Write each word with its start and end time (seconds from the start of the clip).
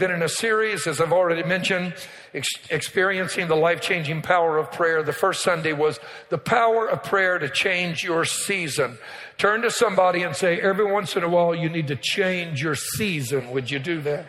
been 0.00 0.10
in 0.10 0.22
a 0.22 0.28
series, 0.28 0.86
as 0.86 1.00
I've 1.00 1.12
already 1.12 1.44
mentioned, 1.44 1.94
ex- 2.34 2.48
experiencing 2.70 3.46
the 3.46 3.54
life 3.54 3.80
changing 3.80 4.22
power 4.22 4.58
of 4.58 4.72
prayer. 4.72 5.04
The 5.04 5.12
first 5.12 5.42
Sunday 5.42 5.72
was 5.72 6.00
the 6.30 6.38
power 6.38 6.88
of 6.88 7.04
prayer 7.04 7.38
to 7.38 7.48
change 7.48 8.02
your 8.02 8.24
season. 8.24 8.98
Turn 9.38 9.62
to 9.62 9.70
somebody 9.70 10.22
and 10.22 10.34
say, 10.34 10.60
every 10.60 10.90
once 10.90 11.14
in 11.14 11.22
a 11.22 11.28
while, 11.28 11.54
you 11.54 11.68
need 11.68 11.86
to 11.88 11.96
change 11.96 12.62
your 12.62 12.74
season. 12.74 13.50
Would 13.50 13.70
you 13.70 13.78
do 13.78 14.00
that? 14.00 14.26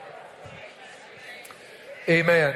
Amen. 2.07 2.53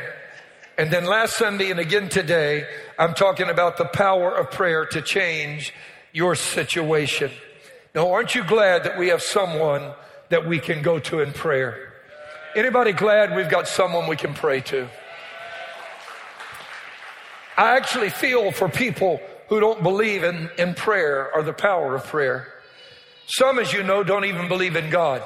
And 0.77 0.91
then 0.91 1.05
last 1.05 1.37
Sunday 1.37 1.71
and 1.71 1.79
again 1.79 2.09
today, 2.09 2.67
I'm 2.99 3.13
talking 3.13 3.49
about 3.49 3.77
the 3.77 3.85
power 3.85 4.35
of 4.35 4.51
prayer 4.51 4.85
to 4.87 5.01
change 5.01 5.73
your 6.11 6.35
situation. 6.35 7.31
Now, 7.93 8.11
aren't 8.11 8.35
you 8.35 8.43
glad 8.43 8.83
that 8.83 8.99
we 8.99 9.07
have 9.07 9.21
someone 9.21 9.93
that 10.29 10.45
we 10.45 10.59
can 10.59 10.81
go 10.81 10.99
to 10.99 11.21
in 11.21 11.31
prayer? 11.31 11.94
Anybody 12.55 12.93
glad 12.93 13.35
we've 13.35 13.49
got 13.49 13.67
someone 13.67 14.07
we 14.07 14.15
can 14.15 14.33
pray 14.33 14.61
to? 14.61 14.87
I 17.57 17.75
actually 17.75 18.09
feel 18.09 18.53
for 18.53 18.69
people 18.69 19.19
who 19.49 19.59
don't 19.59 19.83
believe 19.83 20.23
in, 20.23 20.49
in 20.57 20.73
prayer 20.73 21.29
or 21.35 21.43
the 21.43 21.51
power 21.51 21.95
of 21.95 22.05
prayer. 22.05 22.53
Some, 23.27 23.59
as 23.59 23.73
you 23.73 23.83
know, 23.83 24.05
don't 24.05 24.23
even 24.23 24.47
believe 24.47 24.77
in 24.77 24.89
God. 24.89 25.21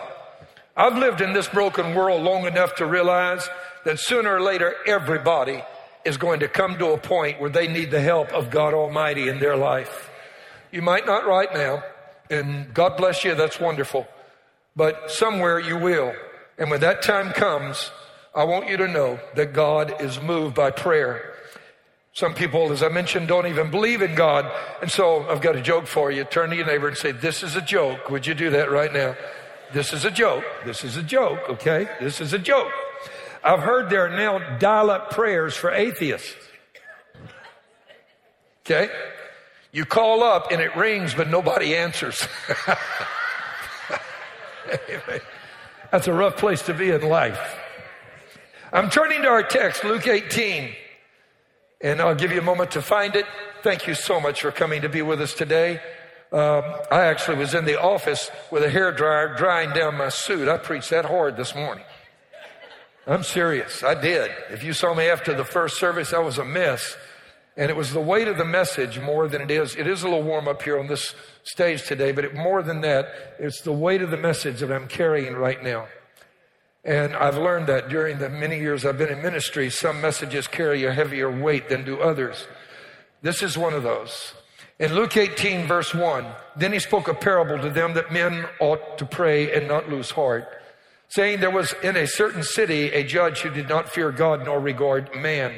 I've 0.75 0.97
lived 0.97 1.21
in 1.21 1.33
this 1.33 1.47
broken 1.47 1.93
world 1.93 2.23
long 2.23 2.47
enough 2.47 2.75
to 2.77 2.87
realize 2.87 3.47
that 3.85 3.99
sooner 3.99 4.37
or 4.37 4.41
later 4.41 4.73
everybody 4.87 5.63
is 6.05 6.17
going 6.17 6.39
to 6.39 6.47
come 6.47 6.79
to 6.79 6.93
a 6.93 6.97
point 6.97 7.39
where 7.39 7.51
they 7.51 7.67
need 7.67 7.91
the 7.91 8.01
help 8.01 8.31
of 8.33 8.49
God 8.49 8.73
Almighty 8.73 9.27
in 9.27 9.37
their 9.37 9.55
life. 9.55 10.09
You 10.71 10.81
might 10.81 11.05
not 11.05 11.27
right 11.27 11.53
now, 11.53 11.83
and 12.31 12.73
God 12.73 12.97
bless 12.97 13.23
you, 13.23 13.35
that's 13.35 13.59
wonderful. 13.59 14.07
But 14.75 15.11
somewhere 15.11 15.59
you 15.59 15.77
will. 15.77 16.15
And 16.59 16.69
when 16.69 16.81
that 16.81 17.01
time 17.01 17.31
comes, 17.31 17.89
I 18.35 18.43
want 18.43 18.69
you 18.69 18.77
to 18.77 18.87
know 18.87 19.19
that 19.35 19.53
God 19.53 20.01
is 20.01 20.21
moved 20.21 20.55
by 20.55 20.71
prayer. 20.71 21.33
Some 22.13 22.33
people, 22.33 22.71
as 22.71 22.83
I 22.83 22.89
mentioned, 22.89 23.29
don't 23.29 23.47
even 23.47 23.71
believe 23.71 24.01
in 24.01 24.13
God. 24.13 24.51
And 24.81 24.91
so 24.91 25.27
I've 25.29 25.41
got 25.41 25.55
a 25.55 25.61
joke 25.61 25.87
for 25.87 26.11
you. 26.11 26.25
Turn 26.25 26.49
to 26.49 26.55
your 26.55 26.65
neighbor 26.65 26.89
and 26.89 26.97
say, 26.97 27.11
This 27.11 27.43
is 27.43 27.55
a 27.55 27.61
joke. 27.61 28.09
Would 28.09 28.27
you 28.27 28.33
do 28.33 28.49
that 28.51 28.69
right 28.69 28.91
now? 28.91 29.15
This 29.71 29.93
is 29.93 30.03
a 30.03 30.11
joke. 30.11 30.43
This 30.65 30.83
is 30.83 30.97
a 30.97 31.03
joke, 31.03 31.39
okay? 31.49 31.87
This 32.01 32.19
is 32.19 32.33
a 32.33 32.39
joke. 32.39 32.71
I've 33.43 33.61
heard 33.61 33.89
there 33.89 34.05
are 34.07 34.09
now 34.09 34.57
dial 34.57 34.89
up 34.89 35.11
prayers 35.11 35.55
for 35.55 35.71
atheists. 35.71 36.35
Okay? 38.65 38.89
You 39.71 39.85
call 39.85 40.23
up 40.23 40.51
and 40.51 40.61
it 40.61 40.75
rings, 40.75 41.13
but 41.13 41.29
nobody 41.29 41.75
answers. 41.75 42.27
That's 45.91 46.07
a 46.07 46.13
rough 46.13 46.37
place 46.37 46.61
to 46.63 46.73
be 46.73 46.91
in 46.91 47.01
life. 47.01 47.57
I'm 48.71 48.91
turning 48.91 49.23
to 49.23 49.27
our 49.27 49.41
text, 49.41 49.83
Luke 49.83 50.07
18, 50.07 50.69
and 51.81 51.99
I'll 51.99 52.13
give 52.13 52.31
you 52.31 52.37
a 52.37 52.43
moment 52.43 52.71
to 52.71 52.81
find 52.83 53.15
it. 53.15 53.25
Thank 53.63 53.87
you 53.87 53.95
so 53.95 54.19
much 54.19 54.41
for 54.41 54.51
coming 54.51 54.83
to 54.83 54.89
be 54.89 55.01
with 55.01 55.19
us 55.19 55.33
today. 55.33 55.81
Um, 56.31 56.63
I 56.91 57.05
actually 57.05 57.37
was 57.37 57.55
in 57.55 57.65
the 57.65 57.81
office 57.81 58.29
with 58.51 58.63
a 58.63 58.69
hair 58.69 58.91
dryer 58.91 59.35
drying 59.35 59.71
down 59.73 59.97
my 59.97 60.09
suit. 60.09 60.47
I 60.47 60.57
preached 60.57 60.91
that 60.91 61.05
hard 61.05 61.37
this 61.37 61.55
morning. 61.55 61.83
I'm 63.07 63.23
serious. 63.23 63.83
I 63.83 63.99
did. 63.99 64.29
If 64.51 64.63
you 64.63 64.73
saw 64.73 64.93
me 64.93 65.05
after 65.05 65.33
the 65.33 65.43
first 65.43 65.79
service, 65.79 66.13
I 66.13 66.19
was 66.19 66.37
a 66.37 66.45
mess. 66.45 66.95
And 67.59 67.69
it 67.69 67.75
was 67.75 67.91
the 67.91 67.99
weight 67.99 68.29
of 68.29 68.37
the 68.37 68.45
message 68.45 69.01
more 69.01 69.27
than 69.27 69.41
it 69.41 69.51
is. 69.51 69.75
It 69.75 69.85
is 69.85 70.01
a 70.01 70.07
little 70.07 70.23
warm 70.23 70.47
up 70.47 70.61
here 70.61 70.79
on 70.79 70.87
this 70.87 71.13
stage 71.43 71.85
today, 71.85 72.13
but 72.13 72.23
it, 72.23 72.33
more 72.33 72.63
than 72.63 72.79
that, 72.81 73.35
it's 73.37 73.59
the 73.59 73.73
weight 73.73 74.01
of 74.01 74.11
the 74.11 74.17
message 74.17 74.61
that 74.61 74.71
I'm 74.71 74.87
carrying 74.87 75.33
right 75.33 75.61
now. 75.61 75.87
And 76.85 77.13
I've 77.13 77.35
learned 77.35 77.67
that 77.67 77.89
during 77.89 78.19
the 78.19 78.29
many 78.29 78.59
years 78.59 78.85
I've 78.85 78.97
been 78.97 79.11
in 79.11 79.21
ministry, 79.21 79.69
some 79.69 79.99
messages 79.99 80.47
carry 80.47 80.85
a 80.85 80.93
heavier 80.93 81.29
weight 81.29 81.67
than 81.67 81.83
do 81.83 81.99
others. 81.99 82.47
This 83.23 83.43
is 83.43 83.57
one 83.57 83.73
of 83.73 83.83
those. 83.83 84.35
In 84.79 84.95
Luke 84.95 85.17
18, 85.17 85.67
verse 85.67 85.93
1, 85.93 86.27
then 86.55 86.71
he 86.71 86.79
spoke 86.79 87.09
a 87.09 87.13
parable 87.13 87.59
to 87.59 87.69
them 87.69 87.93
that 87.95 88.13
men 88.13 88.45
ought 88.61 88.97
to 88.99 89.05
pray 89.05 89.53
and 89.53 89.67
not 89.67 89.89
lose 89.89 90.11
heart, 90.11 90.47
saying 91.09 91.41
there 91.41 91.51
was 91.51 91.75
in 91.83 91.97
a 91.97 92.07
certain 92.07 92.41
city 92.41 92.83
a 92.93 93.03
judge 93.03 93.41
who 93.41 93.49
did 93.49 93.67
not 93.67 93.89
fear 93.89 94.13
God 94.13 94.45
nor 94.45 94.61
regard 94.61 95.13
man. 95.13 95.55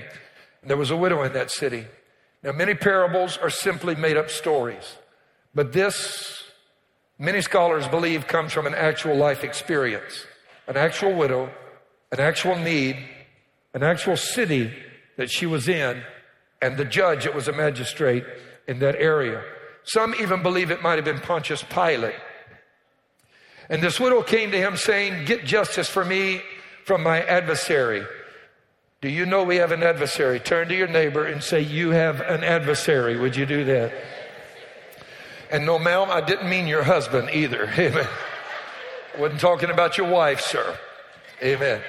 There 0.63 0.77
was 0.77 0.91
a 0.91 0.95
widow 0.95 1.23
in 1.23 1.33
that 1.33 1.51
city. 1.51 1.87
Now, 2.43 2.51
many 2.51 2.73
parables 2.73 3.37
are 3.37 3.49
simply 3.49 3.95
made 3.95 4.17
up 4.17 4.29
stories, 4.29 4.97
but 5.53 5.73
this, 5.73 6.43
many 7.19 7.41
scholars 7.41 7.87
believe, 7.87 8.27
comes 8.27 8.51
from 8.51 8.67
an 8.67 8.73
actual 8.73 9.15
life 9.15 9.43
experience, 9.43 10.25
an 10.67 10.77
actual 10.77 11.13
widow, 11.13 11.51
an 12.11 12.19
actual 12.19 12.55
need, 12.55 12.97
an 13.73 13.83
actual 13.83 14.17
city 14.17 14.71
that 15.17 15.29
she 15.29 15.45
was 15.45 15.67
in, 15.67 16.01
and 16.61 16.77
the 16.77 16.85
judge, 16.85 17.25
it 17.25 17.33
was 17.33 17.47
a 17.47 17.53
magistrate 17.53 18.23
in 18.67 18.79
that 18.79 18.95
area. 18.95 19.43
Some 19.83 20.13
even 20.19 20.43
believe 20.43 20.71
it 20.71 20.81
might 20.81 20.95
have 20.95 21.05
been 21.05 21.19
Pontius 21.19 21.63
Pilate. 21.63 22.15
And 23.69 23.81
this 23.81 23.99
widow 23.99 24.21
came 24.21 24.51
to 24.51 24.57
him 24.57 24.77
saying, 24.77 25.25
Get 25.25 25.45
justice 25.45 25.89
for 25.89 26.05
me 26.05 26.41
from 26.85 27.03
my 27.03 27.21
adversary. 27.23 28.05
Do 29.01 29.09
you 29.09 29.25
know 29.25 29.43
we 29.43 29.55
have 29.55 29.71
an 29.71 29.81
adversary? 29.81 30.39
Turn 30.39 30.67
to 30.67 30.75
your 30.75 30.87
neighbor 30.87 31.25
and 31.25 31.41
say, 31.41 31.61
You 31.61 31.89
have 31.89 32.21
an 32.21 32.43
adversary. 32.43 33.17
Would 33.17 33.35
you 33.35 33.47
do 33.47 33.63
that? 33.65 33.91
And 35.51 35.65
no, 35.65 35.79
ma'am, 35.79 36.09
I 36.11 36.21
didn't 36.21 36.47
mean 36.47 36.67
your 36.67 36.83
husband 36.83 37.31
either. 37.33 37.65
Amen. 37.77 38.07
Wasn't 39.17 39.41
talking 39.41 39.71
about 39.71 39.97
your 39.97 40.07
wife, 40.07 40.39
sir. 40.39 40.77
Amen. 41.41 41.81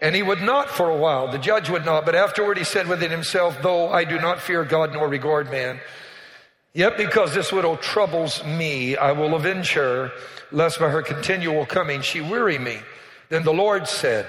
And 0.00 0.16
he 0.16 0.22
would 0.22 0.42
not 0.42 0.68
for 0.68 0.90
a 0.90 0.96
while. 0.96 1.30
The 1.30 1.38
judge 1.38 1.70
would 1.70 1.86
not. 1.86 2.04
But 2.04 2.16
afterward 2.16 2.58
he 2.58 2.64
said 2.64 2.88
within 2.88 3.12
himself, 3.12 3.62
Though 3.62 3.88
I 3.88 4.02
do 4.02 4.18
not 4.18 4.40
fear 4.40 4.64
God 4.64 4.92
nor 4.92 5.08
regard 5.08 5.48
man, 5.48 5.78
yet 6.74 6.96
because 6.96 7.32
this 7.32 7.52
widow 7.52 7.76
troubles 7.76 8.44
me, 8.44 8.96
I 8.96 9.12
will 9.12 9.36
avenge 9.36 9.74
her, 9.74 10.10
lest 10.50 10.80
by 10.80 10.90
her 10.90 11.02
continual 11.02 11.66
coming 11.66 12.02
she 12.02 12.20
weary 12.20 12.58
me. 12.58 12.80
Then 13.28 13.44
the 13.44 13.54
Lord 13.54 13.86
said, 13.86 14.26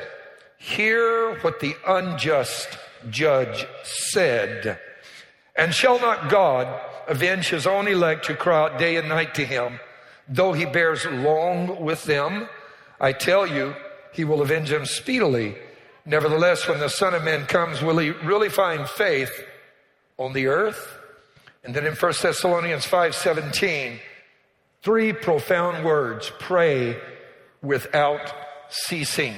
Hear 0.57 1.37
what 1.39 1.59
the 1.59 1.75
unjust 1.87 2.77
judge 3.09 3.65
said. 3.83 4.79
And 5.55 5.73
shall 5.73 5.99
not 5.99 6.29
God 6.29 6.67
avenge 7.07 7.49
his 7.49 7.65
own 7.65 7.87
elect 7.87 8.25
who 8.25 8.35
cry 8.35 8.63
out 8.63 8.79
day 8.79 8.95
and 8.95 9.07
night 9.07 9.35
to 9.35 9.45
him, 9.45 9.79
though 10.27 10.53
he 10.53 10.65
bears 10.65 11.05
long 11.05 11.83
with 11.83 12.03
them? 12.03 12.47
I 12.99 13.13
tell 13.13 13.47
you, 13.47 13.75
he 14.11 14.23
will 14.23 14.41
avenge 14.41 14.69
them 14.69 14.85
speedily. 14.85 15.55
Nevertheless, 16.05 16.67
when 16.67 16.79
the 16.79 16.89
Son 16.89 17.13
of 17.13 17.23
Man 17.23 17.45
comes, 17.45 17.81
will 17.81 17.97
he 17.97 18.09
really 18.09 18.49
find 18.49 18.87
faith 18.87 19.31
on 20.17 20.33
the 20.33 20.47
earth? 20.47 20.97
And 21.63 21.75
then 21.75 21.85
in 21.85 21.95
1 21.95 22.13
Thessalonians 22.21 22.85
5:17, 22.85 23.99
three 24.81 25.13
profound 25.13 25.85
words, 25.85 26.31
pray 26.39 26.97
without 27.61 28.33
ceasing. 28.69 29.35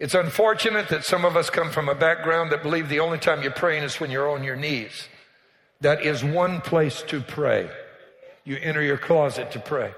It's 0.00 0.14
unfortunate 0.14 0.88
that 0.88 1.04
some 1.04 1.26
of 1.26 1.36
us 1.36 1.50
come 1.50 1.70
from 1.70 1.90
a 1.90 1.94
background 1.94 2.50
that 2.50 2.62
believe 2.62 2.88
the 2.88 3.00
only 3.00 3.18
time 3.18 3.42
you're 3.42 3.52
praying 3.52 3.82
is 3.82 4.00
when 4.00 4.10
you're 4.10 4.30
on 4.30 4.42
your 4.42 4.56
knees. 4.56 5.08
That 5.82 6.02
is 6.02 6.24
one 6.24 6.62
place 6.62 7.02
to 7.08 7.20
pray. 7.20 7.70
You 8.44 8.56
enter 8.56 8.80
your 8.80 8.96
closet 8.96 9.50
to 9.52 9.60
pray. 9.60 9.92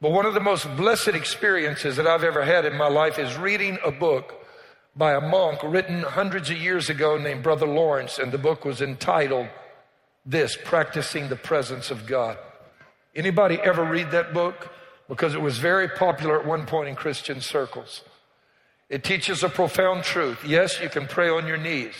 But 0.00 0.12
one 0.12 0.24
of 0.24 0.32
the 0.32 0.40
most 0.40 0.66
blessed 0.74 1.08
experiences 1.08 1.96
that 1.96 2.06
I've 2.06 2.24
ever 2.24 2.42
had 2.42 2.64
in 2.64 2.78
my 2.78 2.88
life 2.88 3.18
is 3.18 3.36
reading 3.36 3.78
a 3.84 3.90
book 3.90 4.42
by 4.96 5.12
a 5.12 5.20
monk 5.20 5.60
written 5.62 6.02
hundreds 6.02 6.48
of 6.48 6.56
years 6.56 6.88
ago 6.88 7.18
named 7.18 7.42
Brother 7.42 7.66
Lawrence, 7.66 8.18
and 8.18 8.32
the 8.32 8.38
book 8.38 8.64
was 8.64 8.80
entitled 8.80 9.48
This 10.24 10.56
Practicing 10.64 11.28
the 11.28 11.36
Presence 11.36 11.90
of 11.90 12.06
God. 12.06 12.38
Anybody 13.14 13.58
ever 13.62 13.84
read 13.84 14.12
that 14.12 14.32
book? 14.32 14.72
Because 15.08 15.34
it 15.34 15.42
was 15.42 15.58
very 15.58 15.88
popular 15.88 16.40
at 16.40 16.46
one 16.46 16.64
point 16.64 16.88
in 16.88 16.94
Christian 16.94 17.42
circles. 17.42 18.02
It 18.90 19.04
teaches 19.04 19.44
a 19.44 19.48
profound 19.48 20.02
truth. 20.02 20.44
Yes, 20.44 20.80
you 20.80 20.88
can 20.88 21.06
pray 21.06 21.30
on 21.30 21.46
your 21.46 21.56
knees. 21.56 21.94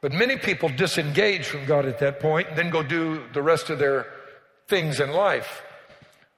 But 0.00 0.12
many 0.12 0.36
people 0.38 0.70
disengage 0.70 1.46
from 1.46 1.66
God 1.66 1.84
at 1.84 1.98
that 1.98 2.18
point 2.18 2.48
and 2.48 2.56
then 2.56 2.70
go 2.70 2.82
do 2.82 3.22
the 3.34 3.42
rest 3.42 3.68
of 3.68 3.78
their 3.78 4.06
things 4.68 5.00
in 5.00 5.12
life. 5.12 5.62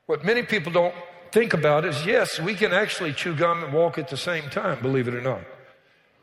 What 0.06 0.25
many 0.25 0.43
people 0.43 0.73
don't 0.73 0.94
think 1.31 1.55
about 1.55 1.85
is 1.85 2.05
yes, 2.05 2.40
we 2.40 2.55
can 2.55 2.73
actually 2.73 3.12
chew 3.12 3.35
gum 3.35 3.62
and 3.62 3.73
walk 3.73 3.96
at 3.96 4.08
the 4.08 4.17
same 4.17 4.50
time, 4.50 4.82
believe 4.82 5.06
it 5.06 5.14
or 5.14 5.20
not. 5.20 5.43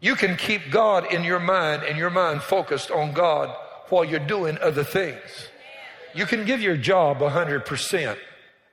You 0.02 0.16
can 0.16 0.36
keep 0.36 0.70
God 0.70 1.12
in 1.12 1.24
your 1.24 1.40
mind 1.40 1.84
and 1.84 1.98
your 1.98 2.10
mind 2.10 2.42
focused 2.42 2.92
on 2.92 3.14
God 3.14 3.56
while 3.90 4.04
you're 4.04 4.20
doing 4.20 4.58
other 4.58 4.84
things. 4.84 5.50
You 6.14 6.26
can 6.26 6.46
give 6.46 6.62
your 6.62 6.78
job 6.78 7.20
100% 7.20 8.18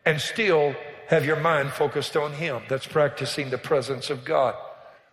and 0.05 0.21
still 0.21 0.75
have 1.12 1.26
your 1.26 1.37
mind 1.37 1.70
focused 1.70 2.17
on 2.17 2.32
Him. 2.32 2.62
That's 2.70 2.87
practicing 2.87 3.50
the 3.50 3.59
presence 3.59 4.09
of 4.09 4.25
God, 4.25 4.55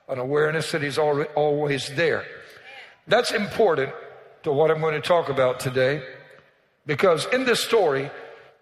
an 0.08 0.18
awareness 0.18 0.72
that 0.72 0.82
He's 0.82 0.98
always 0.98 1.94
there. 1.96 2.26
That's 3.06 3.32
important 3.32 3.92
to 4.44 4.54
what 4.54 4.72
I'm 4.72 4.80
going 4.80 4.94
to 4.94 5.06
talk 5.06 5.28
about 5.28 5.60
today 5.60 6.02
because 6.86 7.28
in 7.34 7.44
this 7.44 7.60
story, 7.60 8.10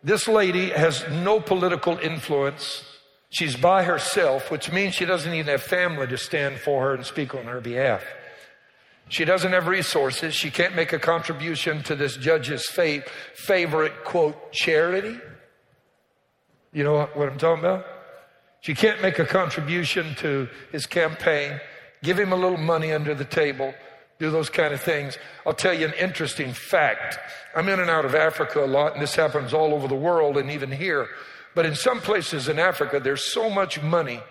this 0.03 0.27
lady 0.27 0.71
has 0.71 1.05
no 1.11 1.39
political 1.39 1.99
influence. 1.99 2.83
She's 3.29 3.55
by 3.55 3.83
herself, 3.83 4.49
which 4.49 4.71
means 4.71 4.95
she 4.95 5.05
doesn't 5.05 5.31
even 5.31 5.45
have 5.45 5.61
family 5.61 6.07
to 6.07 6.17
stand 6.17 6.57
for 6.57 6.81
her 6.81 6.95
and 6.95 7.05
speak 7.05 7.35
on 7.35 7.45
her 7.45 7.61
behalf. 7.61 8.03
She 9.09 9.25
doesn't 9.25 9.51
have 9.51 9.67
resources. 9.67 10.33
She 10.33 10.49
can't 10.49 10.75
make 10.75 10.91
a 10.91 10.99
contribution 10.99 11.83
to 11.83 11.95
this 11.95 12.17
judge's 12.17 12.65
favorite, 12.65 14.03
quote, 14.03 14.51
charity. 14.51 15.19
You 16.73 16.83
know 16.83 17.05
what 17.13 17.29
I'm 17.29 17.37
talking 17.37 17.63
about? 17.63 17.85
She 18.61 18.73
can't 18.73 19.01
make 19.01 19.19
a 19.19 19.25
contribution 19.25 20.15
to 20.15 20.49
his 20.71 20.85
campaign, 20.85 21.59
give 22.03 22.19
him 22.19 22.33
a 22.33 22.35
little 22.35 22.57
money 22.57 22.91
under 22.91 23.15
the 23.15 23.25
table, 23.25 23.73
do 24.19 24.31
those 24.31 24.49
kind 24.49 24.73
of 24.73 24.81
things. 24.81 25.17
I'll 25.45 25.53
tell 25.53 25.73
you 25.73 25.85
an 25.85 25.93
interesting 25.93 26.51
fact. 26.53 27.19
I'm 27.55 27.69
in 27.69 27.79
and 27.79 27.89
out 27.89 28.05
of 28.05 28.15
Africa 28.15 28.63
a 28.63 28.67
lot, 28.67 28.93
and 28.93 29.01
this 29.01 29.15
happens 29.15 29.53
all 29.53 29.73
over 29.73 29.87
the 29.87 29.95
world 29.95 30.37
and 30.37 30.51
even 30.51 30.71
here. 30.71 31.07
But 31.55 31.65
in 31.65 31.75
some 31.75 32.01
places 32.01 32.49
in 32.49 32.59
Africa, 32.59 32.99
there's 32.99 33.23
so 33.23 33.49
much 33.49 33.81
money 33.81 34.21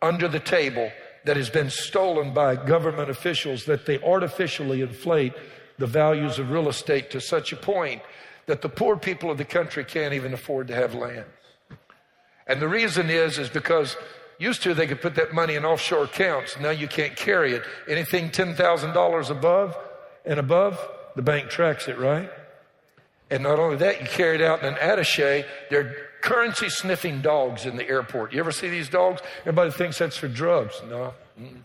under 0.00 0.28
the 0.28 0.40
table 0.40 0.90
that 1.24 1.36
has 1.36 1.50
been 1.50 1.70
stolen 1.70 2.34
by 2.34 2.56
government 2.56 3.10
officials 3.10 3.64
that 3.66 3.86
they 3.86 4.02
artificially 4.02 4.80
inflate 4.80 5.32
the 5.78 5.86
values 5.86 6.38
of 6.38 6.50
real 6.50 6.68
estate 6.68 7.10
to 7.10 7.20
such 7.20 7.52
a 7.52 7.56
point 7.56 8.02
that 8.46 8.60
the 8.60 8.68
poor 8.68 8.96
people 8.96 9.30
of 9.30 9.38
the 9.38 9.44
country 9.44 9.84
can't 9.84 10.14
even 10.14 10.32
afford 10.32 10.68
to 10.68 10.74
have 10.74 10.94
land. 10.94 11.24
And 12.46 12.60
the 12.60 12.68
reason 12.68 13.10
is, 13.10 13.38
is 13.38 13.48
because 13.48 13.96
used 14.38 14.62
to 14.62 14.74
they 14.74 14.86
could 14.86 15.00
put 15.00 15.14
that 15.14 15.32
money 15.32 15.54
in 15.54 15.64
offshore 15.64 16.04
accounts. 16.04 16.58
Now 16.58 16.70
you 16.70 16.88
can't 16.88 17.16
carry 17.16 17.52
it. 17.52 17.62
Anything 17.88 18.30
$10,000 18.30 19.30
above 19.30 19.76
and 20.24 20.38
above, 20.38 20.78
the 21.14 21.22
bank 21.22 21.48
tracks 21.50 21.88
it, 21.88 21.98
right? 21.98 22.30
And 23.30 23.42
not 23.42 23.58
only 23.58 23.76
that, 23.76 24.00
you 24.00 24.06
carry 24.06 24.36
it 24.36 24.42
out 24.42 24.62
in 24.62 24.66
an 24.66 24.78
attache. 24.80 25.44
They're 25.70 25.94
currency 26.20 26.68
sniffing 26.68 27.22
dogs 27.22 27.66
in 27.66 27.76
the 27.76 27.88
airport. 27.88 28.32
You 28.32 28.40
ever 28.40 28.52
see 28.52 28.68
these 28.68 28.88
dogs? 28.88 29.22
Everybody 29.40 29.70
thinks 29.70 29.98
that's 29.98 30.16
for 30.16 30.28
drugs. 30.28 30.80
No. 30.88 31.14
Mm-mm. 31.40 31.60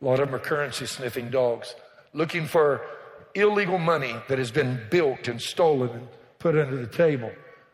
A 0.00 0.04
lot 0.04 0.20
of 0.20 0.26
them 0.26 0.34
are 0.34 0.38
currency 0.38 0.86
sniffing 0.86 1.30
dogs 1.30 1.74
looking 2.12 2.46
for 2.46 2.82
illegal 3.34 3.78
money 3.78 4.14
that 4.28 4.38
has 4.38 4.50
been 4.50 4.80
bilked 4.90 5.28
and 5.28 5.40
stolen 5.40 5.90
and 5.90 6.08
put 6.38 6.56
under 6.56 6.76
the 6.76 6.86
table. 6.86 7.30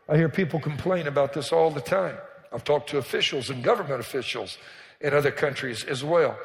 I 0.08 0.16
hear 0.16 0.28
people 0.28 0.60
complain 0.60 1.06
about 1.06 1.32
this 1.32 1.52
all 1.52 1.70
the 1.70 1.80
time. 1.80 2.16
I've 2.54 2.62
talked 2.62 2.90
to 2.90 2.98
officials 2.98 3.50
and 3.50 3.64
government 3.64 3.98
officials 3.98 4.58
in 5.00 5.12
other 5.12 5.32
countries 5.32 5.84
as 5.84 6.04
well. 6.04 6.38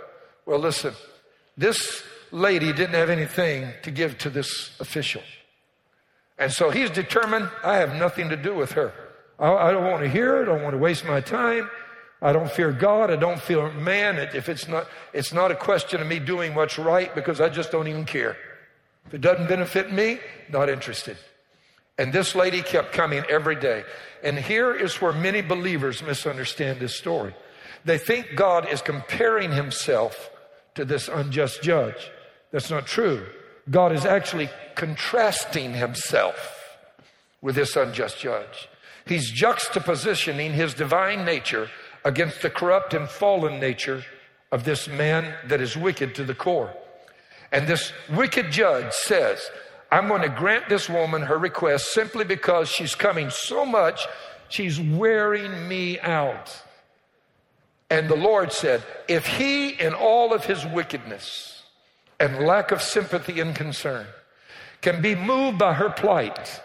Well, 0.46 0.58
listen, 0.58 0.96
this 1.56 2.04
lady 2.32 2.74
didn't 2.74 2.96
have 2.96 3.12
anything 3.12 3.72
to 3.84 3.92
give 3.92 4.18
to 4.20 4.32
this 4.32 4.72
official. 4.80 5.22
And 6.40 6.52
so 6.52 6.72
he's 6.72 6.90
determined, 6.90 7.50
I 7.64 7.76
have 7.78 7.96
nothing 7.96 8.30
to 8.30 8.36
do 8.36 8.56
with 8.56 8.72
her. 8.72 8.92
I, 9.38 9.52
I 9.52 9.72
don't 9.72 9.86
want 9.86 10.02
to 10.02 10.10
hear 10.10 10.38
it. 10.38 10.44
I 10.44 10.46
don't 10.46 10.64
want 10.64 10.74
to 10.74 10.80
waste 10.80 11.06
my 11.06 11.22
time. 11.22 11.70
I 12.22 12.34
don't 12.34 12.52
fear 12.52 12.72
God. 12.72 13.12
I 13.12 13.16
don't 13.16 13.40
fear 13.40 13.72
man. 13.72 14.18
If 14.34 14.50
it's 14.50 14.68
not, 14.68 14.88
it's 15.14 15.32
not 15.32 15.52
a 15.52 15.56
question 15.56 16.02
of 16.02 16.08
me 16.08 16.18
doing 16.18 16.56
what's 16.56 16.80
right 16.80 17.14
because 17.14 17.40
I 17.40 17.50
just 17.50 17.72
don't 17.72 17.88
even 17.88 18.06
care. 18.06 18.36
If 19.06 19.14
it 19.14 19.22
doesn't 19.22 19.48
benefit 19.48 19.92
me, 19.94 20.20
not 20.50 20.70
interested. 20.70 21.18
And 22.00 22.14
this 22.14 22.34
lady 22.34 22.62
kept 22.62 22.94
coming 22.94 23.26
every 23.30 23.58
day. 23.58 23.84
And 24.24 24.40
here 24.40 24.74
is 24.74 25.02
where 25.02 25.12
many 25.12 25.42
believers 25.42 26.02
misunderstand 26.02 26.80
this 26.80 26.98
story. 26.98 27.36
They 27.84 27.98
think 27.98 28.36
God 28.36 28.70
is 28.70 28.82
comparing 28.82 29.52
himself 29.52 30.30
to 30.76 30.86
this 30.86 31.10
unjust 31.10 31.62
judge. 31.62 32.10
That's 32.52 32.70
not 32.70 32.88
true. 32.88 33.26
God 33.70 33.92
is 33.92 34.06
actually 34.06 34.50
contrasting 34.76 35.74
himself 35.74 36.78
with 37.42 37.56
this 37.56 37.76
unjust 37.76 38.18
judge. 38.20 38.70
He's 39.06 39.32
juxtapositioning 39.38 40.52
his 40.52 40.74
divine 40.74 41.26
nature 41.26 41.70
against 42.06 42.42
the 42.42 42.50
corrupt 42.50 42.94
and 42.94 43.10
fallen 43.10 43.60
nature 43.60 44.06
of 44.54 44.64
this 44.64 44.88
man 44.88 45.36
that 45.48 45.60
is 45.60 45.76
wicked 45.76 46.16
to 46.16 46.24
the 46.24 46.34
core. 46.34 46.74
And 47.52 47.68
this 47.68 47.92
wicked 48.10 48.52
judge 48.52 48.94
says, 48.94 49.42
I'm 49.92 50.08
going 50.08 50.22
to 50.22 50.30
grant 50.30 50.70
this 50.70 50.88
woman 50.88 51.24
her 51.24 51.38
request 51.38 51.94
simply 51.94 52.24
because 52.24 52.70
she's 52.70 52.96
coming 52.96 53.30
so 53.30 53.66
much, 53.66 54.06
she's 54.48 54.80
wearing 54.80 55.68
me 55.68 56.00
out. 56.00 56.64
And 57.90 58.08
the 58.08 58.16
Lord 58.16 58.54
said, 58.54 58.84
If 59.08 59.26
he, 59.26 59.70
in 59.70 59.94
all 59.94 60.34
of 60.34 60.46
his 60.46 60.64
wickedness 60.66 61.64
and 62.20 62.46
lack 62.46 62.72
of 62.72 62.82
sympathy 62.82 63.40
and 63.40 63.56
concern, 63.56 64.06
can 64.82 65.02
be 65.02 65.16
moved 65.16 65.58
by 65.58 65.74
her 65.74 65.90
plight 65.90 66.62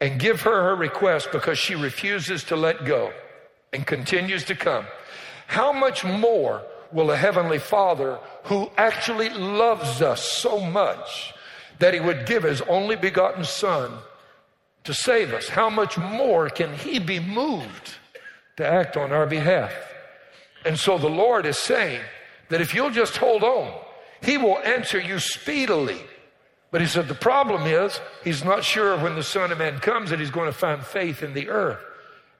and 0.00 0.18
give 0.18 0.42
her 0.42 0.62
her 0.64 0.74
request 0.74 1.28
because 1.30 1.58
she 1.58 1.74
refuses 1.74 2.44
to 2.44 2.56
let 2.56 2.84
go 2.84 3.12
and 3.72 3.86
continues 3.86 4.44
to 4.44 4.54
come, 4.54 4.86
how 5.46 5.72
much 5.72 6.04
more 6.04 6.62
will 6.92 7.10
a 7.10 7.16
heavenly 7.16 7.58
Father 7.58 8.18
who 8.44 8.70
actually 8.76 9.28
loves 9.30 10.02
us 10.02 10.24
so 10.24 10.60
much 10.60 11.32
that 11.78 11.94
he 11.94 12.00
would 12.00 12.26
give 12.26 12.42
his 12.42 12.60
only 12.62 12.96
begotten 12.96 13.44
Son 13.44 13.90
to 14.84 14.94
save 14.94 15.32
us, 15.32 15.48
how 15.48 15.70
much 15.70 15.96
more 15.96 16.48
can 16.48 16.74
he 16.74 16.98
be 16.98 17.18
moved 17.18 17.94
to 18.56 18.66
act 18.66 18.96
on 18.96 19.12
our 19.12 19.26
behalf? 19.26 19.72
And 20.64 20.78
so 20.78 20.98
the 20.98 21.08
Lord 21.08 21.46
is 21.46 21.58
saying 21.58 22.00
that 22.48 22.60
if 22.60 22.74
you'll 22.74 22.90
just 22.90 23.16
hold 23.16 23.42
on, 23.42 23.72
he 24.22 24.38
will 24.38 24.58
answer 24.58 24.98
you 24.98 25.18
speedily. 25.18 26.00
But 26.70 26.80
he 26.80 26.86
said 26.86 27.08
the 27.08 27.14
problem 27.14 27.62
is 27.66 28.00
he's 28.24 28.44
not 28.44 28.64
sure 28.64 28.96
when 28.96 29.14
the 29.14 29.22
Son 29.22 29.52
of 29.52 29.58
Man 29.58 29.78
comes 29.78 30.10
that 30.10 30.20
he's 30.20 30.30
going 30.30 30.50
to 30.50 30.58
find 30.58 30.82
faith 30.82 31.22
in 31.22 31.34
the 31.34 31.48
earth. 31.48 31.78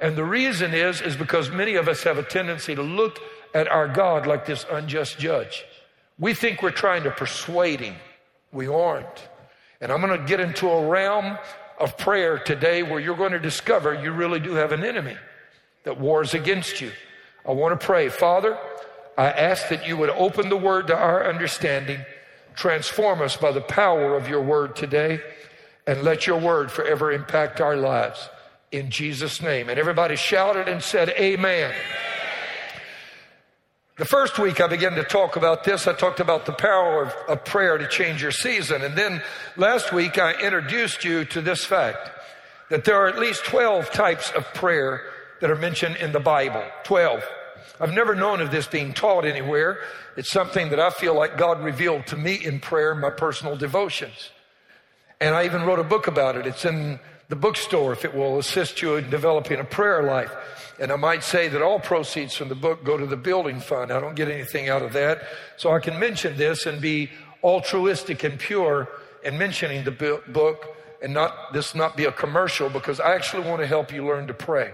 And 0.00 0.16
the 0.16 0.24
reason 0.24 0.74
is, 0.74 1.00
is 1.00 1.16
because 1.16 1.50
many 1.50 1.76
of 1.76 1.88
us 1.88 2.02
have 2.02 2.18
a 2.18 2.22
tendency 2.22 2.74
to 2.74 2.82
look 2.82 3.20
at 3.54 3.68
our 3.68 3.86
God 3.86 4.26
like 4.26 4.44
this 4.44 4.66
unjust 4.70 5.18
judge. 5.18 5.64
We 6.18 6.34
think 6.34 6.62
we're 6.62 6.70
trying 6.70 7.04
to 7.04 7.10
persuade 7.10 7.80
him. 7.80 7.94
We 8.54 8.68
aren't. 8.68 9.28
And 9.80 9.92
I'm 9.92 10.00
going 10.00 10.18
to 10.18 10.26
get 10.26 10.40
into 10.40 10.70
a 10.70 10.88
realm 10.88 11.36
of 11.78 11.98
prayer 11.98 12.38
today 12.38 12.82
where 12.82 13.00
you're 13.00 13.16
going 13.16 13.32
to 13.32 13.40
discover 13.40 13.92
you 13.92 14.12
really 14.12 14.40
do 14.40 14.54
have 14.54 14.72
an 14.72 14.84
enemy 14.84 15.16
that 15.82 16.00
wars 16.00 16.32
against 16.32 16.80
you. 16.80 16.92
I 17.46 17.52
want 17.52 17.78
to 17.78 17.84
pray. 17.84 18.08
Father, 18.08 18.56
I 19.18 19.26
ask 19.26 19.68
that 19.68 19.86
you 19.86 19.96
would 19.96 20.10
open 20.10 20.48
the 20.48 20.56
word 20.56 20.86
to 20.86 20.96
our 20.96 21.28
understanding, 21.28 22.00
transform 22.54 23.20
us 23.20 23.36
by 23.36 23.52
the 23.52 23.60
power 23.60 24.16
of 24.16 24.28
your 24.28 24.42
word 24.42 24.76
today, 24.76 25.20
and 25.86 26.02
let 26.02 26.26
your 26.26 26.40
word 26.40 26.70
forever 26.70 27.12
impact 27.12 27.60
our 27.60 27.76
lives. 27.76 28.28
In 28.72 28.90
Jesus' 28.90 29.42
name. 29.42 29.68
And 29.68 29.78
everybody 29.78 30.16
shouted 30.16 30.68
and 30.68 30.82
said, 30.82 31.10
Amen. 31.10 31.74
The 33.96 34.04
first 34.04 34.40
week 34.40 34.60
I 34.60 34.66
began 34.66 34.96
to 34.96 35.04
talk 35.04 35.36
about 35.36 35.62
this. 35.62 35.86
I 35.86 35.92
talked 35.92 36.18
about 36.18 36.46
the 36.46 36.52
power 36.52 37.04
of, 37.04 37.14
of, 37.28 37.44
prayer 37.44 37.78
to 37.78 37.86
change 37.86 38.20
your 38.20 38.32
season. 38.32 38.82
And 38.82 38.98
then 38.98 39.22
last 39.56 39.92
week 39.92 40.18
I 40.18 40.32
introduced 40.32 41.04
you 41.04 41.24
to 41.26 41.40
this 41.40 41.64
fact 41.64 42.10
that 42.70 42.84
there 42.84 42.96
are 42.96 43.06
at 43.06 43.20
least 43.20 43.44
12 43.44 43.92
types 43.92 44.32
of 44.32 44.52
prayer 44.52 45.02
that 45.40 45.48
are 45.48 45.56
mentioned 45.56 45.94
in 45.96 46.10
the 46.10 46.18
Bible. 46.18 46.64
12. 46.82 47.22
I've 47.80 47.92
never 47.92 48.16
known 48.16 48.40
of 48.40 48.50
this 48.50 48.66
being 48.66 48.94
taught 48.94 49.24
anywhere. 49.24 49.78
It's 50.16 50.30
something 50.30 50.70
that 50.70 50.80
I 50.80 50.90
feel 50.90 51.14
like 51.14 51.38
God 51.38 51.62
revealed 51.62 52.08
to 52.08 52.16
me 52.16 52.34
in 52.34 52.58
prayer 52.58 52.96
my 52.96 53.10
personal 53.10 53.56
devotions. 53.56 54.30
And 55.20 55.36
I 55.36 55.44
even 55.44 55.62
wrote 55.62 55.78
a 55.78 55.84
book 55.84 56.08
about 56.08 56.36
it. 56.36 56.48
It's 56.48 56.64
in 56.64 56.98
the 57.28 57.36
bookstore 57.36 57.92
if 57.92 58.04
it 58.04 58.12
will 58.12 58.40
assist 58.40 58.82
you 58.82 58.96
in 58.96 59.08
developing 59.08 59.60
a 59.60 59.64
prayer 59.64 60.02
life. 60.02 60.32
And 60.80 60.90
I 60.90 60.96
might 60.96 61.22
say 61.22 61.48
that 61.48 61.62
all 61.62 61.78
proceeds 61.78 62.34
from 62.34 62.48
the 62.48 62.54
book 62.54 62.84
go 62.84 62.96
to 62.96 63.06
the 63.06 63.16
building 63.16 63.60
fund. 63.60 63.92
I 63.92 64.00
don't 64.00 64.16
get 64.16 64.28
anything 64.28 64.68
out 64.68 64.82
of 64.82 64.92
that. 64.94 65.22
So 65.56 65.72
I 65.72 65.78
can 65.78 65.98
mention 65.98 66.36
this 66.36 66.66
and 66.66 66.80
be 66.80 67.10
altruistic 67.42 68.24
and 68.24 68.38
pure 68.38 68.88
in 69.22 69.38
mentioning 69.38 69.84
the 69.84 70.20
book 70.28 70.76
and 71.02 71.12
not 71.12 71.52
this 71.52 71.74
not 71.74 71.96
be 71.96 72.06
a 72.06 72.12
commercial 72.12 72.70
because 72.70 72.98
I 72.98 73.14
actually 73.14 73.48
want 73.48 73.60
to 73.60 73.66
help 73.66 73.92
you 73.92 74.04
learn 74.04 74.26
to 74.26 74.34
pray. 74.34 74.72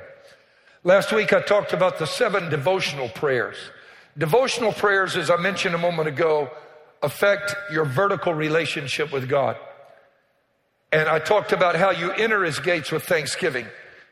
Last 0.84 1.12
week 1.12 1.32
I 1.32 1.42
talked 1.42 1.72
about 1.72 1.98
the 1.98 2.06
seven 2.06 2.48
devotional 2.48 3.08
prayers. 3.08 3.56
Devotional 4.16 4.72
prayers, 4.72 5.16
as 5.16 5.30
I 5.30 5.36
mentioned 5.36 5.74
a 5.74 5.78
moment 5.78 6.08
ago, 6.08 6.50
affect 7.02 7.54
your 7.72 7.84
vertical 7.84 8.32
relationship 8.32 9.12
with 9.12 9.28
God. 9.28 9.56
And 10.92 11.08
I 11.08 11.18
talked 11.18 11.52
about 11.52 11.76
how 11.76 11.90
you 11.90 12.10
enter 12.12 12.44
his 12.44 12.58
gates 12.58 12.90
with 12.90 13.04
thanksgiving. 13.04 13.66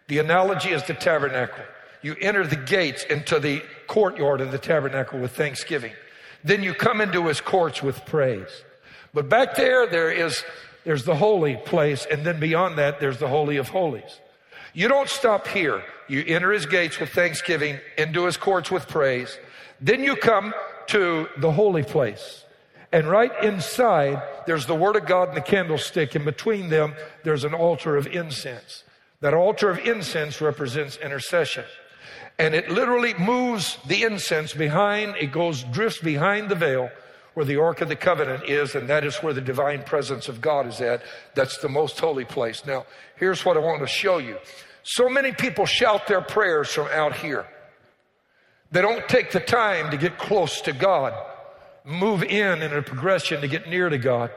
The 0.08 0.18
analogy 0.18 0.70
is 0.70 0.82
the 0.84 0.94
tabernacle. 0.94 1.64
You 2.02 2.16
enter 2.20 2.46
the 2.46 2.56
gates 2.56 3.04
into 3.04 3.40
the 3.40 3.62
courtyard 3.86 4.40
of 4.40 4.52
the 4.52 4.58
tabernacle 4.58 5.18
with 5.18 5.32
thanksgiving. 5.32 5.92
Then 6.44 6.62
you 6.62 6.74
come 6.74 7.00
into 7.00 7.26
his 7.26 7.40
courts 7.40 7.82
with 7.82 8.04
praise. 8.06 8.64
But 9.12 9.28
back 9.28 9.54
there, 9.56 9.86
there 9.86 10.10
is, 10.10 10.44
there's 10.84 11.04
the 11.04 11.16
holy 11.16 11.56
place. 11.56 12.06
And 12.10 12.24
then 12.24 12.38
beyond 12.38 12.78
that, 12.78 13.00
there's 13.00 13.18
the 13.18 13.28
holy 13.28 13.56
of 13.56 13.68
holies. 13.68 14.20
You 14.74 14.88
don't 14.88 15.08
stop 15.08 15.48
here. 15.48 15.82
You 16.08 16.24
enter 16.26 16.52
his 16.52 16.66
gates 16.66 17.00
with 17.00 17.10
thanksgiving, 17.10 17.78
into 17.96 18.26
his 18.26 18.36
courts 18.36 18.70
with 18.70 18.86
praise. 18.88 19.36
Then 19.80 20.04
you 20.04 20.16
come 20.16 20.54
to 20.88 21.28
the 21.38 21.52
holy 21.52 21.82
place. 21.82 22.44
And 22.92 23.08
right 23.08 23.32
inside, 23.44 24.22
there's 24.46 24.66
the 24.66 24.74
Word 24.74 24.96
of 24.96 25.06
God 25.06 25.28
and 25.28 25.36
the 25.36 25.42
candlestick. 25.42 26.14
and 26.14 26.24
between 26.24 26.70
them, 26.70 26.94
there's 27.22 27.44
an 27.44 27.54
altar 27.54 27.96
of 27.96 28.06
incense. 28.06 28.84
That 29.20 29.34
altar 29.34 29.68
of 29.68 29.78
incense 29.80 30.40
represents 30.40 30.96
intercession. 30.96 31.64
And 32.38 32.54
it 32.54 32.70
literally 32.70 33.14
moves 33.14 33.78
the 33.86 34.04
incense 34.04 34.52
behind, 34.52 35.16
it 35.16 35.32
goes, 35.32 35.64
drifts 35.64 36.00
behind 36.00 36.48
the 36.48 36.54
veil 36.54 36.90
where 37.34 37.44
the 37.44 37.56
Ark 37.56 37.80
of 37.80 37.88
the 37.88 37.96
Covenant 37.96 38.48
is, 38.48 38.74
and 38.74 38.88
that 38.88 39.04
is 39.04 39.16
where 39.18 39.32
the 39.32 39.40
divine 39.40 39.82
presence 39.82 40.28
of 40.28 40.40
God 40.40 40.66
is 40.66 40.80
at. 40.80 41.02
That's 41.34 41.58
the 41.58 41.68
most 41.68 41.98
holy 41.98 42.24
place. 42.24 42.66
Now, 42.66 42.86
here's 43.16 43.44
what 43.44 43.56
I 43.56 43.60
want 43.60 43.80
to 43.80 43.86
show 43.86 44.18
you. 44.18 44.38
So 44.82 45.08
many 45.08 45.32
people 45.32 45.66
shout 45.66 46.06
their 46.06 46.20
prayers 46.20 46.68
from 46.68 46.88
out 46.88 47.14
here. 47.14 47.46
They 48.70 48.82
don't 48.82 49.08
take 49.08 49.30
the 49.32 49.40
time 49.40 49.90
to 49.90 49.96
get 49.96 50.18
close 50.18 50.60
to 50.62 50.72
God, 50.72 51.14
move 51.84 52.22
in 52.22 52.62
in 52.62 52.72
a 52.72 52.82
progression 52.82 53.40
to 53.40 53.48
get 53.48 53.68
near 53.68 53.88
to 53.88 53.98
God. 53.98 54.30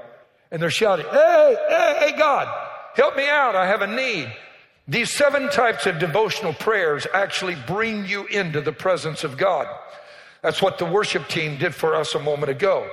And 0.51 0.61
they're 0.61 0.69
shouting, 0.69 1.05
Hey, 1.05 1.55
hey, 1.69 1.95
hey, 1.99 2.17
God, 2.17 2.47
help 2.95 3.15
me 3.15 3.27
out. 3.27 3.55
I 3.55 3.65
have 3.67 3.81
a 3.81 3.87
need. 3.87 4.31
These 4.91 5.13
seven 5.13 5.49
types 5.49 5.85
of 5.85 5.99
devotional 5.99 6.51
prayers 6.51 7.07
actually 7.13 7.55
bring 7.55 8.05
you 8.05 8.25
into 8.25 8.59
the 8.59 8.73
presence 8.73 9.23
of 9.23 9.37
God. 9.37 9.65
That's 10.41 10.61
what 10.61 10.79
the 10.79 10.85
worship 10.85 11.29
team 11.29 11.57
did 11.57 11.73
for 11.73 11.95
us 11.95 12.13
a 12.13 12.19
moment 12.19 12.51
ago. 12.51 12.89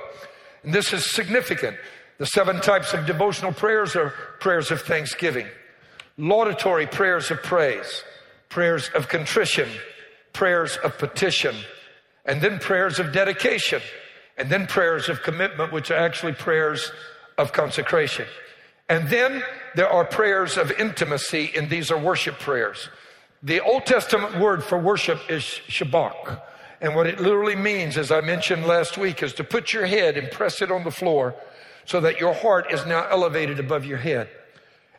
And 0.63 0.73
this 0.73 0.93
is 0.93 1.11
significant. 1.11 1.75
The 2.17 2.25
seven 2.25 2.61
types 2.61 2.93
of 2.93 3.05
devotional 3.05 3.51
prayers 3.51 3.97
are 3.97 4.13
prayers 4.39 4.71
of 4.71 4.79
thanksgiving, 4.83 5.47
laudatory 6.17 6.87
prayers 6.87 7.31
of 7.31 7.43
praise, 7.43 8.05
prayers 8.47 8.89
of 8.95 9.09
contrition, 9.09 9.67
prayers 10.31 10.77
of 10.77 10.97
petition, 10.97 11.53
and 12.23 12.39
then 12.39 12.59
prayers 12.59 12.99
of 12.99 13.11
dedication, 13.11 13.81
and 14.37 14.49
then 14.49 14.67
prayers 14.67 15.09
of 15.09 15.21
commitment, 15.21 15.73
which 15.73 15.91
are 15.91 15.97
actually 15.97 16.31
prayers 16.31 16.93
of 17.37 17.51
consecration. 17.51 18.25
And 18.89 19.07
then 19.07 19.43
there 19.75 19.87
are 19.87 20.03
prayers 20.03 20.57
of 20.57 20.71
intimacy, 20.71 21.51
and 21.55 21.69
these 21.69 21.91
are 21.91 21.97
worship 21.97 22.39
prayers. 22.39 22.89
The 23.43 23.61
Old 23.61 23.85
Testament 23.85 24.39
word 24.39 24.63
for 24.63 24.77
worship 24.77 25.19
is 25.29 25.43
shabak. 25.43 26.41
And 26.81 26.95
what 26.95 27.07
it 27.07 27.19
literally 27.19 27.55
means, 27.55 27.97
as 27.97 28.11
I 28.11 28.21
mentioned 28.21 28.65
last 28.65 28.97
week, 28.97 29.21
is 29.21 29.33
to 29.33 29.43
put 29.43 29.73
your 29.73 29.85
head 29.85 30.17
and 30.17 30.31
press 30.31 30.61
it 30.61 30.71
on 30.71 30.83
the 30.83 30.91
floor 30.91 31.35
so 31.85 32.01
that 32.01 32.19
your 32.19 32.33
heart 32.33 32.71
is 32.71 32.85
now 32.85 33.07
elevated 33.09 33.59
above 33.59 33.85
your 33.85 33.97
head. 33.97 34.29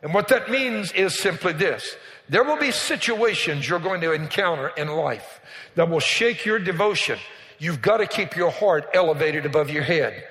And 0.01 0.13
what 0.13 0.29
that 0.29 0.49
means 0.49 0.91
is 0.93 1.19
simply 1.19 1.53
this. 1.53 1.95
There 2.29 2.43
will 2.43 2.57
be 2.57 2.71
situations 2.71 3.67
you're 3.67 3.79
going 3.79 4.01
to 4.01 4.13
encounter 4.13 4.69
in 4.69 4.87
life 4.87 5.41
that 5.75 5.89
will 5.89 5.99
shake 5.99 6.45
your 6.45 6.59
devotion. 6.59 7.19
You've 7.59 7.81
got 7.81 7.97
to 7.97 8.07
keep 8.07 8.35
your 8.35 8.51
heart 8.51 8.89
elevated 8.93 9.45
above 9.45 9.69
your 9.69 9.83
head. 9.83 10.23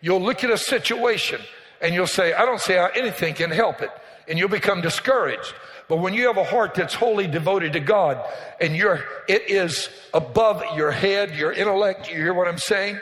You'll 0.00 0.22
look 0.22 0.44
at 0.44 0.50
a 0.50 0.58
situation 0.58 1.40
and 1.84 1.94
you'll 1.94 2.06
say, 2.06 2.32
I 2.32 2.46
don't 2.46 2.60
see 2.60 2.72
how 2.72 2.86
anything 2.86 3.34
can 3.34 3.50
help 3.50 3.82
it. 3.82 3.90
And 4.26 4.38
you'll 4.38 4.48
become 4.48 4.80
discouraged. 4.80 5.54
But 5.86 5.98
when 5.98 6.14
you 6.14 6.28
have 6.28 6.38
a 6.38 6.44
heart 6.44 6.74
that's 6.74 6.94
wholly 6.94 7.26
devoted 7.26 7.74
to 7.74 7.80
God 7.80 8.24
and 8.58 8.74
you're, 8.74 9.04
it 9.28 9.50
is 9.50 9.90
above 10.14 10.62
your 10.76 10.90
head, 10.90 11.36
your 11.36 11.52
intellect, 11.52 12.08
you 12.08 12.16
hear 12.16 12.32
what 12.32 12.48
I'm 12.48 12.58
saying? 12.58 12.98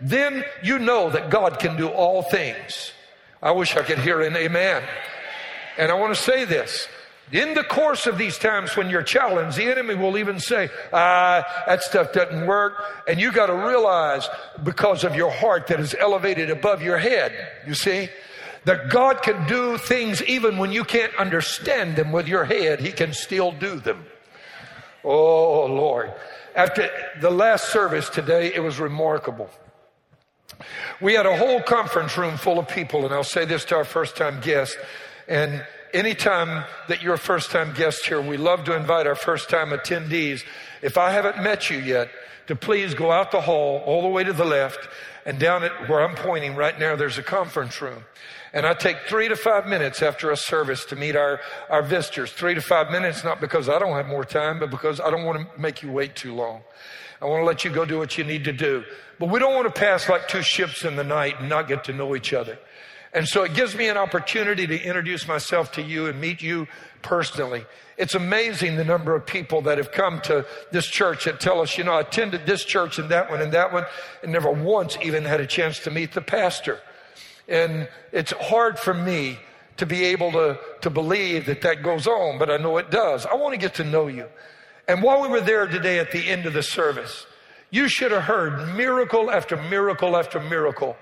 Then 0.00 0.44
you 0.62 0.78
know 0.78 1.10
that 1.10 1.28
God 1.28 1.58
can 1.58 1.76
do 1.76 1.88
all 1.88 2.22
things. 2.22 2.92
I 3.42 3.50
wish 3.50 3.76
I 3.76 3.82
could 3.82 3.98
hear 3.98 4.20
an 4.20 4.36
amen. 4.36 4.84
And 5.76 5.90
I 5.90 5.94
want 5.94 6.14
to 6.14 6.22
say 6.22 6.44
this. 6.44 6.86
In 7.32 7.54
the 7.54 7.62
course 7.62 8.06
of 8.06 8.18
these 8.18 8.38
times 8.38 8.76
when 8.76 8.90
you're 8.90 9.04
challenged, 9.04 9.56
the 9.56 9.64
enemy 9.64 9.94
will 9.94 10.18
even 10.18 10.40
say, 10.40 10.68
ah, 10.92 11.44
that 11.66 11.82
stuff 11.82 12.12
doesn't 12.12 12.46
work. 12.46 12.82
And 13.06 13.20
you 13.20 13.30
got 13.30 13.46
to 13.46 13.54
realize 13.54 14.28
because 14.64 15.04
of 15.04 15.14
your 15.14 15.30
heart 15.30 15.68
that 15.68 15.78
is 15.78 15.94
elevated 15.94 16.50
above 16.50 16.82
your 16.82 16.98
head, 16.98 17.32
you 17.66 17.74
see, 17.74 18.08
that 18.64 18.90
God 18.90 19.22
can 19.22 19.46
do 19.46 19.78
things 19.78 20.22
even 20.24 20.58
when 20.58 20.72
you 20.72 20.82
can't 20.82 21.14
understand 21.16 21.96
them 21.96 22.10
with 22.10 22.26
your 22.26 22.44
head. 22.44 22.80
He 22.80 22.90
can 22.90 23.12
still 23.12 23.52
do 23.52 23.78
them. 23.78 24.04
Oh, 25.04 25.66
Lord. 25.66 26.12
After 26.56 26.90
the 27.20 27.30
last 27.30 27.70
service 27.70 28.10
today, 28.10 28.52
it 28.52 28.60
was 28.60 28.80
remarkable. 28.80 29.48
We 31.00 31.14
had 31.14 31.26
a 31.26 31.36
whole 31.36 31.62
conference 31.62 32.18
room 32.18 32.36
full 32.36 32.58
of 32.58 32.68
people, 32.68 33.04
and 33.04 33.14
I'll 33.14 33.24
say 33.24 33.44
this 33.44 33.64
to 33.66 33.76
our 33.76 33.84
first 33.84 34.16
time 34.16 34.40
guests. 34.40 34.76
And 35.28 35.64
anytime 35.92 36.64
that 36.88 37.02
you're 37.02 37.14
a 37.14 37.18
first 37.18 37.50
time 37.50 37.72
guest 37.74 38.06
here, 38.06 38.20
we 38.20 38.36
love 38.36 38.64
to 38.64 38.76
invite 38.76 39.06
our 39.06 39.14
first 39.14 39.48
time 39.48 39.70
attendees. 39.70 40.44
If 40.82 40.98
I 40.98 41.10
haven't 41.10 41.42
met 41.42 41.70
you 41.70 41.78
yet, 41.78 42.10
to 42.46 42.56
please 42.56 42.94
go 42.94 43.12
out 43.12 43.30
the 43.30 43.40
hall 43.40 43.82
all 43.86 44.02
the 44.02 44.08
way 44.08 44.24
to 44.24 44.32
the 44.32 44.44
left 44.44 44.88
and 45.24 45.38
down 45.38 45.62
at 45.62 45.88
where 45.88 46.00
I'm 46.00 46.16
pointing 46.16 46.56
right 46.56 46.76
now, 46.78 46.96
there's 46.96 47.18
a 47.18 47.22
conference 47.22 47.80
room. 47.80 48.04
And 48.52 48.66
I 48.66 48.74
take 48.74 48.96
three 49.06 49.28
to 49.28 49.36
five 49.36 49.66
minutes 49.66 50.02
after 50.02 50.30
a 50.30 50.36
service 50.36 50.84
to 50.86 50.96
meet 50.96 51.14
our, 51.14 51.40
our 51.68 51.82
visitors. 51.82 52.32
Three 52.32 52.54
to 52.54 52.60
five 52.60 52.90
minutes, 52.90 53.22
not 53.22 53.40
because 53.40 53.68
I 53.68 53.78
don't 53.78 53.92
have 53.92 54.08
more 54.08 54.24
time, 54.24 54.58
but 54.58 54.70
because 54.70 54.98
I 54.98 55.10
don't 55.10 55.24
want 55.24 55.38
to 55.38 55.60
make 55.60 55.82
you 55.82 55.92
wait 55.92 56.16
too 56.16 56.34
long. 56.34 56.62
I 57.22 57.26
want 57.26 57.42
to 57.42 57.44
let 57.44 57.64
you 57.64 57.70
go 57.70 57.84
do 57.84 57.98
what 57.98 58.18
you 58.18 58.24
need 58.24 58.44
to 58.44 58.52
do. 58.52 58.82
But 59.20 59.28
we 59.28 59.38
don't 59.38 59.54
want 59.54 59.72
to 59.72 59.80
pass 59.80 60.08
like 60.08 60.26
two 60.26 60.42
ships 60.42 60.84
in 60.84 60.96
the 60.96 61.04
night 61.04 61.38
and 61.38 61.48
not 61.48 61.68
get 61.68 61.84
to 61.84 61.92
know 61.92 62.16
each 62.16 62.32
other. 62.32 62.58
And 63.12 63.26
so 63.26 63.42
it 63.42 63.54
gives 63.54 63.74
me 63.74 63.88
an 63.88 63.96
opportunity 63.96 64.66
to 64.66 64.80
introduce 64.80 65.26
myself 65.26 65.72
to 65.72 65.82
you 65.82 66.06
and 66.06 66.20
meet 66.20 66.42
you 66.42 66.68
personally. 67.02 67.64
It's 67.96 68.14
amazing 68.14 68.76
the 68.76 68.84
number 68.84 69.14
of 69.14 69.26
people 69.26 69.62
that 69.62 69.78
have 69.78 69.90
come 69.90 70.20
to 70.22 70.46
this 70.70 70.86
church 70.86 71.24
that 71.24 71.40
tell 71.40 71.60
us, 71.60 71.76
you 71.76 71.84
know, 71.84 71.92
I 71.92 72.00
attended 72.00 72.46
this 72.46 72.64
church 72.64 72.98
and 72.98 73.08
that 73.10 73.30
one 73.30 73.42
and 73.42 73.52
that 73.52 73.72
one 73.72 73.84
and 74.22 74.32
never 74.32 74.50
once 74.50 74.96
even 75.02 75.24
had 75.24 75.40
a 75.40 75.46
chance 75.46 75.80
to 75.80 75.90
meet 75.90 76.12
the 76.12 76.20
pastor. 76.20 76.80
And 77.48 77.88
it's 78.12 78.32
hard 78.32 78.78
for 78.78 78.94
me 78.94 79.38
to 79.78 79.86
be 79.86 80.04
able 80.04 80.30
to, 80.32 80.58
to 80.82 80.90
believe 80.90 81.46
that 81.46 81.62
that 81.62 81.82
goes 81.82 82.06
on, 82.06 82.38
but 82.38 82.48
I 82.48 82.58
know 82.58 82.76
it 82.78 82.90
does. 82.90 83.26
I 83.26 83.34
want 83.34 83.54
to 83.54 83.58
get 83.58 83.74
to 83.76 83.84
know 83.84 84.06
you. 84.06 84.26
And 84.86 85.02
while 85.02 85.20
we 85.20 85.28
were 85.28 85.40
there 85.40 85.66
today 85.66 85.98
at 85.98 86.12
the 86.12 86.28
end 86.28 86.46
of 86.46 86.52
the 86.52 86.62
service, 86.62 87.26
you 87.70 87.88
should 87.88 88.12
have 88.12 88.24
heard 88.24 88.76
miracle 88.76 89.30
after 89.30 89.56
miracle 89.56 90.16
after 90.16 90.38
miracle 90.38 90.96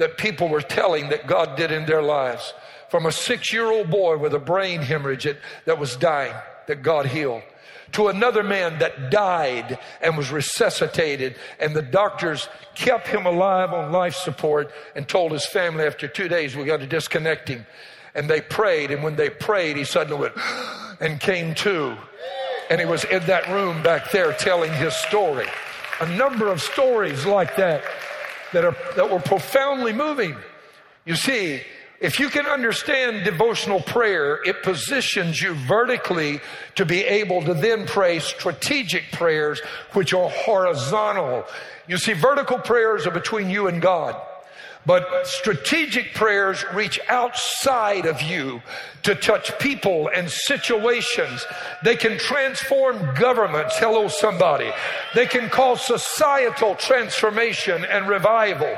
that 0.00 0.16
people 0.16 0.48
were 0.48 0.62
telling 0.62 1.10
that 1.10 1.26
God 1.26 1.56
did 1.56 1.70
in 1.70 1.84
their 1.84 2.00
lives. 2.00 2.54
From 2.88 3.04
a 3.04 3.12
six 3.12 3.52
year 3.52 3.66
old 3.66 3.90
boy 3.90 4.16
with 4.16 4.34
a 4.34 4.38
brain 4.38 4.80
hemorrhage 4.80 5.28
that, 5.66 5.78
was 5.78 5.94
dying, 5.94 6.34
that 6.66 6.82
God 6.82 7.04
healed, 7.04 7.42
to 7.92 8.08
another 8.08 8.42
man 8.42 8.78
that 8.78 9.10
died 9.10 9.78
and 10.00 10.16
was 10.16 10.32
resuscitated, 10.32 11.36
and 11.60 11.76
the 11.76 11.82
doctors 11.82 12.48
kept 12.74 13.08
him 13.08 13.26
alive 13.26 13.74
on 13.74 13.92
life 13.92 14.14
support 14.14 14.72
and 14.96 15.06
told 15.06 15.32
his 15.32 15.44
family 15.44 15.84
after 15.84 16.08
two 16.08 16.28
days, 16.28 16.56
we 16.56 16.64
got 16.64 16.80
to 16.80 16.86
disconnect 16.86 17.48
him. 17.48 17.66
And 18.14 18.28
they 18.28 18.40
prayed, 18.40 18.90
and 18.90 19.02
when 19.02 19.16
they 19.16 19.28
prayed, 19.28 19.76
he 19.76 19.84
suddenly 19.84 20.18
went 20.18 20.34
and 21.00 21.20
came 21.20 21.54
to. 21.56 21.94
And 22.70 22.80
he 22.80 22.86
was 22.86 23.04
in 23.04 23.24
that 23.26 23.48
room 23.48 23.82
back 23.82 24.10
there 24.12 24.32
telling 24.32 24.72
his 24.72 24.94
story. 24.94 25.46
A 26.00 26.08
number 26.16 26.48
of 26.48 26.62
stories 26.62 27.26
like 27.26 27.56
that 27.56 27.84
that, 28.52 28.64
are, 28.64 28.76
that 28.96 29.10
were 29.10 29.20
profoundly 29.20 29.92
moving. 29.92 30.36
You 31.04 31.16
see, 31.16 31.62
if 32.00 32.18
you 32.18 32.30
can 32.30 32.46
understand 32.46 33.24
devotional 33.24 33.80
prayer, 33.80 34.40
it 34.44 34.62
positions 34.62 35.40
you 35.40 35.54
vertically 35.54 36.40
to 36.76 36.86
be 36.86 37.04
able 37.04 37.42
to 37.42 37.52
then 37.52 37.86
pray 37.86 38.20
strategic 38.20 39.12
prayers, 39.12 39.60
which 39.92 40.14
are 40.14 40.30
horizontal. 40.30 41.44
You 41.86 41.98
see, 41.98 42.14
vertical 42.14 42.58
prayers 42.58 43.06
are 43.06 43.10
between 43.10 43.50
you 43.50 43.68
and 43.68 43.82
God. 43.82 44.16
But 44.86 45.26
strategic 45.26 46.14
prayers 46.14 46.64
reach 46.72 46.98
outside 47.08 48.06
of 48.06 48.22
you 48.22 48.62
to 49.02 49.14
touch 49.14 49.56
people 49.58 50.08
and 50.14 50.30
situations. 50.30 51.44
They 51.84 51.96
can 51.96 52.18
transform 52.18 53.14
governments. 53.14 53.76
Hello, 53.78 54.08
somebody. 54.08 54.70
They 55.14 55.26
can 55.26 55.50
cause 55.50 55.82
societal 55.84 56.76
transformation 56.76 57.84
and 57.84 58.08
revival. 58.08 58.74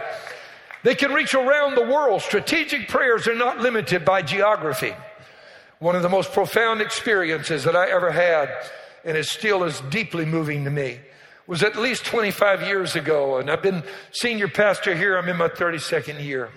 They 0.82 0.96
can 0.96 1.12
reach 1.12 1.34
around 1.34 1.76
the 1.76 1.86
world. 1.86 2.22
Strategic 2.22 2.88
prayers 2.88 3.28
are 3.28 3.36
not 3.36 3.60
limited 3.60 4.04
by 4.04 4.22
geography. 4.22 4.94
One 5.78 5.94
of 5.94 6.02
the 6.02 6.08
most 6.08 6.32
profound 6.32 6.80
experiences 6.80 7.62
that 7.64 7.76
I 7.76 7.90
ever 7.90 8.10
had, 8.10 8.50
and 9.04 9.16
it 9.16 9.26
still 9.26 9.62
is 9.62 9.80
deeply 9.90 10.24
moving 10.24 10.64
to 10.64 10.70
me, 10.70 10.98
was 11.46 11.62
at 11.62 11.76
least 11.76 12.04
25 12.04 12.62
years 12.62 12.96
ago. 12.96 13.38
And 13.38 13.50
I've 13.50 13.62
been 13.62 13.82
senior 14.12 14.48
pastor 14.48 14.94
here. 14.94 15.16
I'm 15.16 15.28
in 15.28 15.36
my 15.36 15.48
32nd 15.48 16.22
year. 16.22 16.50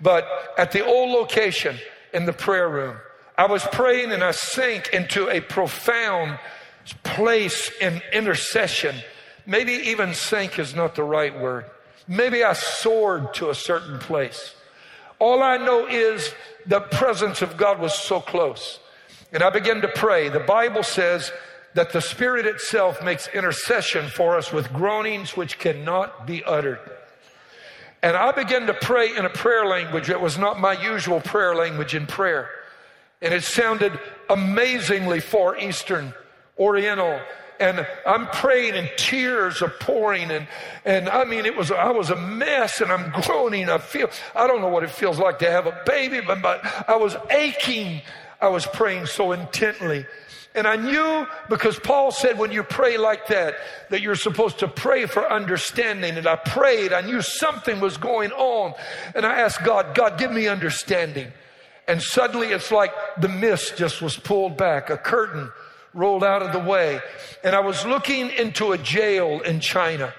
But 0.00 0.26
at 0.58 0.72
the 0.72 0.84
old 0.84 1.10
location 1.10 1.76
in 2.12 2.26
the 2.26 2.32
prayer 2.32 2.68
room, 2.68 2.96
I 3.38 3.46
was 3.46 3.64
praying 3.72 4.12
and 4.12 4.22
I 4.22 4.30
sank 4.30 4.88
into 4.92 5.28
a 5.28 5.40
profound 5.40 6.38
place 7.02 7.70
in 7.80 8.00
intercession. 8.12 8.96
Maybe 9.46 9.72
even 9.72 10.14
sank 10.14 10.58
is 10.58 10.74
not 10.74 10.94
the 10.94 11.02
right 11.02 11.38
word. 11.38 11.66
Maybe 12.08 12.44
I 12.44 12.52
soared 12.52 13.34
to 13.34 13.50
a 13.50 13.54
certain 13.54 13.98
place. 13.98 14.54
All 15.18 15.42
I 15.42 15.56
know 15.56 15.86
is 15.86 16.32
the 16.66 16.80
presence 16.80 17.42
of 17.42 17.56
God 17.56 17.80
was 17.80 17.94
so 17.94 18.20
close. 18.20 18.80
And 19.32 19.42
I 19.42 19.50
began 19.50 19.80
to 19.80 19.88
pray. 19.88 20.28
The 20.28 20.40
Bible 20.40 20.82
says 20.82 21.32
that 21.76 21.92
the 21.92 22.00
Spirit 22.00 22.46
itself 22.46 23.02
makes 23.04 23.28
intercession 23.28 24.08
for 24.08 24.38
us 24.38 24.50
with 24.50 24.72
groanings 24.72 25.36
which 25.36 25.58
cannot 25.58 26.26
be 26.26 26.42
uttered. 26.42 26.80
And 28.02 28.16
I 28.16 28.32
began 28.32 28.66
to 28.66 28.74
pray 28.74 29.14
in 29.14 29.26
a 29.26 29.28
prayer 29.28 29.66
language 29.66 30.06
that 30.06 30.20
was 30.20 30.38
not 30.38 30.58
my 30.58 30.72
usual 30.72 31.20
prayer 31.20 31.54
language 31.54 31.94
in 31.94 32.06
prayer. 32.06 32.48
And 33.20 33.34
it 33.34 33.44
sounded 33.44 33.98
amazingly 34.30 35.20
Far 35.20 35.58
Eastern, 35.58 36.14
Oriental, 36.58 37.20
and 37.60 37.86
I'm 38.06 38.26
praying 38.28 38.74
and 38.74 38.90
tears 38.96 39.60
are 39.60 39.68
pouring 39.68 40.30
and, 40.30 40.48
and 40.86 41.10
I 41.10 41.24
mean, 41.24 41.44
it 41.44 41.56
was, 41.56 41.70
I 41.70 41.90
was 41.90 42.08
a 42.08 42.16
mess 42.16 42.80
and 42.80 42.90
I'm 42.90 43.10
groaning. 43.22 43.68
I 43.68 43.78
feel, 43.78 44.08
I 44.34 44.46
don't 44.46 44.62
know 44.62 44.68
what 44.68 44.82
it 44.82 44.90
feels 44.90 45.18
like 45.18 45.40
to 45.40 45.50
have 45.50 45.66
a 45.66 45.82
baby, 45.84 46.20
but, 46.26 46.40
but 46.40 46.64
I 46.88 46.96
was 46.96 47.16
aching. 47.28 48.00
I 48.40 48.48
was 48.48 48.66
praying 48.66 49.06
so 49.06 49.32
intently. 49.32 50.06
And 50.56 50.66
I 50.66 50.76
knew 50.76 51.26
because 51.50 51.78
Paul 51.78 52.10
said 52.10 52.38
when 52.38 52.50
you 52.50 52.62
pray 52.62 52.96
like 52.96 53.26
that, 53.28 53.56
that 53.90 54.00
you're 54.00 54.16
supposed 54.16 54.58
to 54.60 54.68
pray 54.68 55.04
for 55.04 55.30
understanding. 55.30 56.16
And 56.16 56.26
I 56.26 56.36
prayed. 56.36 56.94
I 56.94 57.02
knew 57.02 57.20
something 57.20 57.78
was 57.78 57.98
going 57.98 58.32
on. 58.32 58.74
And 59.14 59.26
I 59.26 59.40
asked 59.40 59.62
God, 59.62 59.94
God, 59.94 60.18
give 60.18 60.32
me 60.32 60.48
understanding. 60.48 61.30
And 61.86 62.02
suddenly 62.02 62.48
it's 62.48 62.72
like 62.72 62.92
the 63.20 63.28
mist 63.28 63.76
just 63.76 64.00
was 64.00 64.16
pulled 64.16 64.56
back. 64.56 64.88
A 64.88 64.96
curtain 64.96 65.52
rolled 65.92 66.24
out 66.24 66.42
of 66.42 66.52
the 66.52 66.58
way. 66.58 67.00
And 67.44 67.54
I 67.54 67.60
was 67.60 67.84
looking 67.84 68.30
into 68.30 68.72
a 68.72 68.78
jail 68.78 69.42
in 69.42 69.60
China. 69.60 70.14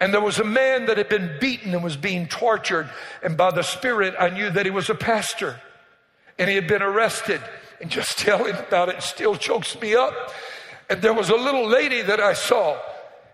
And 0.00 0.12
there 0.12 0.20
was 0.20 0.38
a 0.38 0.44
man 0.44 0.86
that 0.86 0.96
had 0.96 1.08
been 1.08 1.36
beaten 1.40 1.72
and 1.72 1.84
was 1.84 1.96
being 1.96 2.26
tortured. 2.26 2.90
And 3.22 3.36
by 3.36 3.52
the 3.52 3.62
Spirit, 3.62 4.14
I 4.18 4.30
knew 4.30 4.50
that 4.50 4.66
he 4.66 4.70
was 4.70 4.90
a 4.90 4.94
pastor. 4.94 5.60
And 6.36 6.48
he 6.48 6.56
had 6.56 6.66
been 6.66 6.82
arrested. 6.82 7.40
And 7.80 7.90
just 7.98 8.18
telling 8.18 8.54
about 8.54 8.88
it 8.88 9.02
still 9.02 9.36
chokes 9.36 9.80
me 9.80 9.94
up. 9.94 10.32
And 10.90 11.02
there 11.02 11.14
was 11.14 11.30
a 11.30 11.36
little 11.36 11.68
lady 11.68 12.02
that 12.02 12.20
I 12.20 12.32
saw. 12.32 12.78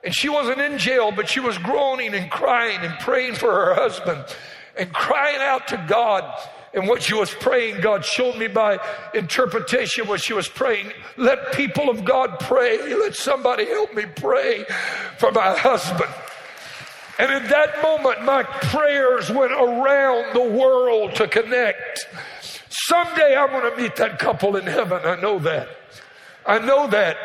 And 0.03 0.15
she 0.15 0.29
wasn't 0.29 0.61
in 0.61 0.77
jail, 0.79 1.13
but 1.13 1.29
she 1.29 1.41
was 1.41 1.57
groaning 1.59 2.15
and 2.15 2.31
crying 2.31 2.81
and 2.81 2.99
praying 3.01 3.37
for 3.37 3.51
her 3.51 3.75
husband 3.75 4.25
and 4.77 4.93
crying 4.93 5.41
out 5.41 5.69
to 5.69 5.83
God. 5.89 6.25
And 6.75 6.89
what 6.89 7.03
she 7.03 7.15
was 7.15 7.33
praying, 7.33 7.81
God 7.81 8.05
showed 8.05 8.37
me 8.37 8.49
by 8.49 8.79
interpretation 9.15 10.09
what 10.09 10.21
she 10.21 10.33
was 10.33 10.49
praying. 10.49 10.93
Let 11.17 11.53
people 11.53 11.89
of 11.89 12.05
God 12.05 12.41
pray. 12.41 12.95
Let 12.95 13.15
somebody 13.15 13.65
help 13.67 13.95
me 13.95 14.05
pray 14.07 14.65
for 15.19 15.31
my 15.31 15.57
husband. 15.57 16.13
And 17.19 17.33
in 17.33 17.49
that 17.51 17.81
moment, 17.81 18.25
my 18.25 18.43
prayers 18.43 19.31
went 19.31 19.53
around 19.53 20.35
the 20.35 20.43
world 20.43 21.15
to 21.15 21.29
connect. 21.29 22.09
Someday 22.75 23.37
I'm 23.37 23.51
going 23.51 23.71
to 23.71 23.81
meet 23.81 23.95
that 23.97 24.19
couple 24.19 24.57
in 24.57 24.67
heaven. 24.67 25.01
I 25.05 25.21
know 25.21 25.39
that. 25.39 25.69
I 26.45 26.59
know 26.59 26.89
that. 26.89 27.17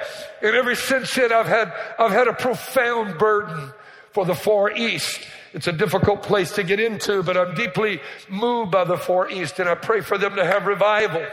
And 0.44 0.56
ever 0.56 0.76
since 0.76 1.16
then, 1.16 1.34
I've 1.34 1.48
had, 1.48 1.74
I've 1.98 2.12
had 2.12 2.28
a 2.28 2.34
profound 2.34 3.18
burden 3.18 3.74
for 4.14 4.26
the 4.26 4.36
Far 4.36 4.72
East. 4.72 5.20
It's 5.54 5.66
a 5.66 5.72
difficult 5.72 6.22
place 6.22 6.52
to 6.54 6.64
get 6.64 6.80
into, 6.80 7.24
but 7.24 7.36
I'm 7.36 7.56
deeply 7.56 8.00
moved 8.30 8.70
by 8.70 8.84
the 8.84 8.98
Far 8.98 9.28
East 9.32 9.60
and 9.60 9.68
I 9.68 9.74
pray 9.74 10.02
for 10.02 10.20
them 10.20 10.36
to 10.36 10.46
have 10.46 10.68
revival. 10.68 11.26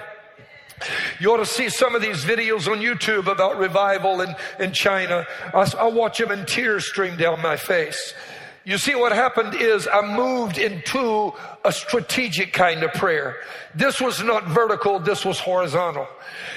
You 1.21 1.33
ought 1.33 1.39
to 1.39 1.47
see 1.47 1.69
some 1.69 1.95
of 1.95 2.01
these 2.01 2.25
videos 2.25 2.71
on 2.71 2.79
YouTube 2.79 3.31
about 3.31 3.59
revival 3.59 4.23
in, 4.23 4.35
in 4.59 4.73
China. 4.73 5.27
I, 5.53 5.71
I 5.79 5.89
watch 5.89 6.19
them 6.19 6.31
and 6.31 6.49
tears 6.49 6.87
stream 6.87 7.17
down 7.17 7.43
my 7.43 7.57
face. 7.57 8.15
You 8.67 8.79
see, 8.79 8.97
what 8.97 9.13
happened 9.13 9.55
is 9.55 9.87
I 9.87 10.03
moved 10.03 10.59
into 10.59 11.33
a 11.65 11.71
strategic 11.71 12.53
kind 12.53 12.83
of 12.83 12.93
prayer. 12.95 13.37
This 13.77 14.01
was 14.01 14.21
not 14.25 14.49
vertical, 14.49 14.99
this 14.99 15.25
was 15.25 15.39
horizontal. 15.39 16.09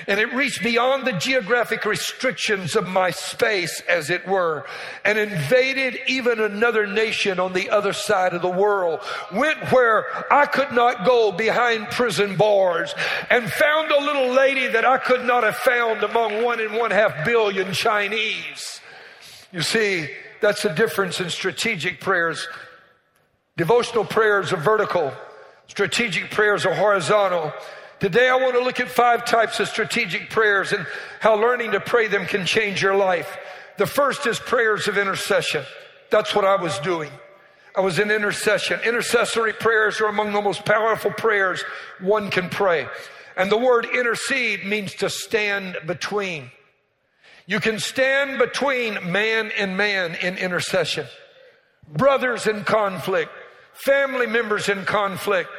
And 0.08 0.20
it 0.20 0.34
reached 0.34 0.64
beyond 0.64 1.06
the 1.06 1.12
geographic 1.12 1.86
restrictions 1.86 2.76
of 2.76 2.88
my 2.88 3.12
space, 3.12 3.84
as 3.88 4.10
it 4.10 4.28
were, 4.28 4.66
and 5.06 5.20
invaded 5.20 6.00
even 6.08 6.40
another 6.40 6.88
nation 6.88 7.40
on 7.40 7.54
the 7.54 7.70
other 7.70 7.94
side 7.94 8.34
of 8.34 8.42
the 8.42 8.50
world. 8.50 9.02
Went 9.32 9.72
where 9.72 10.08
I 10.34 10.48
could 10.48 10.72
not 10.72 11.06
go 11.06 11.32
behind 11.32 11.92
prison 11.92 12.38
bars 12.38 12.92
and 13.30 13.52
found 13.52 13.92
a 13.92 14.02
little 14.02 14.34
lady 14.34 14.66
that 14.66 14.84
I 14.84 14.98
could 14.98 15.26
not 15.26 15.44
have 15.44 15.58
found 15.58 16.02
among 16.02 16.44
one 16.44 16.60
and 16.60 16.74
one 16.74 16.90
half 16.90 17.24
billion 17.24 17.72
Chinese. 17.72 18.82
You 19.52 19.62
see, 19.62 20.10
that's 20.42 20.64
the 20.64 20.70
difference 20.70 21.20
in 21.20 21.30
strategic 21.30 22.00
prayers. 22.00 22.48
Devotional 23.58 24.06
prayers 24.06 24.54
are 24.54 24.58
vertical. 24.58 25.12
Strategic 25.68 26.32
prayers 26.32 26.66
are 26.66 26.74
horizontal. 26.74 27.54
Today 28.00 28.30
I 28.30 28.36
want 28.36 28.54
to 28.54 28.64
look 28.64 28.80
at 28.80 28.88
five 28.88 29.26
types 29.26 29.60
of 29.60 29.68
strategic 29.68 30.30
prayers 30.30 30.72
and 30.72 30.86
how 31.20 31.36
learning 31.36 31.72
to 31.72 31.80
pray 31.80 32.08
them 32.08 32.26
can 32.26 32.46
change 32.46 32.82
your 32.82 32.96
life. 32.96 33.38
The 33.78 33.86
first 33.86 34.26
is 34.26 34.40
prayers 34.40 34.88
of 34.88 34.98
intercession. 34.98 35.64
That's 36.10 36.34
what 36.34 36.46
I 36.46 36.56
was 36.56 36.80
doing. 36.80 37.12
I 37.76 37.82
was 37.82 38.00
in 38.00 38.10
intercession. 38.10 38.80
Intercessory 38.86 39.54
prayers 39.54 40.02
are 40.02 40.08
among 40.08 40.34
the 40.34 40.42
most 40.42 40.66
powerful 40.66 41.12
prayers 41.12 41.64
one 42.00 42.32
can 42.32 42.50
pray. 42.50 42.88
And 43.38 43.52
the 43.52 43.58
word 43.58 43.86
intercede 43.94 44.66
means 44.66 44.96
to 44.96 45.10
stand 45.10 45.78
between. 45.86 46.52
You 47.50 47.60
can 47.60 47.80
stand 47.80 48.38
between 48.38 49.12
man 49.12 49.50
and 49.58 49.76
man 49.76 50.14
in 50.14 50.38
intercession. 50.38 51.08
Brothers 51.92 52.46
in 52.46 52.64
conflict, 52.64 53.32
family 53.74 54.28
members 54.28 54.70
in 54.70 54.86
conflict, 54.86 55.50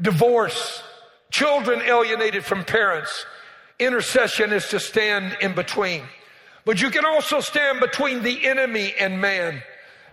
divorce, 0.00 0.82
children 1.30 1.82
alienated 1.82 2.46
from 2.46 2.64
parents. 2.64 3.26
Intercession 3.78 4.54
is 4.54 4.68
to 4.68 4.80
stand 4.80 5.36
in 5.42 5.54
between. 5.54 6.04
But 6.64 6.80
you 6.80 6.88
can 6.88 7.04
also 7.04 7.40
stand 7.40 7.78
between 7.78 8.22
the 8.22 8.46
enemy 8.46 8.94
and 8.98 9.20
man. 9.20 9.62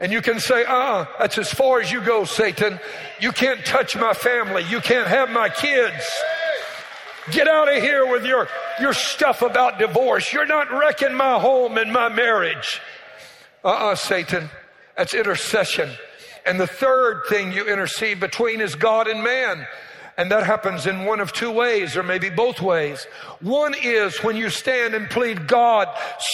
And 0.01 0.11
you 0.11 0.21
can 0.21 0.37
say, 0.41 0.65
ah, 0.67 1.09
that's 1.17 1.37
as 1.37 1.49
far 1.49 1.79
as 1.79 1.89
you 1.93 2.01
go, 2.01 2.25
Satan. 2.25 2.77
You 3.21 3.31
can't 3.31 3.63
touch 3.65 3.95
my 3.95 4.11
family. 4.11 4.63
You 4.63 4.81
can't 4.81 5.07
have 5.07 5.29
my 5.29 5.47
kids. 5.47 6.03
Get 7.29 7.47
out 7.47 7.67
of 7.67 7.83
here 7.83 8.09
with 8.09 8.25
your, 8.25 8.47
your 8.79 8.93
stuff 8.93 9.43
about 9.43 9.77
divorce. 9.77 10.33
You're 10.33 10.47
not 10.47 10.71
wrecking 10.71 11.13
my 11.13 11.39
home 11.39 11.77
and 11.77 11.93
my 11.93 12.09
marriage. 12.09 12.81
Uh 13.63 13.67
uh-uh, 13.67 13.91
uh 13.91 13.95
Satan. 13.95 14.49
That's 14.97 15.13
intercession. 15.13 15.89
And 16.45 16.59
the 16.59 16.67
third 16.67 17.23
thing 17.29 17.51
you 17.51 17.67
intercede 17.67 18.19
between 18.19 18.61
is 18.61 18.75
God 18.75 19.07
and 19.07 19.23
man. 19.23 19.67
And 20.17 20.31
that 20.31 20.45
happens 20.45 20.87
in 20.87 21.05
one 21.05 21.19
of 21.19 21.31
two 21.31 21.51
ways, 21.51 21.95
or 21.95 22.03
maybe 22.03 22.29
both 22.29 22.61
ways. 22.61 23.07
One 23.39 23.73
is 23.81 24.17
when 24.23 24.35
you 24.35 24.49
stand 24.49 24.93
and 24.93 25.09
plead, 25.09 25.47
God, 25.47 25.87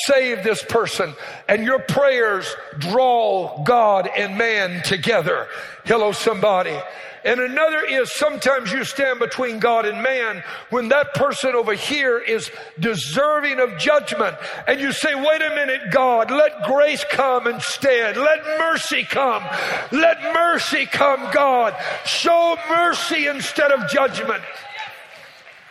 save 0.06 0.44
this 0.44 0.64
person, 0.64 1.14
and 1.48 1.64
your 1.64 1.80
prayers 1.80 2.54
draw 2.80 3.64
God 3.64 4.10
and 4.18 4.38
man 4.38 4.82
together. 4.84 5.48
Hello, 5.86 6.12
somebody. 6.12 6.78
And 7.24 7.40
another 7.40 7.84
is 7.84 8.12
sometimes 8.14 8.72
you 8.72 8.84
stand 8.84 9.20
between 9.20 9.60
God 9.60 9.86
and 9.86 10.02
man 10.02 10.44
when 10.70 10.90
that 10.90 11.14
person 11.14 11.56
over 11.56 11.74
here 11.74 12.18
is 12.20 12.52
deserving 12.80 13.60
of 13.60 13.78
judgment. 13.78 14.36
And 14.68 14.80
you 14.80 14.92
say, 14.92 15.16
wait 15.16 15.42
a 15.42 15.50
minute, 15.50 15.92
God, 15.92 16.32
let 16.32 16.64
grace 16.64 17.04
come 17.12 17.48
instead. 17.48 18.18
Let 18.18 18.46
mercy 18.60 19.04
come. 19.04 19.44
Let 19.92 20.22
mercy 20.34 20.86
come, 20.86 21.28
God. 21.34 21.76
Show 22.06 22.58
mercy 22.70 23.28
instead 23.28 23.72
of 23.72 23.90
judgment. 23.90 24.44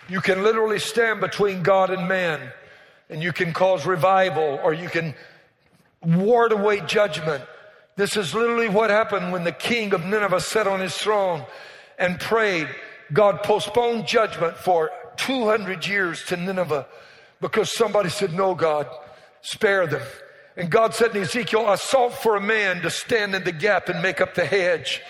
You 0.08 0.20
can 0.20 0.42
literally 0.42 0.78
stand 0.78 1.20
between 1.20 1.62
God 1.62 1.90
and 1.90 2.08
man 2.08 2.52
and 3.08 3.22
you 3.22 3.32
can 3.32 3.52
cause 3.52 3.86
revival 3.86 4.60
or 4.62 4.72
you 4.72 4.88
can 4.88 5.14
ward 6.02 6.52
away 6.52 6.80
judgment. 6.80 7.44
This 7.96 8.16
is 8.16 8.34
literally 8.34 8.68
what 8.68 8.90
happened 8.90 9.32
when 9.32 9.44
the 9.44 9.52
king 9.52 9.94
of 9.94 10.04
Nineveh 10.04 10.40
sat 10.40 10.66
on 10.66 10.80
his 10.80 10.96
throne 10.96 11.44
and 11.98 12.20
prayed. 12.20 12.68
God 13.12 13.42
postponed 13.42 14.06
judgment 14.06 14.56
for 14.58 14.90
200 15.16 15.86
years 15.86 16.22
to 16.26 16.36
Nineveh 16.36 16.86
because 17.40 17.74
somebody 17.74 18.10
said, 18.10 18.34
No, 18.34 18.54
God, 18.54 18.86
spare 19.40 19.86
them. 19.86 20.02
And 20.56 20.70
God 20.70 20.94
said 20.94 21.12
to 21.12 21.20
Ezekiel, 21.20 21.66
I 21.66 21.76
sought 21.76 22.14
for 22.14 22.36
a 22.36 22.40
man 22.40 22.82
to 22.82 22.90
stand 22.90 23.34
in 23.34 23.44
the 23.44 23.52
gap 23.52 23.88
and 23.88 24.02
make 24.02 24.20
up 24.20 24.34
the 24.34 24.46
hedge 24.46 25.02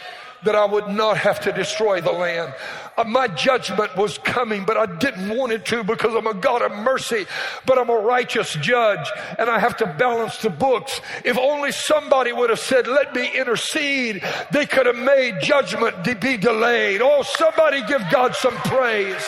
that 0.45 0.55
I 0.55 0.65
would 0.65 0.89
not 0.89 1.17
have 1.17 1.41
to 1.41 1.53
destroy 1.53 2.01
the 2.01 2.13
land. 2.13 2.55
Uh, 2.97 3.05
my 3.05 3.29
judgment 3.29 3.97
was 3.97 4.19
coming, 4.19 4.65
but 4.65 4.77
I 4.77 4.87
didn't 4.87 5.37
want 5.37 5.53
it 5.53 5.65
to 5.67 5.85
because 5.85 6.15
I'm 6.15 6.27
a 6.27 6.35
God 6.35 6.63
of 6.63 6.73
mercy, 6.73 7.27
but 7.67 7.79
I'm 7.79 7.91
a 7.91 7.97
righteous 7.97 8.55
judge 8.55 9.07
and 9.39 9.51
I 9.51 9.59
have 9.59 9.77
to 9.79 9.87
balance 9.87 10.39
the 10.39 10.51
books. 10.51 11.01
If 11.25 11.37
only 11.37 11.73
somebody 11.73 12.33
would 12.33 12.51
have 12.51 12.61
said, 12.61 12.87
let 12.87 13.15
me 13.15 13.31
intercede, 13.37 14.23
they 14.51 14.67
could 14.67 14.87
have 14.87 14.97
made 14.97 15.41
judgment 15.41 16.05
be 16.21 16.37
delayed. 16.37 17.03
Oh, 17.03 17.23
somebody 17.23 17.83
give 17.87 18.03
God 18.11 18.35
some 18.35 18.55
praise. 18.57 19.27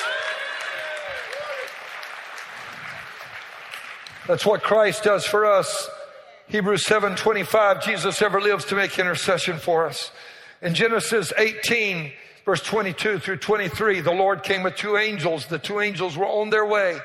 That's 4.27 4.45
what 4.45 4.63
Christ 4.63 5.05
does 5.05 5.27
for 5.27 5.47
us. 5.47 5.89
Hebrews 6.49 6.85
7:25 6.87 7.83
Jesus 7.83 8.23
ever 8.23 8.41
lives 8.41 8.65
to 8.67 8.75
make 8.75 8.99
intercession 8.99 9.59
for 9.59 9.87
us. 9.87 10.11
In 10.61 10.75
Genesis 10.75 11.33
18, 11.37 12.13
verse 12.45 12.63
22 12.63 13.21
through 13.21 13.37
23, 13.37 14.01
the 14.01 14.11
Lord 14.11 14.43
came 14.43 14.65
with 14.65 14.75
two 14.75 14.97
angels. 14.97 15.47
The 15.47 15.59
two 15.59 15.81
angels 15.81 16.17
were 16.17 16.27
on 16.27 16.51
their 16.51 16.67
way, 16.67 16.99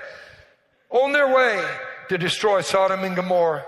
on 0.89 1.11
their 1.11 1.33
way 1.33 1.63
to 2.09 2.17
destroy 2.17 2.61
Sodom 2.61 3.03
and 3.03 3.15
Gomorrah. 3.15 3.63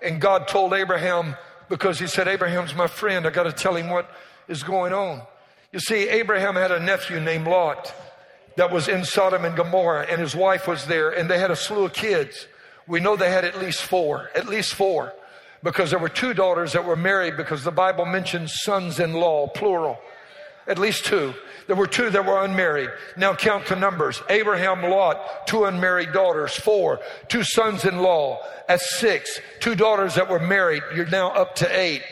And 0.00 0.20
God 0.20 0.46
told 0.46 0.72
Abraham, 0.72 1.34
because 1.68 1.98
he 1.98 2.06
said, 2.06 2.28
Abraham's 2.28 2.74
my 2.74 2.86
friend, 2.86 3.26
I 3.26 3.30
got 3.30 3.44
to 3.44 3.52
tell 3.52 3.74
him 3.74 3.90
what 3.90 4.08
is 4.46 4.62
going 4.62 4.92
on. 4.92 5.22
You 5.72 5.80
see, 5.80 6.08
Abraham 6.08 6.54
had 6.54 6.70
a 6.70 6.78
nephew 6.78 7.18
named 7.18 7.48
Lot 7.48 7.92
that 8.56 8.70
was 8.70 8.86
in 8.86 9.04
Sodom 9.04 9.44
and 9.44 9.56
Gomorrah, 9.56 10.06
and 10.08 10.20
his 10.20 10.36
wife 10.36 10.68
was 10.68 10.86
there, 10.86 11.10
and 11.10 11.28
they 11.28 11.40
had 11.40 11.50
a 11.50 11.56
slew 11.56 11.86
of 11.86 11.92
kids. 11.92 12.46
We 12.86 13.00
know 13.00 13.16
they 13.16 13.30
had 13.30 13.44
at 13.44 13.58
least 13.58 13.82
four, 13.82 14.30
at 14.36 14.46
least 14.46 14.74
four, 14.74 15.12
because 15.64 15.90
there 15.90 15.98
were 15.98 16.10
two 16.10 16.34
daughters 16.34 16.74
that 16.74 16.84
were 16.84 16.94
married 16.94 17.36
because 17.36 17.64
the 17.64 17.72
Bible 17.72 18.04
mentions 18.04 18.62
sons 18.62 19.00
in 19.00 19.14
law, 19.14 19.48
plural. 19.48 19.98
At 20.66 20.78
least 20.78 21.06
two. 21.06 21.34
There 21.66 21.76
were 21.76 21.86
two 21.86 22.10
that 22.10 22.24
were 22.24 22.44
unmarried. 22.44 22.90
Now 23.16 23.34
count 23.34 23.66
the 23.66 23.76
numbers. 23.76 24.22
Abraham, 24.28 24.82
Lot, 24.82 25.46
two 25.46 25.64
unmarried 25.64 26.12
daughters, 26.12 26.54
four, 26.54 27.00
two 27.28 27.42
sons 27.42 27.86
in 27.86 27.98
law, 27.98 28.40
at 28.68 28.80
six, 28.80 29.40
two 29.60 29.74
daughters 29.74 30.14
that 30.14 30.28
were 30.28 30.38
married. 30.38 30.82
You're 30.94 31.06
now 31.06 31.30
up 31.30 31.56
to 31.56 31.78
eight. 31.78 32.02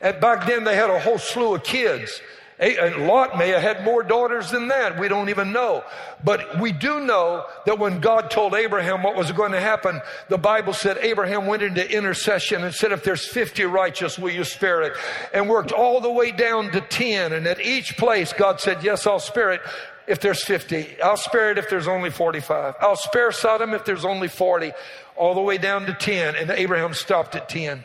And 0.00 0.20
back 0.20 0.46
then 0.46 0.64
they 0.64 0.74
had 0.74 0.90
a 0.90 0.98
whole 0.98 1.18
slew 1.18 1.54
of 1.54 1.62
kids. 1.62 2.20
Lot 2.58 3.36
may 3.36 3.50
have 3.50 3.60
had 3.60 3.84
more 3.84 4.02
daughters 4.02 4.50
than 4.50 4.68
that. 4.68 4.98
We 4.98 5.08
don't 5.08 5.28
even 5.28 5.52
know. 5.52 5.84
But 6.24 6.58
we 6.58 6.72
do 6.72 7.00
know 7.00 7.44
that 7.66 7.78
when 7.78 8.00
God 8.00 8.30
told 8.30 8.54
Abraham 8.54 9.02
what 9.02 9.14
was 9.14 9.30
going 9.32 9.52
to 9.52 9.60
happen, 9.60 10.00
the 10.28 10.38
Bible 10.38 10.72
said 10.72 10.96
Abraham 10.98 11.46
went 11.46 11.62
into 11.62 11.88
intercession 11.90 12.64
and 12.64 12.74
said, 12.74 12.92
if 12.92 13.04
there's 13.04 13.26
50 13.26 13.64
righteous, 13.64 14.18
will 14.18 14.32
you 14.32 14.44
spare 14.44 14.82
it? 14.82 14.94
And 15.34 15.50
worked 15.50 15.70
all 15.70 16.00
the 16.00 16.10
way 16.10 16.32
down 16.32 16.70
to 16.70 16.80
10. 16.80 17.34
And 17.34 17.46
at 17.46 17.60
each 17.60 17.98
place, 17.98 18.32
God 18.32 18.58
said, 18.58 18.82
yes, 18.82 19.06
I'll 19.06 19.20
spare 19.20 19.52
it 19.52 19.60
if 20.06 20.20
there's 20.20 20.42
50. 20.42 21.02
I'll 21.02 21.18
spare 21.18 21.50
it 21.50 21.58
if 21.58 21.68
there's 21.68 21.88
only 21.88 22.10
45. 22.10 22.76
I'll 22.80 22.96
spare 22.96 23.32
Sodom 23.32 23.74
if 23.74 23.84
there's 23.84 24.06
only 24.06 24.28
40. 24.28 24.72
All 25.14 25.34
the 25.34 25.42
way 25.42 25.58
down 25.58 25.84
to 25.86 25.92
10. 25.92 26.36
And 26.36 26.50
Abraham 26.50 26.94
stopped 26.94 27.34
at 27.34 27.50
10. 27.50 27.84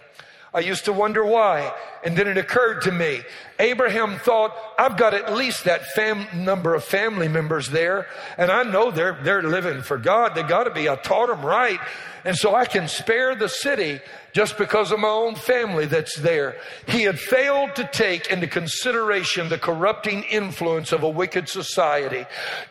I 0.53 0.59
used 0.59 0.85
to 0.85 0.93
wonder 0.93 1.25
why. 1.25 1.73
And 2.03 2.17
then 2.17 2.27
it 2.27 2.37
occurred 2.37 2.81
to 2.83 2.91
me. 2.91 3.21
Abraham 3.59 4.17
thought, 4.17 4.55
I've 4.77 4.97
got 4.97 5.13
at 5.13 5.33
least 5.33 5.65
that 5.65 5.85
fam- 5.87 6.27
number 6.43 6.73
of 6.73 6.83
family 6.83 7.27
members 7.27 7.69
there. 7.69 8.07
And 8.37 8.51
I 8.51 8.63
know 8.63 8.89
they're, 8.89 9.19
they're 9.21 9.43
living 9.43 9.83
for 9.83 9.97
God. 9.97 10.33
They 10.33 10.43
got 10.43 10.63
to 10.63 10.71
be. 10.71 10.89
I 10.89 10.95
taught 10.95 11.27
them 11.27 11.45
right. 11.45 11.79
And 12.23 12.35
so 12.35 12.55
I 12.55 12.65
can 12.65 12.87
spare 12.87 13.35
the 13.35 13.49
city 13.49 13.99
just 14.31 14.57
because 14.57 14.91
of 14.91 14.99
my 14.99 15.07
own 15.07 15.35
family 15.35 15.85
that's 15.85 16.15
there. 16.17 16.55
He 16.87 17.03
had 17.03 17.19
failed 17.19 17.75
to 17.75 17.89
take 17.91 18.29
into 18.29 18.47
consideration 18.47 19.49
the 19.49 19.57
corrupting 19.57 20.23
influence 20.23 20.91
of 20.91 21.03
a 21.03 21.09
wicked 21.09 21.49
society. 21.49 22.25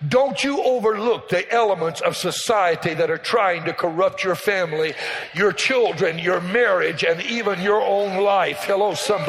Don't 0.08 0.42
you 0.42 0.62
overlook 0.62 1.28
the 1.28 1.50
elements 1.52 2.00
of 2.00 2.16
society 2.16 2.94
that 2.94 3.10
are 3.10 3.18
trying 3.18 3.64
to 3.64 3.72
corrupt 3.72 4.24
your 4.24 4.36
family, 4.36 4.94
your 5.34 5.52
children, 5.52 6.18
your 6.18 6.40
marriage, 6.40 7.04
and 7.04 7.20
even 7.22 7.60
your 7.60 7.82
own 7.82 8.22
life. 8.22 8.64
Hello, 8.64 8.94
somebody. 8.94 9.19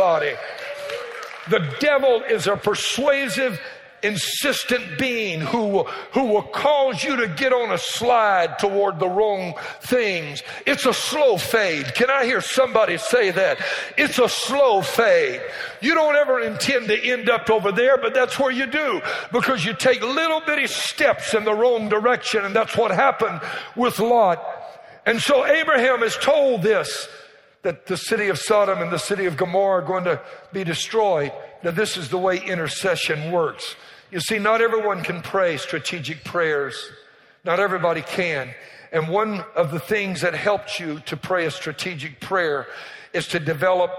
The 1.50 1.76
devil 1.80 2.24
is 2.24 2.48
a 2.48 2.56
persuasive 2.56 3.60
insistent 4.04 4.98
being 4.98 5.40
who, 5.40 5.84
who 6.14 6.26
will 6.26 6.44
cause 6.44 7.04
you 7.04 7.16
to 7.18 7.28
get 7.28 7.54
on 7.54 7.72
a 7.72 7.78
slide 7.78 8.58
toward 8.60 9.00
the 9.00 9.08
wrong 9.08 9.54
things. 9.82 10.42
It's 10.66 10.86
a 10.86 10.94
slow 10.94 11.38
fade. 11.38 11.94
Can 11.94 12.10
I 12.10 12.26
hear 12.26 12.42
somebody 12.42 12.98
say 12.98 13.32
that? 13.32 13.60
It's 13.98 14.20
a 14.20 14.30
slow 14.30 14.82
fade. 14.82 15.42
You 15.82 15.94
don't 15.94 16.16
ever 16.16 16.42
intend 16.42 16.88
to 16.88 17.00
end 17.00 17.30
up 17.30 17.50
over 17.50 17.72
there, 17.72 17.98
but 17.98 18.14
that's 18.14 18.40
where 18.40 18.52
you 18.52 18.66
do 18.66 19.02
because 19.32 19.66
you 19.66 19.74
take 19.74 20.02
little 20.02 20.42
bitty 20.42 20.68
steps 20.68 21.34
in 21.34 21.44
the 21.44 21.54
wrong 21.54 21.90
direction, 21.90 22.44
and 22.46 22.56
that's 22.56 22.76
what 22.76 22.92
happened 22.92 23.42
with 23.76 24.00
Lot. 24.00 24.44
And 25.06 25.20
so 25.22 25.46
Abraham 25.46 26.04
is 26.04 26.16
told 26.18 26.62
this 26.62 27.08
that 27.64 27.86
the 27.86 27.98
city 27.98 28.30
of 28.30 28.40
Sodom 28.40 28.82
and 28.82 28.92
the 28.92 28.98
city 28.98 29.26
of 29.26 29.38
Gomorrah 29.38 29.84
are 29.84 29.86
going 29.86 30.04
to 30.06 30.22
be 30.52 30.64
destroyed. 30.64 31.32
Now, 31.64 31.72
this 31.72 31.98
is 31.98 32.10
the 32.10 32.18
way 32.18 32.38
intercession 32.38 33.32
works. 33.32 33.76
You 34.10 34.20
see, 34.20 34.40
not 34.40 34.62
everyone 34.62 35.04
can 35.04 35.22
pray 35.22 35.58
strategic 35.58 36.24
prayers. 36.24 36.92
Not 37.44 37.60
everybody 37.60 38.02
can. 38.02 38.54
And 38.92 39.08
one 39.08 39.44
of 39.56 39.72
the 39.72 39.80
things 39.80 40.22
that 40.22 40.34
helps 40.34 40.80
you 40.80 41.00
to 41.02 41.16
pray 41.16 41.46
a 41.46 41.52
strategic 41.52 42.20
prayer 42.20 42.68
is 43.14 43.28
to 43.30 43.40
develop 43.40 43.92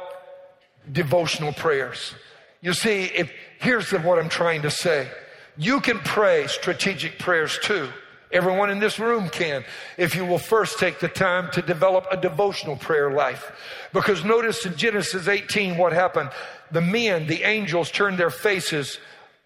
devotional 0.90 1.52
prayers. 1.52 2.14
You 2.60 2.74
see, 2.74 3.04
if, 3.04 3.32
here's 3.58 3.90
what 3.90 4.18
I'm 4.18 4.28
trying 4.28 4.62
to 4.62 4.70
say. 4.70 5.08
You 5.56 5.80
can 5.80 5.98
pray 6.00 6.46
strategic 6.46 7.18
prayers 7.18 7.58
too. 7.62 7.88
Everyone 8.32 8.70
in 8.70 8.78
this 8.78 8.98
room 8.98 9.28
can, 9.28 9.64
if 9.98 10.14
you 10.14 10.24
will 10.24 10.38
first 10.38 10.78
take 10.78 11.00
the 11.00 11.08
time 11.08 11.50
to 11.52 11.62
develop 11.62 12.06
a 12.10 12.16
devotional 12.16 12.76
prayer 12.76 13.12
life. 13.12 13.52
Because 13.92 14.24
notice 14.24 14.64
in 14.64 14.76
Genesis 14.76 15.28
18 15.28 15.76
what 15.76 15.92
happened. 15.92 16.30
The 16.70 16.80
men, 16.80 17.26
the 17.26 17.42
angels 17.42 17.90
turned 17.90 18.18
their 18.18 18.30
faces 18.30 18.98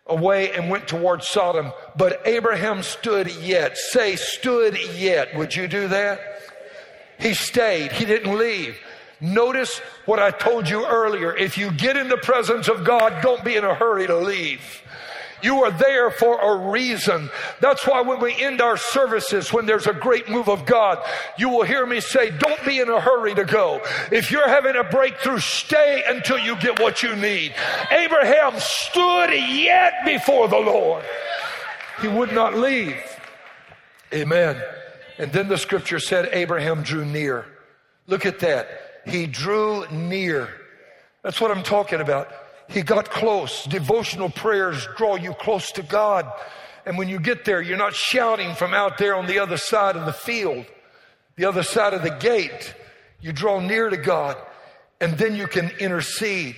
away 0.07 0.53
and 0.53 0.71
went 0.71 0.87
towards 0.87 1.27
Sodom, 1.29 1.73
but 1.97 2.23
Abraham 2.25 2.83
stood 2.83 3.35
yet. 3.37 3.77
Say, 3.77 4.15
stood 4.15 4.79
yet. 4.95 5.37
Would 5.37 5.55
you 5.55 5.67
do 5.67 5.89
that? 5.89 6.21
He 7.19 7.35
stayed. 7.35 7.93
He 7.93 8.05
didn't 8.05 8.39
leave. 8.39 8.79
Notice 9.21 9.79
what 10.05 10.19
I 10.19 10.31
told 10.31 10.69
you 10.69 10.87
earlier. 10.87 11.35
If 11.35 11.57
you 11.57 11.71
get 11.73 11.97
in 11.97 12.09
the 12.09 12.19
presence 12.19 12.69
of 12.69 12.85
God, 12.85 13.23
don't 13.23 13.43
be 13.43 13.57
in 13.57 13.65
a 13.65 13.75
hurry 13.75 14.07
to 14.07 14.17
leave. 14.17 14.83
You 15.43 15.65
are 15.65 15.71
there 15.71 16.11
for 16.11 16.41
a 16.41 16.71
reason. 16.71 17.31
That's 17.61 17.87
why 17.87 18.01
when 18.01 18.21
we 18.21 18.35
end 18.43 18.61
our 18.61 18.77
services, 18.77 19.53
when 19.53 19.67
there's 19.67 19.87
a 19.87 19.93
great 19.93 20.29
move 20.29 20.49
of 20.49 20.65
God, 20.65 20.99
you 21.39 21.49
will 21.49 21.63
hear 21.63 21.85
me 21.87 22.01
say, 22.01 22.31
don't 22.31 22.65
be 22.65 22.81
in 22.81 22.89
a 22.89 23.01
hurry 23.01 23.35
to 23.35 23.45
go. 23.45 23.81
If 24.11 24.31
you're 24.31 24.49
having 24.49 24.77
a 24.77 24.85
breakthrough, 24.85 25.39
stay 25.39 26.03
until 26.07 26.39
you 26.39 26.57
get 26.57 26.81
what 26.81 27.03
you 27.03 27.15
need. 27.17 27.55
Abraham 27.91 28.55
stood 28.59 29.31
yet 29.31 30.05
before 30.05 30.49
the 30.49 30.59
Lord. 30.59 31.05
He 32.01 32.09
would 32.09 32.33
not 32.33 32.55
leave. 32.55 32.97
Amen. 34.13 34.63
And 35.19 35.33
then 35.33 35.49
the 35.49 35.59
scripture 35.59 35.99
said 35.99 36.29
Abraham 36.33 36.83
drew 36.83 37.05
near. 37.05 37.47
Look 38.07 38.27
at 38.27 38.39
that. 38.41 38.69
He 39.07 39.27
drew 39.27 39.87
near. 39.91 40.49
That's 41.23 41.41
what 41.41 41.51
I'm 41.51 41.63
talking 41.63 42.01
about. 42.01 42.29
He 42.69 42.83
got 42.83 43.11
close. 43.11 43.65
Devotional 43.65 44.31
prayers 44.31 44.87
draw 44.97 45.17
you 45.17 45.33
close 45.35 45.71
to 45.73 45.83
God. 45.83 46.31
And 46.85 46.99
when 46.99 47.09
you 47.09 47.19
get 47.19 47.45
there, 47.45 47.61
you're 47.61 47.77
not 47.77 47.95
shouting 47.95 48.55
from 48.55 48.75
out 48.75 48.99
there 48.99 49.17
on 49.17 49.27
the 49.27 49.39
other 49.39 49.57
side 49.57 49.97
of 49.97 50.07
the 50.07 50.13
field, 50.13 50.67
the 51.37 51.45
other 51.45 51.63
side 51.63 51.95
of 51.95 52.03
the 52.03 52.11
gate. 52.11 52.75
You 53.21 53.33
draw 53.33 53.61
near 53.61 53.91
to 53.91 53.97
God 53.97 54.37
and 55.01 55.17
then 55.19 55.35
you 55.35 55.47
can 55.47 55.71
intercede. 55.79 56.57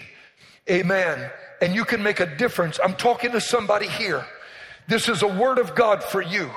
Amen. 0.71 1.31
And 1.61 1.75
you 1.75 1.85
can 1.85 2.03
make 2.03 2.21
a 2.21 2.37
difference. 2.37 2.79
I'm 2.83 2.95
talking 2.95 3.33
to 3.33 3.41
somebody 3.41 3.89
here. 3.89 4.25
This 4.87 5.09
is 5.09 5.23
a 5.23 5.29
word 5.29 5.59
of 5.59 5.75
God 5.75 6.03
for 6.03 6.23
you 6.23 6.51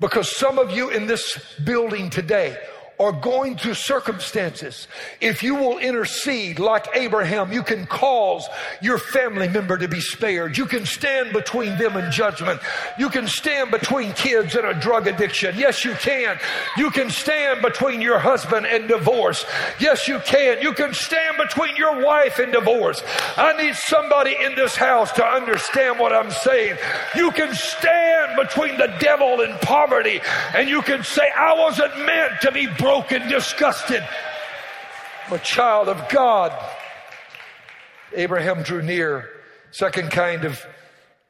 because 0.00 0.34
some 0.34 0.58
of 0.58 0.70
you 0.70 0.90
in 0.90 1.06
this 1.06 1.38
building 1.64 2.10
today 2.10 2.56
are 2.98 3.12
going 3.12 3.56
through 3.56 3.74
circumstances, 3.74 4.88
if 5.20 5.42
you 5.42 5.54
will 5.54 5.78
intercede 5.78 6.58
like 6.58 6.86
Abraham, 6.94 7.52
you 7.52 7.62
can 7.62 7.86
cause 7.86 8.48
your 8.82 8.98
family 8.98 9.48
member 9.48 9.78
to 9.78 9.86
be 9.86 10.00
spared. 10.00 10.58
You 10.58 10.66
can 10.66 10.84
stand 10.84 11.32
between 11.32 11.78
them 11.78 11.96
and 11.96 12.12
judgment. 12.12 12.60
You 12.98 13.08
can 13.08 13.28
stand 13.28 13.70
between 13.70 14.12
kids 14.14 14.56
and 14.56 14.66
a 14.66 14.74
drug 14.74 15.06
addiction. 15.06 15.56
Yes, 15.56 15.84
you 15.84 15.92
can. 15.94 16.38
You 16.76 16.90
can 16.90 17.08
stand 17.08 17.62
between 17.62 18.00
your 18.00 18.18
husband 18.18 18.66
and 18.66 18.88
divorce. 18.88 19.44
Yes, 19.78 20.08
you 20.08 20.18
can. 20.20 20.60
You 20.60 20.72
can 20.72 20.92
stand 20.92 21.36
between 21.36 21.76
your 21.76 22.04
wife 22.04 22.40
and 22.40 22.52
divorce. 22.52 23.02
I 23.36 23.52
need 23.62 23.76
somebody 23.76 24.34
in 24.44 24.56
this 24.56 24.74
house 24.74 25.12
to 25.12 25.24
understand 25.24 26.00
what 26.00 26.12
I'm 26.12 26.32
saying. 26.32 26.76
You 27.14 27.30
can 27.30 27.54
stand 27.54 28.36
between 28.36 28.76
the 28.76 28.92
devil 28.98 29.40
and 29.40 29.58
poverty 29.60 30.20
and 30.54 30.68
you 30.68 30.82
can 30.82 31.04
say, 31.04 31.30
I 31.36 31.54
wasn't 31.54 31.96
meant 32.04 32.40
to 32.42 32.50
be 32.50 32.66
broken 32.66 32.87
broken, 32.88 33.28
disgusted. 33.28 34.02
I'm 35.26 35.34
a 35.34 35.38
child 35.40 35.90
of 35.90 36.08
God. 36.08 36.58
Abraham 38.14 38.62
drew 38.62 38.80
near. 38.80 39.28
Second 39.72 40.10
kind 40.10 40.46
of 40.46 40.64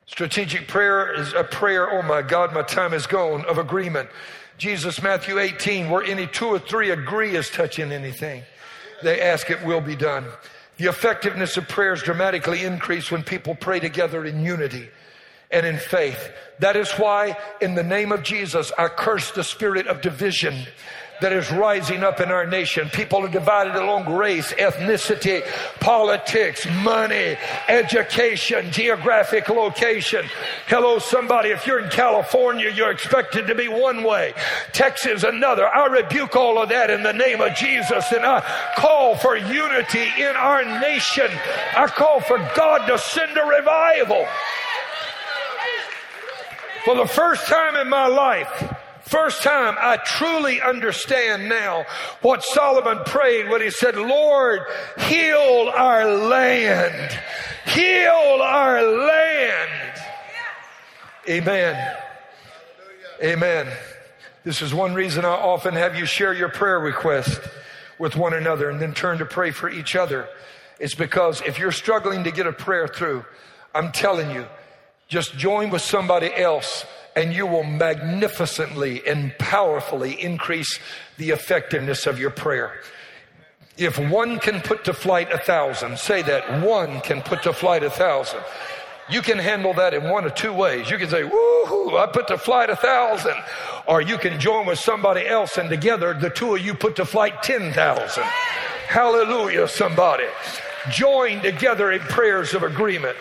strategic 0.06 0.68
prayer 0.68 1.12
is 1.20 1.32
a 1.32 1.42
prayer, 1.42 1.90
oh 1.90 2.02
my 2.02 2.22
God, 2.22 2.54
my 2.54 2.62
time 2.62 2.94
is 2.94 3.08
gone, 3.08 3.44
of 3.46 3.58
agreement. 3.58 4.08
Jesus, 4.56 5.02
Matthew 5.02 5.40
18, 5.40 5.90
where 5.90 6.04
any 6.04 6.28
two 6.28 6.46
or 6.46 6.60
three 6.60 6.90
agree 6.90 7.34
is 7.34 7.50
touching 7.50 7.90
anything, 7.90 8.44
they 9.02 9.20
ask 9.20 9.50
it 9.50 9.64
will 9.64 9.80
be 9.80 9.96
done. 9.96 10.26
The 10.76 10.86
effectiveness 10.86 11.56
of 11.56 11.66
prayers 11.66 12.04
dramatically 12.04 12.62
increase 12.62 13.10
when 13.10 13.24
people 13.24 13.56
pray 13.56 13.80
together 13.80 14.24
in 14.24 14.44
unity 14.44 14.90
and 15.50 15.66
in 15.66 15.78
faith. 15.78 16.30
That 16.60 16.76
is 16.76 16.92
why, 16.92 17.36
in 17.60 17.74
the 17.74 17.82
name 17.82 18.12
of 18.12 18.22
Jesus, 18.22 18.70
I 18.78 18.86
curse 18.86 19.32
the 19.32 19.42
spirit 19.42 19.88
of 19.88 20.02
division 20.02 20.54
that 21.20 21.32
is 21.32 21.50
rising 21.50 22.02
up 22.02 22.20
in 22.20 22.30
our 22.30 22.46
nation. 22.46 22.88
People 22.90 23.24
are 23.24 23.28
divided 23.28 23.74
along 23.74 24.12
race, 24.12 24.52
ethnicity, 24.54 25.42
politics, 25.80 26.66
money, 26.82 27.36
education, 27.68 28.70
geographic 28.70 29.48
location. 29.48 30.24
Hello, 30.66 30.98
somebody. 30.98 31.50
If 31.50 31.66
you're 31.66 31.80
in 31.80 31.90
California, 31.90 32.70
you're 32.70 32.90
expected 32.90 33.46
to 33.46 33.54
be 33.54 33.68
one 33.68 34.04
way. 34.04 34.34
Texas, 34.72 35.24
another. 35.24 35.66
I 35.66 35.86
rebuke 35.86 36.36
all 36.36 36.62
of 36.62 36.68
that 36.68 36.90
in 36.90 37.02
the 37.02 37.12
name 37.12 37.40
of 37.40 37.54
Jesus 37.54 38.12
and 38.12 38.24
I 38.24 38.40
call 38.76 39.16
for 39.16 39.36
unity 39.36 40.06
in 40.18 40.36
our 40.36 40.64
nation. 40.80 41.28
I 41.76 41.86
call 41.86 42.20
for 42.20 42.38
God 42.56 42.86
to 42.86 42.98
send 42.98 43.36
a 43.36 43.44
revival. 43.44 44.26
For 46.84 46.94
the 46.94 47.06
first 47.06 47.46
time 47.46 47.76
in 47.76 47.88
my 47.88 48.06
life, 48.06 48.74
First 49.08 49.42
time 49.42 49.74
I 49.78 49.96
truly 49.96 50.60
understand 50.60 51.48
now 51.48 51.86
what 52.20 52.44
Solomon 52.44 53.04
prayed 53.06 53.48
when 53.48 53.62
he 53.62 53.70
said, 53.70 53.96
Lord, 53.96 54.60
heal 54.98 55.72
our 55.74 56.04
land. 56.04 57.18
Heal 57.68 58.40
our 58.42 58.82
land. 58.82 60.00
Amen. 61.26 61.96
Amen. 63.22 63.66
This 64.44 64.60
is 64.60 64.74
one 64.74 64.92
reason 64.92 65.24
I 65.24 65.28
often 65.28 65.72
have 65.72 65.96
you 65.96 66.04
share 66.04 66.34
your 66.34 66.50
prayer 66.50 66.78
request 66.78 67.40
with 67.98 68.14
one 68.14 68.34
another 68.34 68.68
and 68.68 68.78
then 68.78 68.92
turn 68.92 69.16
to 69.18 69.24
pray 69.24 69.52
for 69.52 69.70
each 69.70 69.96
other. 69.96 70.28
It's 70.78 70.94
because 70.94 71.40
if 71.46 71.58
you're 71.58 71.72
struggling 71.72 72.24
to 72.24 72.30
get 72.30 72.46
a 72.46 72.52
prayer 72.52 72.86
through, 72.86 73.24
I'm 73.74 73.90
telling 73.90 74.30
you, 74.30 74.46
just 75.08 75.34
join 75.38 75.70
with 75.70 75.80
somebody 75.80 76.30
else 76.34 76.84
and 77.18 77.34
you 77.34 77.48
will 77.48 77.64
magnificently 77.64 79.02
and 79.04 79.36
powerfully 79.38 80.12
increase 80.22 80.78
the 81.16 81.30
effectiveness 81.30 82.06
of 82.06 82.20
your 82.20 82.30
prayer. 82.30 82.80
If 83.76 83.98
one 83.98 84.38
can 84.38 84.60
put 84.60 84.84
to 84.84 84.92
flight 84.92 85.32
a 85.32 85.38
thousand, 85.38 85.98
say 85.98 86.22
that 86.22 86.64
one 86.64 87.00
can 87.00 87.22
put 87.22 87.42
to 87.42 87.52
flight 87.52 87.82
a 87.82 87.90
thousand. 87.90 88.38
You 89.10 89.20
can 89.20 89.38
handle 89.38 89.74
that 89.74 89.94
in 89.94 90.08
one 90.08 90.26
of 90.26 90.36
two 90.36 90.52
ways. 90.52 90.90
You 90.90 90.96
can 90.96 91.08
say, 91.08 91.22
woohoo, 91.22 91.98
I 91.98 92.08
put 92.12 92.28
to 92.28 92.38
flight 92.38 92.70
a 92.70 92.76
thousand. 92.76 93.34
Or 93.88 94.00
you 94.00 94.16
can 94.16 94.38
join 94.38 94.66
with 94.66 94.78
somebody 94.78 95.26
else 95.26 95.58
and 95.58 95.68
together 95.68 96.14
the 96.14 96.30
two 96.30 96.54
of 96.54 96.60
you 96.60 96.72
put 96.72 96.94
to 96.96 97.04
flight 97.04 97.42
10,000. 97.42 98.22
Hallelujah, 98.86 99.66
somebody. 99.66 100.26
Join 100.90 101.42
together 101.42 101.90
in 101.90 102.00
prayers 102.00 102.54
of 102.54 102.62
agreement. 102.62 103.16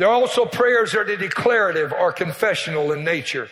There 0.00 0.08
are 0.08 0.14
also 0.14 0.46
prayers 0.46 0.92
that 0.92 1.10
are 1.10 1.16
declarative 1.16 1.92
or 1.92 2.10
confessional 2.10 2.92
in 2.92 3.04
nature. 3.04 3.50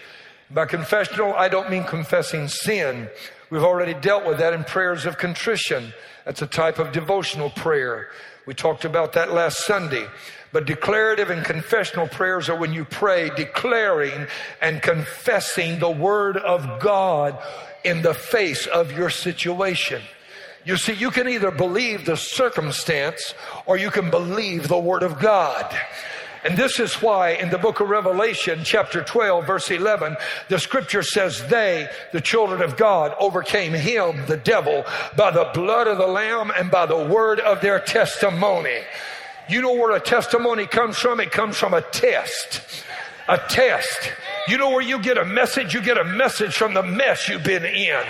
By 0.50 0.64
confessional, 0.64 1.34
I 1.34 1.48
don't 1.48 1.68
mean 1.68 1.84
confessing 1.84 2.48
sin. 2.48 3.10
We've 3.50 3.62
already 3.62 3.92
dealt 3.92 4.24
with 4.24 4.38
that 4.38 4.54
in 4.54 4.64
prayers 4.64 5.04
of 5.04 5.18
contrition. 5.18 5.92
That's 6.24 6.40
a 6.40 6.46
type 6.46 6.78
of 6.78 6.90
devotional 6.90 7.50
prayer. 7.50 8.08
We 8.46 8.54
talked 8.54 8.86
about 8.86 9.12
that 9.12 9.30
last 9.30 9.66
Sunday. 9.66 10.06
But 10.50 10.64
declarative 10.64 11.28
and 11.28 11.44
confessional 11.44 12.08
prayers 12.08 12.48
are 12.48 12.56
when 12.56 12.72
you 12.72 12.86
pray 12.86 13.28
declaring 13.36 14.26
and 14.62 14.80
confessing 14.80 15.80
the 15.80 15.90
word 15.90 16.38
of 16.38 16.80
God 16.80 17.38
in 17.84 18.00
the 18.00 18.14
face 18.14 18.66
of 18.66 18.92
your 18.92 19.10
situation. 19.10 20.00
You 20.64 20.78
see, 20.78 20.94
you 20.94 21.10
can 21.10 21.28
either 21.28 21.50
believe 21.50 22.06
the 22.06 22.16
circumstance 22.16 23.34
or 23.66 23.76
you 23.76 23.90
can 23.90 24.08
believe 24.08 24.68
the 24.68 24.78
word 24.78 25.02
of 25.02 25.20
God. 25.20 25.78
And 26.44 26.56
this 26.56 26.78
is 26.78 26.94
why 27.02 27.30
in 27.30 27.50
the 27.50 27.58
book 27.58 27.80
of 27.80 27.88
Revelation, 27.88 28.60
chapter 28.64 29.02
12, 29.02 29.46
verse 29.46 29.70
11, 29.70 30.16
the 30.48 30.58
scripture 30.58 31.02
says, 31.02 31.46
They, 31.48 31.88
the 32.12 32.20
children 32.20 32.62
of 32.62 32.76
God, 32.76 33.14
overcame 33.18 33.72
him, 33.72 34.26
the 34.26 34.36
devil, 34.36 34.84
by 35.16 35.30
the 35.30 35.50
blood 35.52 35.88
of 35.88 35.98
the 35.98 36.06
Lamb 36.06 36.52
and 36.56 36.70
by 36.70 36.86
the 36.86 37.04
word 37.04 37.40
of 37.40 37.60
their 37.60 37.80
testimony. 37.80 38.80
You 39.48 39.62
know 39.62 39.72
where 39.72 39.96
a 39.96 40.00
testimony 40.00 40.66
comes 40.66 40.98
from? 40.98 41.20
It 41.20 41.32
comes 41.32 41.56
from 41.56 41.74
a 41.74 41.80
test. 41.80 42.84
A 43.28 43.36
test. 43.36 44.12
You 44.48 44.56
know 44.56 44.70
where 44.70 44.80
you 44.80 44.98
get 44.98 45.18
a 45.18 45.24
message? 45.24 45.74
You 45.74 45.82
get 45.82 45.98
a 45.98 46.04
message 46.04 46.56
from 46.56 46.72
the 46.72 46.82
mess 46.82 47.28
you've 47.28 47.44
been 47.44 47.64
in. 47.64 48.02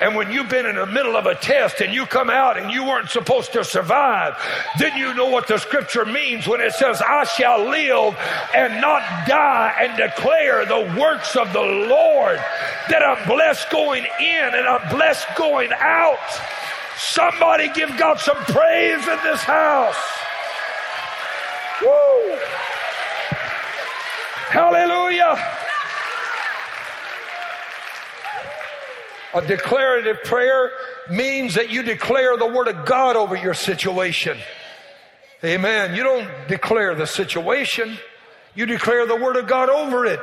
And 0.00 0.16
when 0.16 0.32
you've 0.32 0.48
been 0.48 0.64
in 0.64 0.76
the 0.76 0.86
middle 0.86 1.16
of 1.16 1.26
a 1.26 1.34
test 1.34 1.82
and 1.82 1.92
you 1.92 2.06
come 2.06 2.30
out 2.30 2.58
and 2.58 2.70
you 2.70 2.82
weren't 2.84 3.10
supposed 3.10 3.52
to 3.52 3.62
survive, 3.62 4.34
then 4.78 4.96
you 4.96 5.12
know 5.14 5.28
what 5.28 5.46
the 5.46 5.58
scripture 5.58 6.06
means 6.06 6.48
when 6.48 6.62
it 6.62 6.72
says, 6.72 7.02
I 7.02 7.24
shall 7.24 7.68
live 7.68 8.16
and 8.54 8.80
not 8.80 9.02
die 9.28 9.74
and 9.80 9.96
declare 9.96 10.64
the 10.64 10.98
works 10.98 11.36
of 11.36 11.52
the 11.52 11.60
Lord. 11.60 12.38
That 12.88 13.02
I'm 13.02 13.28
blessed 13.28 13.68
going 13.70 14.04
in 14.20 14.54
and 14.54 14.66
I'm 14.66 14.96
blessed 14.96 15.26
going 15.36 15.70
out. 15.78 16.18
Somebody 16.96 17.68
give 17.74 17.90
God 17.98 18.18
some 18.18 18.36
praise 18.36 19.06
in 19.06 19.18
this 19.24 19.42
house. 19.42 19.96
Woo! 21.82 22.38
Hallelujah. 24.54 25.36
A 29.34 29.44
declarative 29.44 30.22
prayer 30.22 30.70
means 31.10 31.54
that 31.54 31.68
you 31.68 31.82
declare 31.82 32.36
the 32.36 32.46
word 32.46 32.68
of 32.68 32.86
God 32.86 33.16
over 33.16 33.34
your 33.34 33.54
situation. 33.54 34.38
Amen. 35.42 35.94
You 35.94 36.04
don't 36.04 36.28
declare 36.48 36.94
the 36.94 37.06
situation. 37.06 37.98
You 38.54 38.66
declare 38.66 39.06
the 39.06 39.16
word 39.16 39.36
of 39.36 39.48
God 39.48 39.68
over 39.68 40.06
it. 40.06 40.20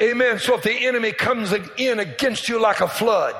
Amen. 0.00 0.38
So 0.38 0.56
if 0.56 0.62
the 0.62 0.86
enemy 0.86 1.12
comes 1.12 1.52
in 1.76 2.00
against 2.00 2.48
you 2.48 2.60
like 2.60 2.80
a 2.80 2.88
flood, 2.88 3.34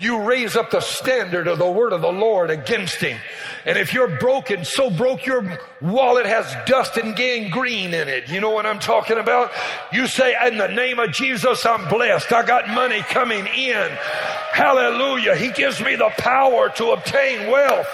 you 0.00 0.22
raise 0.22 0.54
up 0.54 0.70
the 0.70 0.80
standard 0.80 1.48
of 1.48 1.58
the 1.58 1.70
word 1.70 1.92
of 1.92 2.02
the 2.02 2.12
Lord 2.12 2.50
against 2.50 2.96
him. 2.96 3.18
And 3.64 3.76
if 3.76 3.92
you're 3.92 4.18
broken, 4.18 4.64
so 4.64 4.90
broke 4.90 5.26
your 5.26 5.58
wallet 5.80 6.24
has 6.26 6.54
dust 6.66 6.96
and 6.96 7.16
gangrene 7.16 7.92
in 7.92 8.08
it. 8.08 8.28
You 8.28 8.40
know 8.40 8.50
what 8.50 8.64
I'm 8.64 8.78
talking 8.78 9.18
about? 9.18 9.50
You 9.92 10.06
say, 10.06 10.34
in 10.46 10.56
the 10.56 10.68
name 10.68 10.98
of 10.98 11.10
Jesus, 11.12 11.66
I'm 11.66 11.88
blessed. 11.88 12.32
I 12.32 12.46
got 12.46 12.68
money 12.68 13.00
coming 13.00 13.46
in. 13.46 13.90
Hallelujah. 14.52 15.34
He 15.34 15.50
gives 15.50 15.80
me 15.82 15.96
the 15.96 16.10
power 16.18 16.68
to 16.76 16.90
obtain 16.92 17.50
wealth. 17.50 17.88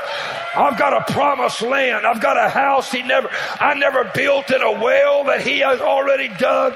I've 0.55 0.79
got 0.79 0.93
a 0.93 1.13
promised 1.13 1.63
land. 1.63 2.07
I've 2.07 2.21
got 2.21 2.37
a 2.37 2.49
house 2.49 2.93
he 2.93 3.03
never, 3.03 3.29
I 3.59 3.75
never 3.75 4.11
built 4.15 4.51
in 4.51 4.63
a 4.63 4.73
well 4.73 5.25
that 5.25 5.41
he 5.41 5.61
has 5.61 5.81
already 5.81 6.29
dug. 6.39 6.75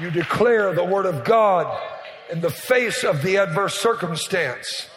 You 0.00 0.10
declare 0.10 0.74
the 0.74 0.84
word 0.84 1.06
of 1.06 1.24
God 1.24 1.78
in 2.32 2.40
the 2.40 2.50
face 2.50 3.04
of 3.04 3.22
the 3.22 3.36
adverse 3.36 3.78
circumstance. 3.78 4.88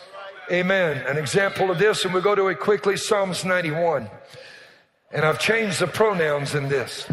Amen. 0.49 1.05
An 1.05 1.17
example 1.17 1.69
of 1.69 1.77
this, 1.77 2.05
and 2.05 2.13
we 2.13 2.21
go 2.21 2.33
to 2.33 2.47
it 2.47 2.61
quickly 2.61 2.95
Psalms 2.95 3.43
91. 3.43 4.09
And 5.11 5.25
I've 5.25 5.39
changed 5.39 5.79
the 5.79 5.87
pronouns 5.87 6.55
in 6.55 6.69
this 6.69 7.05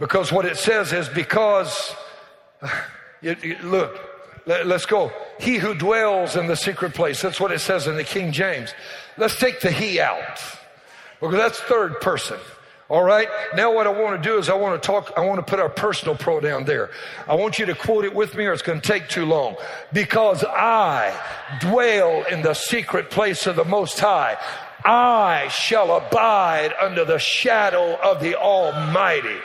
because 0.00 0.32
what 0.32 0.46
it 0.46 0.56
says 0.56 0.92
is 0.94 1.08
because, 1.10 1.94
you, 3.20 3.36
you, 3.42 3.58
look, 3.62 4.00
let, 4.46 4.66
let's 4.66 4.86
go. 4.86 5.12
He 5.38 5.56
who 5.56 5.74
dwells 5.74 6.34
in 6.34 6.46
the 6.46 6.56
secret 6.56 6.94
place. 6.94 7.20
That's 7.20 7.38
what 7.38 7.52
it 7.52 7.60
says 7.60 7.86
in 7.86 7.96
the 7.96 8.04
King 8.04 8.32
James. 8.32 8.72
Let's 9.18 9.38
take 9.38 9.60
the 9.60 9.70
he 9.70 10.00
out 10.00 10.40
because 11.20 11.36
that's 11.36 11.60
third 11.60 12.00
person. 12.00 12.38
All 12.88 13.02
right. 13.02 13.28
Now 13.54 13.74
what 13.74 13.86
I 13.86 13.90
want 13.90 14.22
to 14.22 14.28
do 14.28 14.38
is 14.38 14.48
I 14.48 14.54
want 14.54 14.82
to 14.82 14.86
talk, 14.86 15.12
I 15.14 15.20
want 15.20 15.44
to 15.44 15.48
put 15.48 15.60
our 15.60 15.68
personal 15.68 16.16
pronoun 16.16 16.64
there. 16.64 16.88
I 17.26 17.34
want 17.34 17.58
you 17.58 17.66
to 17.66 17.74
quote 17.74 18.06
it 18.06 18.14
with 18.14 18.34
me 18.34 18.46
or 18.46 18.54
it's 18.54 18.62
going 18.62 18.80
to 18.80 18.86
take 18.86 19.08
too 19.08 19.26
long. 19.26 19.56
Because 19.92 20.42
I 20.42 21.14
dwell 21.60 22.24
in 22.24 22.40
the 22.40 22.54
secret 22.54 23.10
place 23.10 23.46
of 23.46 23.56
the 23.56 23.64
Most 23.64 23.98
High. 23.98 24.38
I 24.90 25.48
shall 25.48 25.94
abide 25.94 26.72
under 26.80 27.04
the 27.04 27.18
shadow 27.18 27.96
of 27.96 28.20
the 28.20 28.36
Almighty. 28.36 29.36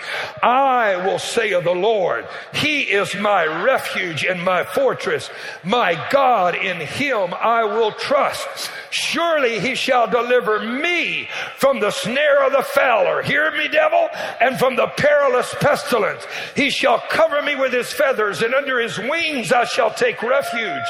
I 0.42 0.96
will 1.06 1.20
say 1.20 1.52
of 1.52 1.66
the 1.66 1.76
Lord, 1.76 2.26
He 2.54 2.84
is 2.84 3.14
my 3.16 3.44
refuge 3.62 4.24
and 4.24 4.42
my 4.42 4.64
fortress. 4.64 5.30
My 5.62 6.02
God, 6.12 6.56
in 6.56 6.78
Him 6.78 7.34
I 7.34 7.66
will 7.66 7.92
trust. 7.92 8.72
Surely 8.94 9.60
he 9.60 9.74
shall 9.74 10.08
deliver 10.08 10.60
me 10.60 11.28
from 11.58 11.80
the 11.80 11.90
snare 11.90 12.46
of 12.46 12.52
the 12.52 12.62
fowler. 12.62 13.24
Hear 13.24 13.50
me, 13.58 13.68
devil, 13.68 14.08
and 14.40 14.60
from 14.60 14.76
the 14.76 14.86
perilous 14.86 15.52
pestilence. 15.56 16.24
He 16.56 16.70
shall 16.70 17.02
cover 17.10 17.42
me 17.42 17.56
with 17.56 17.74
his 17.74 17.92
feathers, 17.92 18.44
and 18.44 18.54
under 18.54 18.80
his 18.80 19.00
wings 19.00 19.52
I 19.52 19.66
shall 19.66 19.92
take 19.92 20.22
refuge. 20.22 20.84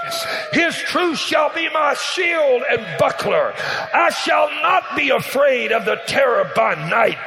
His 0.52 0.76
truth 0.76 1.18
shall 1.18 1.54
be 1.56 1.70
my 1.70 1.94
shield 1.94 2.64
and 2.70 2.86
buckler. 3.00 3.54
I 3.94 4.10
shall 4.10 4.43
not 4.62 4.96
be 4.96 5.10
afraid 5.10 5.72
of 5.72 5.86
the 5.86 6.00
terror 6.08 6.52
by 6.56 6.76
night, 6.90 7.18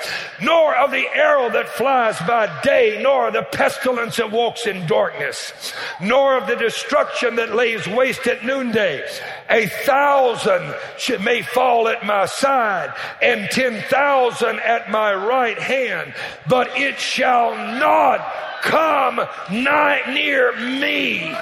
nor 0.42 0.74
of 0.76 0.90
the 0.90 1.06
arrow 1.14 1.50
that 1.50 1.68
flies 1.68 2.18
by 2.20 2.60
day, 2.62 3.00
nor 3.02 3.28
of 3.28 3.34
the 3.34 3.42
pestilence 3.42 4.16
that 4.16 4.30
walks 4.30 4.66
in 4.66 4.86
darkness, 4.86 5.52
nor 6.00 6.36
of 6.36 6.46
the 6.46 6.56
destruction 6.56 7.36
that 7.36 7.54
lays 7.54 7.86
waste 7.86 8.26
at 8.26 8.44
noonday. 8.44 9.04
A 9.50 9.66
thousand 9.66 10.74
may 11.20 11.42
fall 11.42 11.88
at 11.88 12.04
my 12.04 12.26
side 12.26 12.94
and 13.22 13.50
10,000 13.50 14.60
at 14.60 14.90
my 14.90 15.14
right 15.14 15.58
hand, 15.58 16.14
but 16.48 16.68
it 16.76 16.98
shall 16.98 17.54
not 17.78 18.20
come 18.62 19.16
nigh 19.50 20.02
near 20.12 20.56
me. 20.56 21.34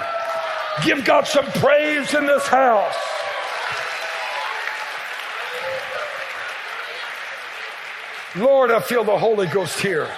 Give 0.83 1.03
God 1.05 1.25
some 1.25 1.45
praise 1.45 2.13
in 2.13 2.25
this 2.25 2.47
house. 2.47 2.95
Lord, 8.35 8.69
I 8.69 8.81
feel 8.81 9.05
the 9.05 9.17
Holy 9.17 9.47
Ghost 9.47 9.79
here. 9.79 10.09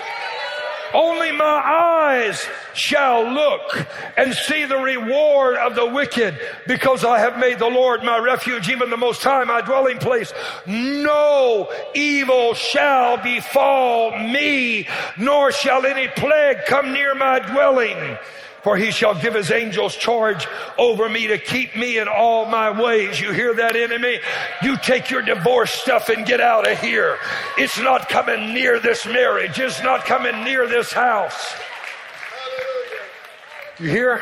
Only 0.93 1.31
my 1.31 1.43
eyes 1.43 2.47
shall 2.73 3.31
look 3.31 3.85
and 4.15 4.33
see 4.33 4.65
the 4.65 4.77
reward 4.77 5.57
of 5.57 5.75
the 5.75 5.85
wicked 5.85 6.39
because 6.65 7.03
I 7.03 7.19
have 7.19 7.37
made 7.37 7.59
the 7.59 7.67
Lord 7.67 8.03
my 8.03 8.17
refuge, 8.17 8.69
even 8.69 8.89
the 8.89 8.97
most 8.97 9.21
high 9.23 9.43
my 9.43 9.61
dwelling 9.61 9.99
place. 9.99 10.33
No 10.65 11.69
evil 11.93 12.53
shall 12.53 13.17
befall 13.17 14.17
me, 14.17 14.87
nor 15.17 15.51
shall 15.51 15.85
any 15.85 16.07
plague 16.07 16.65
come 16.65 16.93
near 16.93 17.13
my 17.13 17.39
dwelling. 17.39 18.17
For 18.67 18.75
he 18.75 18.91
shall 18.91 19.15
give 19.15 19.33
his 19.33 19.49
angels 19.49 19.95
charge 19.95 20.45
over 20.77 21.07
me 21.07 21.27
to 21.27 21.37
keep 21.37 21.73
me 21.77 21.99
in 21.99 22.09
all 22.09 22.45
my 22.45 22.69
ways. 22.69 23.17
You 23.17 23.31
hear 23.31 23.53
that, 23.53 23.77
enemy? 23.77 24.19
You 24.61 24.75
take 24.75 25.09
your 25.09 25.21
divorce 25.21 25.71
stuff 25.71 26.09
and 26.09 26.25
get 26.25 26.41
out 26.41 26.69
of 26.69 26.77
here. 26.81 27.17
It's 27.57 27.79
not 27.79 28.09
coming 28.09 28.53
near 28.53 28.77
this 28.81 29.05
marriage. 29.05 29.57
It's 29.57 29.81
not 29.83 30.03
coming 30.03 30.43
near 30.43 30.67
this 30.67 30.91
house. 30.91 31.55
You 33.79 33.89
hear 33.89 34.21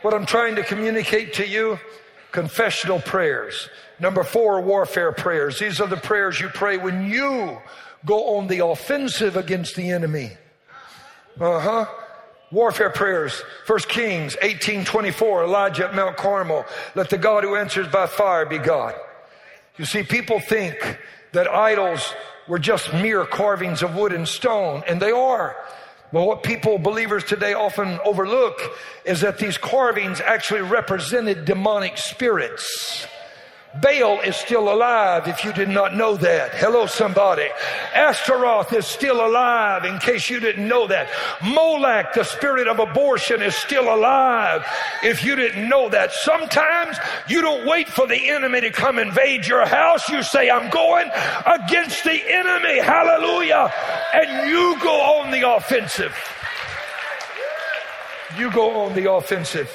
what 0.00 0.14
I'm 0.14 0.24
trying 0.24 0.54
to 0.54 0.62
communicate 0.62 1.34
to 1.34 1.46
you? 1.46 1.78
Confessional 2.32 2.98
prayers. 2.98 3.68
Number 4.00 4.24
four, 4.24 4.62
warfare 4.62 5.12
prayers. 5.12 5.58
These 5.58 5.82
are 5.82 5.86
the 5.86 5.98
prayers 5.98 6.40
you 6.40 6.48
pray 6.48 6.78
when 6.78 7.10
you 7.10 7.58
go 8.06 8.38
on 8.38 8.46
the 8.46 8.64
offensive 8.64 9.36
against 9.36 9.76
the 9.76 9.90
enemy. 9.90 10.30
Uh 11.38 11.60
huh. 11.60 11.86
Warfare 12.50 12.90
prayers. 12.90 13.42
First 13.66 13.88
Kings 13.88 14.34
1824, 14.36 15.44
Elijah 15.44 15.88
at 15.88 15.94
Mount 15.94 16.16
Carmel. 16.16 16.64
Let 16.94 17.10
the 17.10 17.18
God 17.18 17.44
who 17.44 17.56
answers 17.56 17.88
by 17.88 18.06
fire 18.06 18.46
be 18.46 18.58
God. 18.58 18.94
You 19.76 19.84
see, 19.84 20.02
people 20.02 20.40
think 20.40 20.98
that 21.32 21.46
idols 21.46 22.14
were 22.48 22.58
just 22.58 22.92
mere 22.94 23.26
carvings 23.26 23.82
of 23.82 23.94
wood 23.94 24.12
and 24.14 24.26
stone, 24.26 24.82
and 24.88 25.00
they 25.00 25.10
are. 25.10 25.56
But 26.10 26.24
what 26.24 26.42
people, 26.42 26.78
believers 26.78 27.22
today 27.22 27.52
often 27.52 28.00
overlook 28.02 28.58
is 29.04 29.20
that 29.20 29.38
these 29.38 29.58
carvings 29.58 30.22
actually 30.22 30.62
represented 30.62 31.44
demonic 31.44 31.98
spirits. 31.98 33.06
Baal 33.74 34.20
is 34.20 34.34
still 34.34 34.72
alive 34.72 35.28
if 35.28 35.44
you 35.44 35.52
did 35.52 35.68
not 35.68 35.94
know 35.94 36.16
that. 36.16 36.54
Hello, 36.54 36.86
somebody. 36.86 37.48
Ashtaroth 37.94 38.72
is 38.72 38.86
still 38.86 39.24
alive 39.24 39.84
in 39.84 39.98
case 39.98 40.30
you 40.30 40.40
didn't 40.40 40.66
know 40.66 40.86
that. 40.86 41.08
Molech, 41.42 42.14
the 42.14 42.24
spirit 42.24 42.66
of 42.66 42.78
abortion, 42.78 43.42
is 43.42 43.54
still 43.54 43.94
alive 43.94 44.66
if 45.04 45.22
you 45.22 45.36
didn't 45.36 45.68
know 45.68 45.90
that. 45.90 46.12
Sometimes 46.12 46.96
you 47.28 47.42
don't 47.42 47.66
wait 47.66 47.88
for 47.88 48.06
the 48.06 48.30
enemy 48.30 48.62
to 48.62 48.70
come 48.70 48.98
invade 48.98 49.46
your 49.46 49.66
house. 49.66 50.08
You 50.08 50.22
say, 50.22 50.48
I'm 50.48 50.70
going 50.70 51.10
against 51.46 52.04
the 52.04 52.20
enemy. 52.26 52.80
Hallelujah. 52.80 53.72
And 54.14 54.50
you 54.50 54.80
go 54.82 55.00
on 55.20 55.30
the 55.30 55.56
offensive. 55.56 56.14
You 58.38 58.50
go 58.50 58.80
on 58.80 58.94
the 58.94 59.12
offensive. 59.12 59.70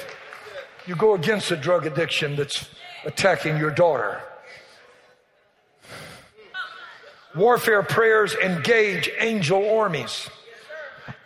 You 0.86 0.96
go 0.96 1.14
against 1.14 1.48
the 1.48 1.56
drug 1.56 1.86
addiction 1.86 2.34
that's 2.36 2.68
attacking 3.04 3.56
your 3.58 3.70
daughter. 3.70 4.20
Warfare 7.34 7.82
prayers 7.82 8.34
engage 8.34 9.10
angel 9.18 9.78
armies 9.78 10.30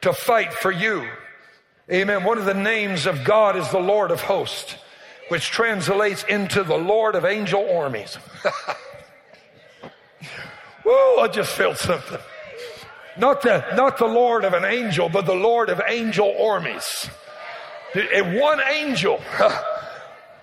to 0.00 0.12
fight 0.12 0.54
for 0.54 0.70
you. 0.70 1.06
Amen. 1.90 2.24
One 2.24 2.38
of 2.38 2.46
the 2.46 2.54
names 2.54 3.06
of 3.06 3.24
God 3.24 3.56
is 3.56 3.68
the 3.70 3.78
Lord 3.78 4.10
of 4.10 4.20
hosts, 4.22 4.74
which 5.28 5.50
translates 5.50 6.24
into 6.24 6.62
the 6.64 6.76
Lord 6.76 7.14
of 7.14 7.24
angel 7.24 7.70
armies. 7.76 8.14
Whoa, 10.84 11.22
I 11.22 11.28
just 11.28 11.52
felt 11.52 11.76
something. 11.76 12.18
Not 13.18 13.42
the, 13.42 13.64
not 13.74 13.98
the 13.98 14.06
Lord 14.06 14.44
of 14.44 14.54
an 14.54 14.64
angel, 14.64 15.08
but 15.08 15.26
the 15.26 15.34
Lord 15.34 15.68
of 15.68 15.82
angel 15.86 16.34
armies. 16.40 17.10
And 17.94 18.38
one 18.38 18.60
angel 18.60 19.20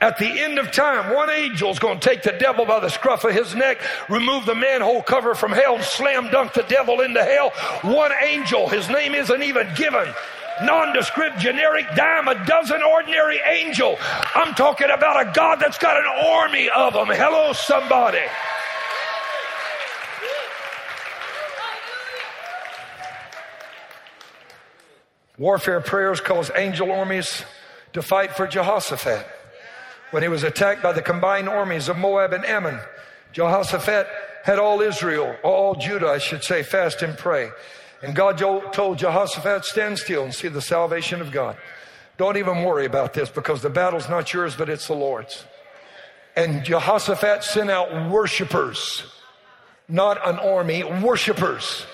At 0.05 0.19
the 0.19 0.39
end 0.39 0.59
of 0.59 0.71
time, 0.71 1.15
one 1.15 1.31
angel 1.31 1.71
is 1.71 1.79
going 1.79 1.99
to 1.99 2.09
take 2.09 2.21
the 2.21 2.33
devil 2.33 2.63
by 2.63 2.79
the 2.79 2.89
scruff 2.89 3.23
of 3.23 3.33
his 3.33 3.55
neck, 3.55 3.79
remove 4.07 4.45
the 4.45 4.53
manhole 4.53 5.01
cover 5.01 5.33
from 5.33 5.51
hell, 5.51 5.77
and 5.77 5.83
slam 5.83 6.29
dunk 6.29 6.53
the 6.53 6.61
devil 6.61 7.01
into 7.01 7.23
hell. 7.23 7.49
One 7.81 8.11
angel, 8.21 8.69
his 8.69 8.87
name 8.87 9.15
isn't 9.15 9.41
even 9.41 9.67
given. 9.73 10.07
Nondescript, 10.61 11.39
generic, 11.39 11.87
dime 11.95 12.27
a 12.27 12.45
dozen 12.45 12.83
ordinary 12.83 13.39
angel. 13.47 13.97
I'm 14.35 14.53
talking 14.53 14.91
about 14.91 15.27
a 15.27 15.31
God 15.33 15.59
that's 15.59 15.79
got 15.79 15.97
an 15.97 16.05
army 16.05 16.69
of 16.69 16.93
them. 16.93 17.07
Hello, 17.07 17.53
somebody. 17.53 18.21
Warfare 25.39 25.81
prayers 25.81 26.21
cause 26.21 26.51
angel 26.55 26.91
armies 26.91 27.43
to 27.93 28.03
fight 28.03 28.35
for 28.35 28.45
Jehoshaphat 28.45 29.25
when 30.15 30.23
he 30.23 30.30
was 30.30 30.43
attacked 30.43 30.82
by 30.82 30.93
the 30.93 31.01
combined 31.01 31.49
armies 31.49 31.89
of 31.89 31.97
Moab 31.97 32.32
and 32.32 32.45
Ammon. 32.45 32.80
Jehoshaphat 33.34 34.08
had 34.45 34.60
all 34.60 34.80
Israel, 34.80 35.36
all 35.43 35.75
Judah, 35.75 36.08
I 36.08 36.19
should 36.19 36.41
say, 36.41 36.63
fast 36.63 37.01
and 37.01 37.17
pray. 37.17 37.49
And 38.01 38.15
God 38.15 38.38
told 38.38 38.97
Jehoshaphat, 38.97 39.65
stand 39.65 39.99
still 39.99 40.23
and 40.23 40.34
see 40.34 40.47
the 40.47 40.62
salvation 40.62 41.19
of 41.19 41.34
God. 41.34 41.58
Don't 42.15 42.38
even 42.38 42.63
worry 42.63 42.86
about 42.86 43.13
this 43.13 43.28
because 43.28 43.62
the 43.62 43.69
battle's 43.69 44.08
not 44.08 44.32
yours, 44.32 44.56
but 44.56 44.69
it's 44.69 44.88
the 44.88 44.93
Lord's. 44.93 45.43
And 46.34 46.63
Jehoshaphat 46.63 47.43
sent 47.43 47.69
out 47.69 48.10
worshipers, 48.10 49.04
not 49.89 50.25
an 50.25 50.39
army, 50.39 50.86
worshipers 50.86 51.86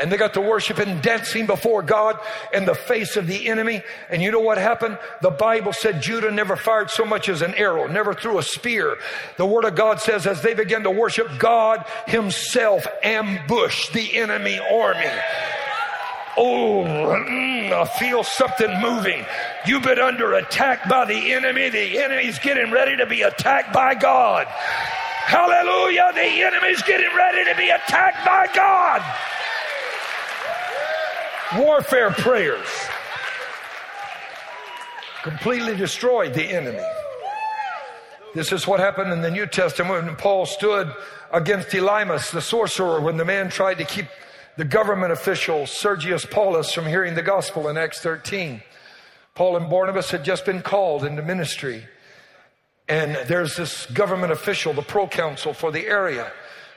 and 0.00 0.10
they 0.10 0.16
got 0.16 0.34
to 0.34 0.40
worshiping 0.40 0.88
and 0.88 1.02
dancing 1.02 1.46
before 1.46 1.82
God 1.82 2.18
in 2.54 2.64
the 2.64 2.74
face 2.74 3.16
of 3.16 3.26
the 3.26 3.48
enemy. 3.48 3.82
And 4.08 4.22
you 4.22 4.30
know 4.30 4.40
what 4.40 4.56
happened? 4.56 4.98
The 5.20 5.30
Bible 5.30 5.74
said 5.74 6.00
Judah 6.00 6.30
never 6.30 6.56
fired 6.56 6.90
so 6.90 7.04
much 7.04 7.28
as 7.28 7.42
an 7.42 7.54
arrow, 7.54 7.86
never 7.86 8.14
threw 8.14 8.38
a 8.38 8.42
spear. 8.42 8.96
The 9.36 9.44
Word 9.44 9.66
of 9.66 9.74
God 9.74 10.00
says 10.00 10.26
as 10.26 10.42
they 10.42 10.54
began 10.54 10.82
to 10.84 10.90
worship, 10.90 11.28
God 11.38 11.84
Himself 12.06 12.86
ambushed 13.02 13.92
the 13.92 14.16
enemy 14.16 14.58
army. 14.58 15.10
Oh, 16.38 16.84
mm, 16.84 17.72
I 17.72 17.84
feel 17.98 18.22
something 18.22 18.70
moving. 18.80 19.26
You've 19.66 19.82
been 19.82 19.98
under 19.98 20.32
attack 20.34 20.88
by 20.88 21.04
the 21.04 21.32
enemy. 21.32 21.68
The 21.68 21.98
enemy's 21.98 22.38
getting 22.38 22.70
ready 22.70 22.96
to 22.96 23.04
be 23.04 23.20
attacked 23.20 23.74
by 23.74 23.94
God. 23.94 24.46
Hallelujah. 24.46 26.12
The 26.14 26.22
enemy's 26.22 26.82
getting 26.82 27.14
ready 27.14 27.44
to 27.50 27.56
be 27.56 27.68
attacked 27.68 28.24
by 28.24 28.48
God 28.54 29.02
warfare 31.56 32.10
prayers 32.12 32.66
completely 35.22 35.76
destroyed 35.76 36.34
the 36.34 36.44
enemy. 36.44 36.84
This 38.34 38.52
is 38.52 38.66
what 38.66 38.78
happened 38.78 39.12
in 39.12 39.22
the 39.22 39.30
New 39.30 39.46
Testament 39.46 40.04
when 40.04 40.16
Paul 40.16 40.46
stood 40.46 40.92
against 41.32 41.68
Elymas, 41.70 42.30
the 42.30 42.40
sorcerer, 42.40 43.00
when 43.00 43.16
the 43.16 43.24
man 43.24 43.50
tried 43.50 43.78
to 43.78 43.84
keep 43.84 44.06
the 44.56 44.64
government 44.64 45.12
official, 45.12 45.66
Sergius 45.66 46.24
Paulus, 46.24 46.72
from 46.72 46.86
hearing 46.86 47.14
the 47.14 47.22
gospel 47.22 47.68
in 47.68 47.76
Acts 47.76 48.00
13. 48.00 48.62
Paul 49.34 49.56
and 49.56 49.68
Barnabas 49.68 50.10
had 50.10 50.24
just 50.24 50.44
been 50.44 50.62
called 50.62 51.04
into 51.04 51.22
ministry. 51.22 51.84
And 52.88 53.16
there's 53.26 53.56
this 53.56 53.86
government 53.86 54.32
official, 54.32 54.72
the 54.72 54.82
proconsul 54.82 55.54
for 55.54 55.72
the 55.72 55.86
area. 55.86 56.32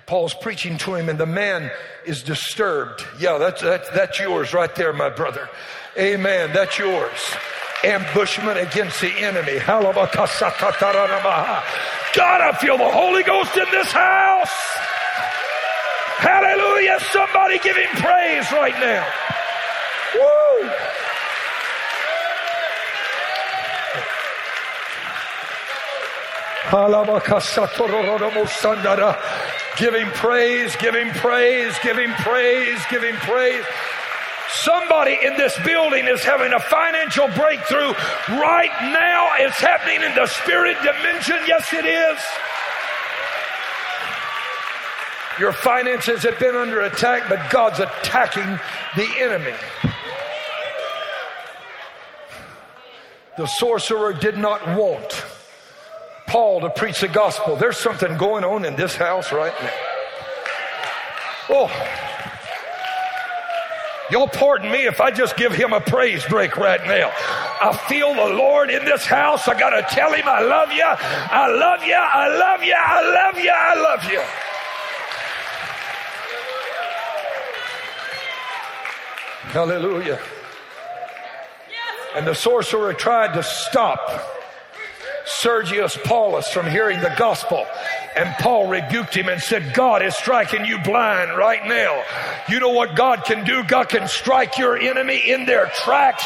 Paul's 0.05 0.33
preaching 0.33 0.77
to 0.79 0.95
him, 0.95 1.07
and 1.09 1.19
the 1.19 1.25
man 1.25 1.71
is 2.05 2.23
disturbed. 2.23 3.05
Yeah, 3.19 3.37
that's, 3.37 3.61
that's, 3.61 3.89
that's 3.91 4.19
yours 4.19 4.53
right 4.53 4.73
there, 4.75 4.91
my 4.93 5.09
brother. 5.09 5.49
Amen. 5.97 6.51
That's 6.53 6.77
yours. 6.77 7.17
Ambushment 7.83 8.59
against 8.59 9.01
the 9.01 9.11
enemy. 9.11 9.59
God, 9.59 9.85
I 12.41 12.53
feel 12.59 12.77
the 12.77 12.89
Holy 12.89 13.23
Ghost 13.23 13.57
in 13.57 13.65
this 13.71 13.91
house. 13.91 14.53
Hallelujah. 16.17 16.99
Somebody 17.11 17.59
give 17.59 17.75
him 17.75 17.89
praise 17.95 18.49
right 18.51 18.79
now. 18.79 19.05
Woo. 20.15 20.69
Give 29.77 29.93
him 29.93 30.09
praise, 30.13 30.75
give 30.77 30.95
him 30.95 31.11
praise, 31.11 31.75
give 31.83 31.99
him 31.99 32.11
praise, 32.13 32.79
give 32.89 33.03
him 33.03 33.15
praise. 33.17 33.63
Somebody 34.49 35.19
in 35.23 35.37
this 35.37 35.55
building 35.63 36.07
is 36.07 36.23
having 36.23 36.51
a 36.51 36.59
financial 36.59 37.27
breakthrough 37.27 37.93
right 38.39 38.71
now. 38.81 39.29
It's 39.45 39.59
happening 39.59 40.01
in 40.01 40.15
the 40.15 40.25
spirit 40.25 40.77
dimension. 40.77 41.37
Yes, 41.45 41.71
it 41.73 41.85
is. 41.85 42.19
Your 45.39 45.53
finances 45.53 46.23
have 46.23 46.39
been 46.39 46.55
under 46.55 46.81
attack, 46.81 47.29
but 47.29 47.51
God's 47.51 47.81
attacking 47.81 48.59
the 48.95 49.07
enemy. 49.19 49.53
The 53.37 53.45
sorcerer 53.45 54.13
did 54.13 54.39
not 54.39 54.75
want 54.75 55.23
Paul 56.27 56.61
to 56.61 56.69
preach 56.69 57.01
the 57.01 57.07
gospel. 57.07 57.55
There's 57.55 57.77
something 57.77 58.17
going 58.17 58.43
on 58.43 58.65
in 58.65 58.75
this 58.75 58.95
house 58.95 59.31
right 59.31 59.53
now. 59.61 59.71
Oh. 61.49 61.99
Y'all 64.11 64.27
pardon 64.27 64.71
me 64.71 64.85
if 64.85 65.01
I 65.01 65.11
just 65.11 65.37
give 65.37 65.53
him 65.53 65.73
a 65.73 65.79
praise 65.79 66.25
break 66.25 66.57
right 66.57 66.83
now. 66.85 67.11
I 67.61 67.75
feel 67.87 68.13
the 68.13 68.35
Lord 68.35 68.69
in 68.69 68.83
this 68.85 69.05
house. 69.05 69.47
I 69.47 69.57
got 69.57 69.69
to 69.69 69.81
tell 69.95 70.13
him 70.13 70.27
I 70.27 70.41
love 70.41 70.71
you. 70.71 70.83
I 70.83 71.47
love 71.47 71.83
you. 71.83 71.95
I 71.95 72.27
love 72.27 72.63
you. 72.63 72.75
I 72.77 73.01
love 73.01 73.43
you. 73.43 73.51
I 73.51 73.75
love 73.81 74.11
you. 74.11 74.21
Hallelujah. 79.51 80.19
And 82.15 82.27
the 82.27 82.35
sorcerer 82.35 82.93
tried 82.93 83.33
to 83.35 83.43
stop 83.43 84.32
Sergius 85.43 85.97
Paulus 86.05 86.47
from 86.47 86.65
hearing 86.65 87.01
the 87.01 87.13
gospel. 87.17 87.65
And 88.15 88.33
Paul 88.35 88.69
rebuked 88.69 89.13
him 89.13 89.27
and 89.27 89.41
said, 89.41 89.73
God 89.73 90.01
is 90.01 90.15
striking 90.15 90.63
you 90.63 90.79
blind 90.79 91.37
right 91.37 91.65
now. 91.65 92.01
You 92.47 92.61
know 92.61 92.69
what 92.69 92.95
God 92.95 93.25
can 93.25 93.43
do? 93.43 93.61
God 93.65 93.89
can 93.89 94.07
strike 94.07 94.57
your 94.57 94.77
enemy 94.77 95.17
in 95.17 95.45
their 95.45 95.65
tracks. 95.75 96.23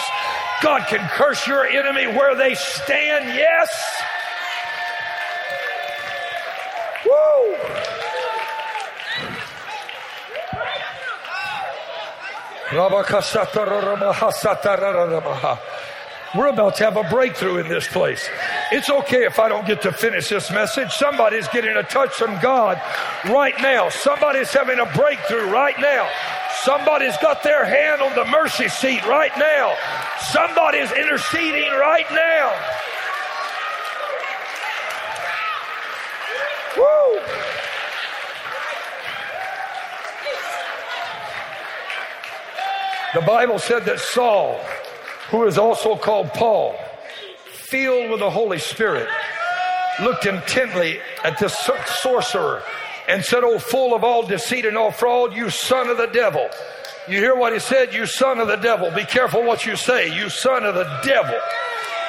God 0.61 0.85
can 0.87 0.99
curse 1.09 1.47
your 1.47 1.65
enemy 1.65 2.05
where 2.15 2.35
they 2.35 2.53
stand. 2.53 3.25
Yes. 3.33 4.03
Woo! 7.03 7.55
We're 16.35 16.47
about 16.47 16.75
to 16.77 16.83
have 16.83 16.97
a 16.97 17.03
breakthrough 17.09 17.57
in 17.57 17.69
this 17.69 17.87
place. 17.87 18.27
It's 18.71 18.89
okay 18.89 19.23
if 19.23 19.39
I 19.39 19.47
don't 19.47 19.65
get 19.65 19.81
to 19.83 19.93
finish 19.93 20.29
this 20.29 20.51
message. 20.51 20.91
Somebody's 20.91 21.47
getting 21.49 21.75
a 21.75 21.83
touch 21.83 22.11
from 22.11 22.39
God 22.41 22.81
right 23.25 23.55
now. 23.61 23.89
Somebody's 23.89 24.51
having 24.51 24.79
a 24.79 24.85
breakthrough 24.93 25.49
right 25.49 25.79
now. 25.79 26.07
Somebody's 26.63 27.15
got 27.17 27.43
their 27.43 27.65
hand 27.65 28.01
on 28.01 28.13
the 28.15 28.25
mercy 28.25 28.67
seat 28.67 29.05
right 29.07 29.31
now. 29.37 29.73
Somebody's 30.31 30.91
interceding 30.91 31.71
right 31.71 32.05
now. 32.11 32.53
Woo! 36.77 37.21
The 43.15 43.21
Bible 43.21 43.59
said 43.59 43.85
that 43.85 43.99
Saul, 43.99 44.59
who 45.29 45.45
is 45.45 45.57
also 45.57 45.95
called 45.95 46.33
Paul, 46.33 46.75
filled 47.51 48.11
with 48.11 48.19
the 48.19 48.29
Holy 48.29 48.59
Spirit, 48.59 49.09
looked 50.01 50.25
intently 50.25 50.99
at 51.23 51.37
this 51.37 51.57
sorcerer 52.01 52.63
and 53.07 53.23
said, 53.23 53.43
Oh, 53.43 53.59
full 53.59 53.93
of 53.93 54.03
all 54.03 54.25
deceit 54.25 54.65
and 54.65 54.77
all 54.77 54.91
fraud, 54.91 55.33
you 55.33 55.49
son 55.49 55.89
of 55.89 55.97
the 55.97 56.07
devil. 56.07 56.49
You 57.07 57.19
hear 57.19 57.35
what 57.35 57.53
he 57.53 57.59
said? 57.59 57.93
You 57.93 58.05
son 58.05 58.39
of 58.39 58.47
the 58.47 58.57
devil. 58.57 58.91
Be 58.91 59.05
careful 59.05 59.43
what 59.43 59.65
you 59.65 59.75
say. 59.75 60.13
You 60.13 60.29
son 60.29 60.65
of 60.65 60.75
the 60.75 60.99
devil. 61.03 61.39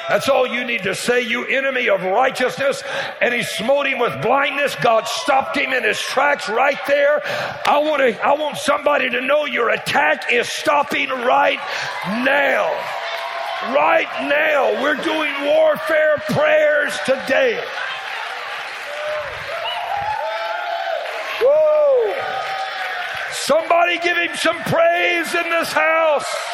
That's 0.09 0.27
all 0.27 0.47
you 0.47 0.65
need 0.65 0.81
to 0.83 0.95
say, 0.95 1.21
you 1.21 1.45
enemy 1.45 1.87
of 1.87 2.01
righteousness. 2.01 2.83
And 3.21 3.31
he 3.31 3.43
smote 3.43 3.85
him 3.85 3.99
with 3.99 4.19
blindness. 4.23 4.75
God 4.81 5.07
stopped 5.07 5.55
him 5.55 5.71
in 5.71 5.83
his 5.83 5.99
tracks 5.99 6.49
right 6.49 6.79
there. 6.87 7.21
I 7.65 7.77
want 7.77 8.01
to, 8.01 8.25
I 8.25 8.33
want 8.33 8.57
somebody 8.57 9.09
to 9.11 9.21
know 9.21 9.45
your 9.45 9.69
attack 9.69 10.33
is 10.33 10.49
stopping 10.49 11.09
right 11.09 11.59
now. 12.25 12.75
Right 13.67 14.07
now. 14.29 14.81
We're 14.81 14.95
doing 14.95 15.33
warfare 15.43 16.17
prayers 16.29 16.97
today. 17.05 17.61
Woo! 21.41 22.13
Somebody 23.33 23.99
give 23.99 24.15
him 24.15 24.35
some 24.35 24.57
praise 24.63 25.35
in 25.35 25.49
this 25.49 25.73
house. 25.73 26.49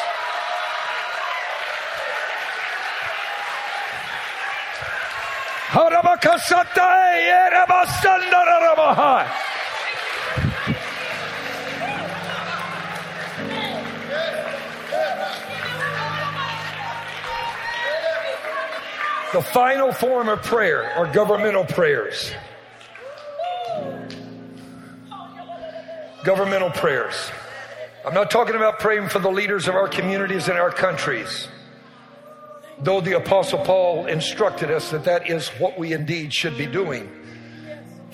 The 19.36 19.42
final 19.42 19.92
form 19.92 20.30
of 20.30 20.42
prayer 20.42 20.90
are 20.94 21.12
governmental 21.12 21.66
prayers. 21.66 22.32
Governmental 26.24 26.70
prayers. 26.70 27.14
I'm 28.06 28.14
not 28.14 28.30
talking 28.30 28.54
about 28.54 28.78
praying 28.78 29.10
for 29.10 29.18
the 29.18 29.28
leaders 29.28 29.68
of 29.68 29.74
our 29.74 29.88
communities 29.88 30.48
and 30.48 30.56
our 30.56 30.70
countries 30.70 31.48
though 32.78 33.02
the 33.02 33.18
Apostle 33.18 33.58
Paul 33.58 34.06
instructed 34.06 34.70
us 34.70 34.90
that 34.90 35.04
that 35.04 35.28
is 35.28 35.48
what 35.58 35.78
we 35.78 35.92
indeed 35.92 36.32
should 36.32 36.56
be 36.56 36.66
doing. 36.66 37.06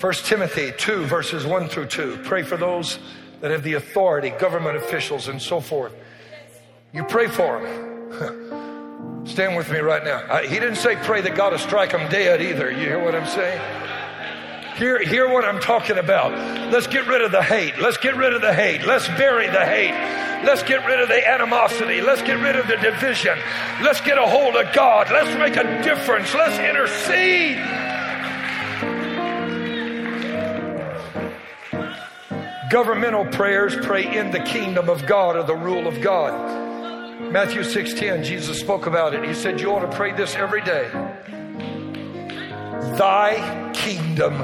1 0.01 0.13
Timothy 0.25 0.73
2, 0.77 1.05
verses 1.05 1.45
1 1.45 1.69
through 1.69 1.85
2. 1.85 2.19
Pray 2.23 2.43
for 2.43 2.57
those 2.57 2.99
that 3.39 3.49
have 3.51 3.63
the 3.63 3.75
authority, 3.75 4.29
government 4.31 4.75
officials, 4.75 5.29
and 5.29 5.41
so 5.41 5.61
forth. 5.61 5.93
You 6.91 7.05
pray 7.05 7.27
for 7.27 7.61
them. 7.61 8.59
Stand 9.25 9.55
with 9.55 9.71
me 9.71 9.79
right 9.79 10.03
now. 10.03 10.41
He 10.43 10.59
didn't 10.59 10.75
say 10.75 10.95
pray 10.97 11.21
that 11.21 11.35
God 11.35 11.53
will 11.53 11.59
strike 11.59 11.91
them 11.91 12.09
dead 12.11 12.41
either. 12.41 12.69
You 12.69 12.79
hear 12.79 13.03
what 13.03 13.15
I'm 13.15 13.27
saying? 13.27 13.61
Hear, 14.75 14.99
hear 14.99 15.29
what 15.29 15.45
I'm 15.45 15.59
talking 15.61 15.97
about. 15.97 16.31
Let's 16.71 16.87
get 16.87 17.07
rid 17.07 17.21
of 17.21 17.31
the 17.31 17.41
hate. 17.41 17.79
Let's 17.79 17.97
get 17.97 18.15
rid 18.17 18.33
of 18.33 18.41
the 18.41 18.53
hate. 18.53 18.83
Let's 18.85 19.07
bury 19.09 19.47
the 19.47 19.65
hate. 19.65 19.93
Let's 20.43 20.63
get 20.63 20.85
rid 20.85 20.99
of 20.99 21.07
the 21.07 21.27
animosity. 21.27 22.01
Let's 22.01 22.21
get 22.21 22.41
rid 22.41 22.55
of 22.55 22.67
the 22.67 22.75
division. 22.77 23.37
Let's 23.81 24.01
get 24.01 24.17
a 24.17 24.27
hold 24.27 24.55
of 24.55 24.73
God. 24.73 25.09
Let's 25.09 25.37
make 25.37 25.55
a 25.55 25.81
difference. 25.83 26.33
Let's 26.33 26.59
intercede. 26.59 27.57
Governmental 32.69 33.25
prayers 33.25 33.75
pray 33.85 34.17
in 34.17 34.31
the 34.31 34.39
kingdom 34.39 34.89
of 34.89 35.05
God 35.05 35.37
or 35.37 35.43
the 35.43 35.55
rule 35.55 35.87
of 35.87 36.01
God. 36.01 36.62
Matthew 37.33 37.63
6:10 37.63 38.23
Jesus 38.23 38.59
spoke 38.59 38.85
about 38.85 39.15
it. 39.15 39.25
He 39.25 39.33
said 39.33 39.59
you 39.59 39.71
ought 39.71 39.79
to 39.79 39.97
pray 39.97 40.13
this 40.13 40.35
every 40.35 40.61
day. 40.61 40.87
Thy 42.95 43.71
kingdom. 43.73 44.37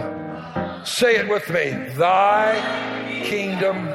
Say 0.84 1.18
it 1.18 1.30
with 1.30 1.48
me. 1.52 1.70
Thy 1.96 2.60
kingdom 3.24 3.86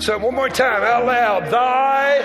Say 0.00 0.12
it 0.12 0.20
one 0.20 0.34
more 0.34 0.50
time, 0.50 0.82
out 0.82 1.06
loud. 1.06 1.50
Thy. 1.50 2.18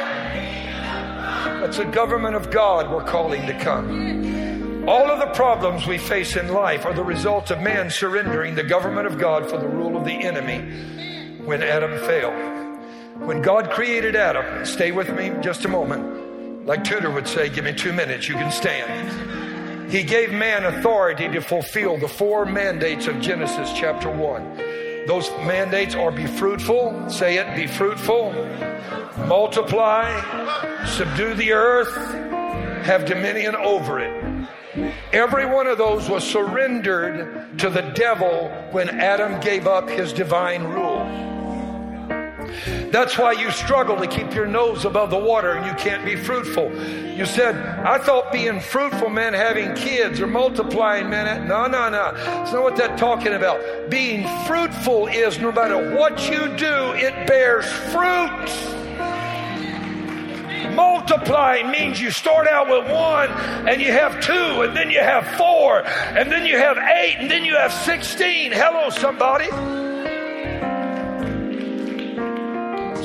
That's 1.62 1.78
the 1.78 1.86
government 1.86 2.36
of 2.36 2.52
God 2.52 2.92
we're 2.92 3.06
calling 3.06 3.46
to 3.46 3.58
come. 3.58 4.86
All 4.90 5.10
of 5.10 5.20
the 5.20 5.28
problems 5.28 5.88
we 5.88 5.98
face 5.98 6.36
in 6.36 6.52
life 6.52 6.86
are 6.86 6.94
the 6.94 7.06
result 7.06 7.52
of 7.52 7.62
man 7.62 7.90
surrendering 7.90 8.56
the 8.56 8.64
government 8.64 9.08
of 9.08 9.18
God 9.18 9.50
for 9.50 9.58
the 9.58 9.68
rule 9.70 9.96
of 9.96 10.04
the 10.04 10.12
enemy 10.12 10.60
when 11.46 11.64
Adam 11.64 11.98
failed. 12.00 12.59
When 13.20 13.42
God 13.42 13.70
created 13.70 14.16
Adam, 14.16 14.66
stay 14.66 14.92
with 14.92 15.14
me 15.14 15.32
just 15.42 15.66
a 15.66 15.68
moment. 15.68 16.66
Like 16.66 16.84
Tudor 16.84 17.12
would 17.12 17.28
say, 17.28 17.50
give 17.50 17.66
me 17.66 17.74
two 17.74 17.92
minutes, 17.92 18.30
you 18.30 18.36
can 18.36 18.52
stand. 18.52 19.92
He 19.92 20.04
gave 20.04 20.32
man 20.32 20.66
authority 20.66 21.28
to 21.28 21.42
fulfill 21.42 21.98
the 21.98 22.08
four 22.08 22.46
mandates 22.46 23.08
of 23.08 23.20
Genesis 23.20 23.74
chapter 23.74 24.10
1. 24.10 25.06
Those 25.08 25.30
mandates 25.46 25.96
are 25.96 26.12
be 26.12 26.28
fruitful, 26.28 27.10
say 27.10 27.38
it, 27.38 27.56
be 27.56 27.68
fruitful, 27.68 28.32
multiply, 29.28 30.06
subdue 30.86 31.34
the 31.34 31.52
earth, 31.52 31.96
have 32.86 33.06
dominion 33.06 33.56
over 33.56 34.00
it. 34.00 34.48
Every 35.12 35.46
one 35.46 35.68
of 35.68 35.78
those 35.78 36.10
was 36.10 36.24
surrendered 36.24 37.60
to 37.60 37.70
the 37.70 37.82
devil 37.82 38.50
when 38.72 38.90
Adam 38.90 39.40
gave 39.42 39.68
up 39.68 39.90
his 39.90 40.14
divine 40.14 40.64
rule. 40.64 41.29
That's 42.92 43.18
why 43.18 43.34
you 43.34 43.52
struggle 43.52 43.98
to 43.98 44.08
keep 44.08 44.34
your 44.34 44.46
nose 44.46 44.86
above 44.86 45.10
the 45.12 45.18
water 45.18 45.52
and 45.52 45.66
you 45.66 45.74
can't 45.74 46.04
be 46.04 46.16
fruitful. 46.16 46.72
You 47.16 47.26
said, 47.26 47.56
I 47.56 47.98
thought 47.98 48.32
being 48.32 48.60
fruitful 48.60 49.10
meant 49.10 49.36
having 49.36 49.74
kids 49.76 50.20
or 50.22 50.28
multiplying 50.28 51.10
meant. 51.10 51.48
No, 51.48 51.68
no, 51.68 51.90
no. 51.90 52.14
It's 52.42 52.54
not 52.54 52.64
what 52.64 52.76
that's 52.76 53.00
talking 53.00 53.34
about. 53.34 53.90
Being 53.90 54.28
fruitful 54.46 55.08
is 55.08 55.40
no 55.40 55.52
matter 55.52 55.96
what 55.96 56.30
you 56.30 56.56
do, 56.56 56.94
it 56.96 57.28
bears 57.28 57.66
fruit. 57.66 58.76
Multiplying 60.76 61.72
means 61.72 62.00
you 62.00 62.12
start 62.12 62.48
out 62.48 62.68
with 62.70 62.92
one 62.92 63.30
and 63.68 63.82
you 63.82 63.92
have 63.92 64.22
two 64.22 64.62
and 64.62 64.76
then 64.76 64.90
you 64.92 65.00
have 65.00 65.26
four 65.38 65.86
and 65.86 66.32
then 66.32 66.46
you 66.46 66.58
have 66.58 66.78
eight 66.78 67.18
and 67.20 67.30
then 67.30 67.44
you 67.44 67.56
have 67.56 67.74
16. 67.74 68.52
Hello, 68.52 68.90
somebody. 68.90 69.89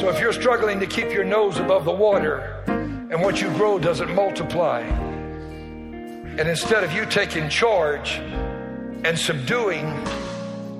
So 0.05 0.11
if 0.11 0.21
you're 0.21 0.35
struggling 0.35 0.81
to 0.81 0.87
keep 0.87 1.11
your 1.13 1.25
nose 1.25 1.59
above 1.59 1.87
the 1.87 1.91
water 1.91 2.63
and 2.67 3.23
what 3.23 3.41
you 3.41 3.49
grow 3.55 3.79
doesn't 3.79 4.15
multiply, 4.15 4.81
and 4.81 6.41
instead 6.41 6.85
of 6.85 6.93
you 6.93 7.07
taking 7.07 7.49
charge 7.49 8.19
and 9.03 9.19
subduing, 9.19 9.87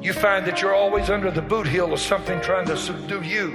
you 0.03 0.13
find 0.13 0.45
that 0.45 0.61
you're 0.61 0.75
always 0.75 1.09
under 1.09 1.31
the 1.31 1.41
boot 1.41 1.67
heel 1.67 1.91
of 1.95 2.01
something 2.01 2.39
trying 2.43 2.67
to 2.67 2.77
subdue 2.77 3.23
you. 3.23 3.51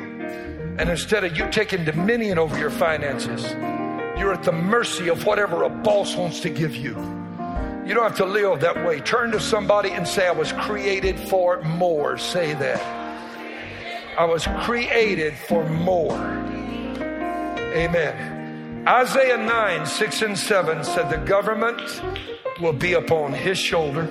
And 0.80 0.90
instead 0.90 1.24
of 1.24 1.38
you 1.38 1.48
taking 1.52 1.86
dominion 1.86 2.40
over 2.40 2.58
your 2.58 2.72
finances, 2.72 3.52
you're 4.20 4.34
at 4.34 4.42
the 4.42 4.52
mercy 4.52 5.08
of 5.08 5.24
whatever 5.28 5.66
a 5.66 5.70
boss 5.70 6.16
wants 6.16 6.40
to 6.40 6.50
give 6.50 6.76
you. 6.76 6.96
You 7.86 7.94
don't 7.94 8.02
have 8.02 8.18
to 8.18 8.26
live 8.26 8.62
that 8.62 8.84
way. 8.88 9.02
Turn 9.02 9.30
to 9.34 9.40
somebody 9.40 9.92
and 9.92 10.08
say, 10.08 10.28
I 10.28 10.32
was 10.32 10.52
created 10.52 11.20
for 11.30 11.62
more. 11.62 12.18
Say 12.18 12.56
that. 12.56 12.99
I 14.20 14.26
was 14.26 14.46
created 14.66 15.34
for 15.48 15.64
more. 15.70 16.12
Amen. 17.72 18.84
Isaiah 18.86 19.38
9, 19.38 19.86
6 19.86 20.22
and 20.24 20.38
7 20.38 20.84
said 20.84 21.10
the 21.10 21.26
government 21.26 22.02
will 22.60 22.74
be 22.74 22.96
upon 22.96 23.32
his 23.32 23.58
shoulder. 23.58 24.10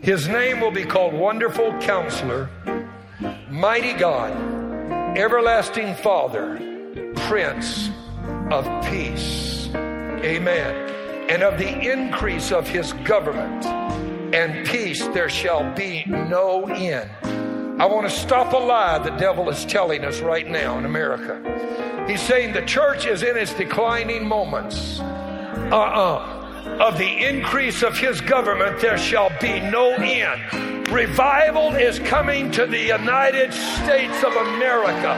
His 0.00 0.26
name 0.26 0.58
will 0.58 0.72
be 0.72 0.82
called 0.82 1.14
Wonderful 1.14 1.78
Counselor, 1.78 2.50
Mighty 3.48 3.92
God, 3.92 4.32
Everlasting 5.16 5.94
Father, 5.94 6.56
Prince 7.28 7.90
of 8.50 8.64
Peace. 8.84 9.68
Amen. 9.76 10.90
And 11.30 11.44
of 11.44 11.56
the 11.56 11.92
increase 11.92 12.50
of 12.50 12.66
his 12.68 12.94
government 13.04 13.64
and 14.34 14.66
peace 14.66 15.06
there 15.08 15.28
shall 15.28 15.72
be 15.74 16.04
no 16.06 16.64
end. 16.64 17.08
I 17.80 17.86
want 17.86 18.06
to 18.06 18.14
stop 18.14 18.52
a 18.52 18.58
lie 18.58 18.98
the 18.98 19.08
devil 19.12 19.48
is 19.48 19.64
telling 19.64 20.04
us 20.04 20.20
right 20.20 20.46
now 20.46 20.76
in 20.76 20.84
America. 20.84 21.40
He's 22.06 22.20
saying 22.20 22.52
the 22.52 22.60
church 22.66 23.06
is 23.06 23.22
in 23.22 23.38
its 23.38 23.54
declining 23.54 24.28
moments. 24.28 25.00
Uh 25.00 25.04
uh-uh. 25.72 26.76
uh 26.76 26.88
Of 26.88 26.98
the 26.98 27.08
increase 27.08 27.82
of 27.82 27.96
his 27.96 28.20
government, 28.20 28.82
there 28.82 28.98
shall 28.98 29.30
be 29.40 29.60
no 29.60 29.92
end. 29.92 30.88
Revival 30.88 31.74
is 31.74 31.98
coming 32.00 32.50
to 32.50 32.66
the 32.66 32.78
United 32.78 33.54
States 33.54 34.24
of 34.24 34.34
America. 34.34 35.16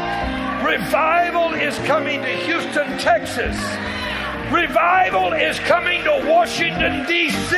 Revival 0.65 1.55
is 1.55 1.77
coming 1.79 2.23
to 2.23 2.29
Houston, 2.47 2.97
Texas. 2.99 3.57
Revival 4.53 5.33
is 5.33 5.59
coming 5.59 6.05
to 6.05 6.25
Washington, 6.31 7.05
D.C. 7.09 7.57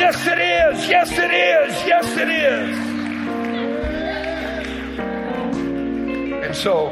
Yes, 0.00 0.16
it 0.26 0.38
is. 0.38 0.88
Yes, 0.88 1.12
it 1.12 1.30
is. 1.30 1.86
Yes, 1.86 2.16
it 2.16 2.30
is. 2.30 2.91
And 6.52 6.60
so, 6.60 6.88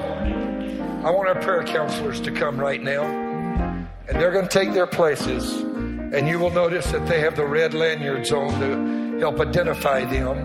I 1.05 1.11
want 1.11 1.29
our 1.29 1.39
prayer 1.39 1.63
counselors 1.65 2.19
to 2.23 2.31
come 2.31 2.59
right 2.59 2.83
now. 2.83 3.05
And 4.09 4.19
they're 4.19 4.33
going 4.33 4.49
to 4.49 4.51
take 4.51 4.73
their 4.73 4.87
places. 4.87 5.55
And 5.61 6.27
you 6.27 6.39
will 6.39 6.49
notice 6.49 6.91
that 6.93 7.07
they 7.07 7.21
have 7.21 7.37
the 7.37 7.45
red 7.45 7.75
lanyards 7.75 8.33
on 8.33 8.59
to 8.59 9.19
help 9.19 9.39
identify 9.39 10.07
them. 10.07 10.39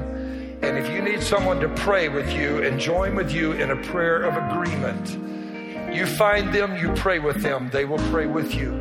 And 0.61 0.77
if 0.77 0.91
you 0.91 1.01
need 1.01 1.23
someone 1.23 1.61
to 1.61 1.69
pray 1.69 2.09
with 2.09 2.29
you 2.33 2.61
and 2.61 2.77
join 2.77 3.15
with 3.15 3.31
you 3.31 3.53
in 3.53 3.71
a 3.71 3.77
prayer 3.83 4.23
of 4.23 4.35
agreement, 4.51 5.95
you 5.95 6.05
find 6.05 6.53
them, 6.53 6.75
you 6.75 6.91
pray 6.95 7.19
with 7.19 7.41
them, 7.41 7.69
they 7.71 7.85
will 7.85 8.03
pray 8.11 8.25
with 8.25 8.53
you. 8.53 8.73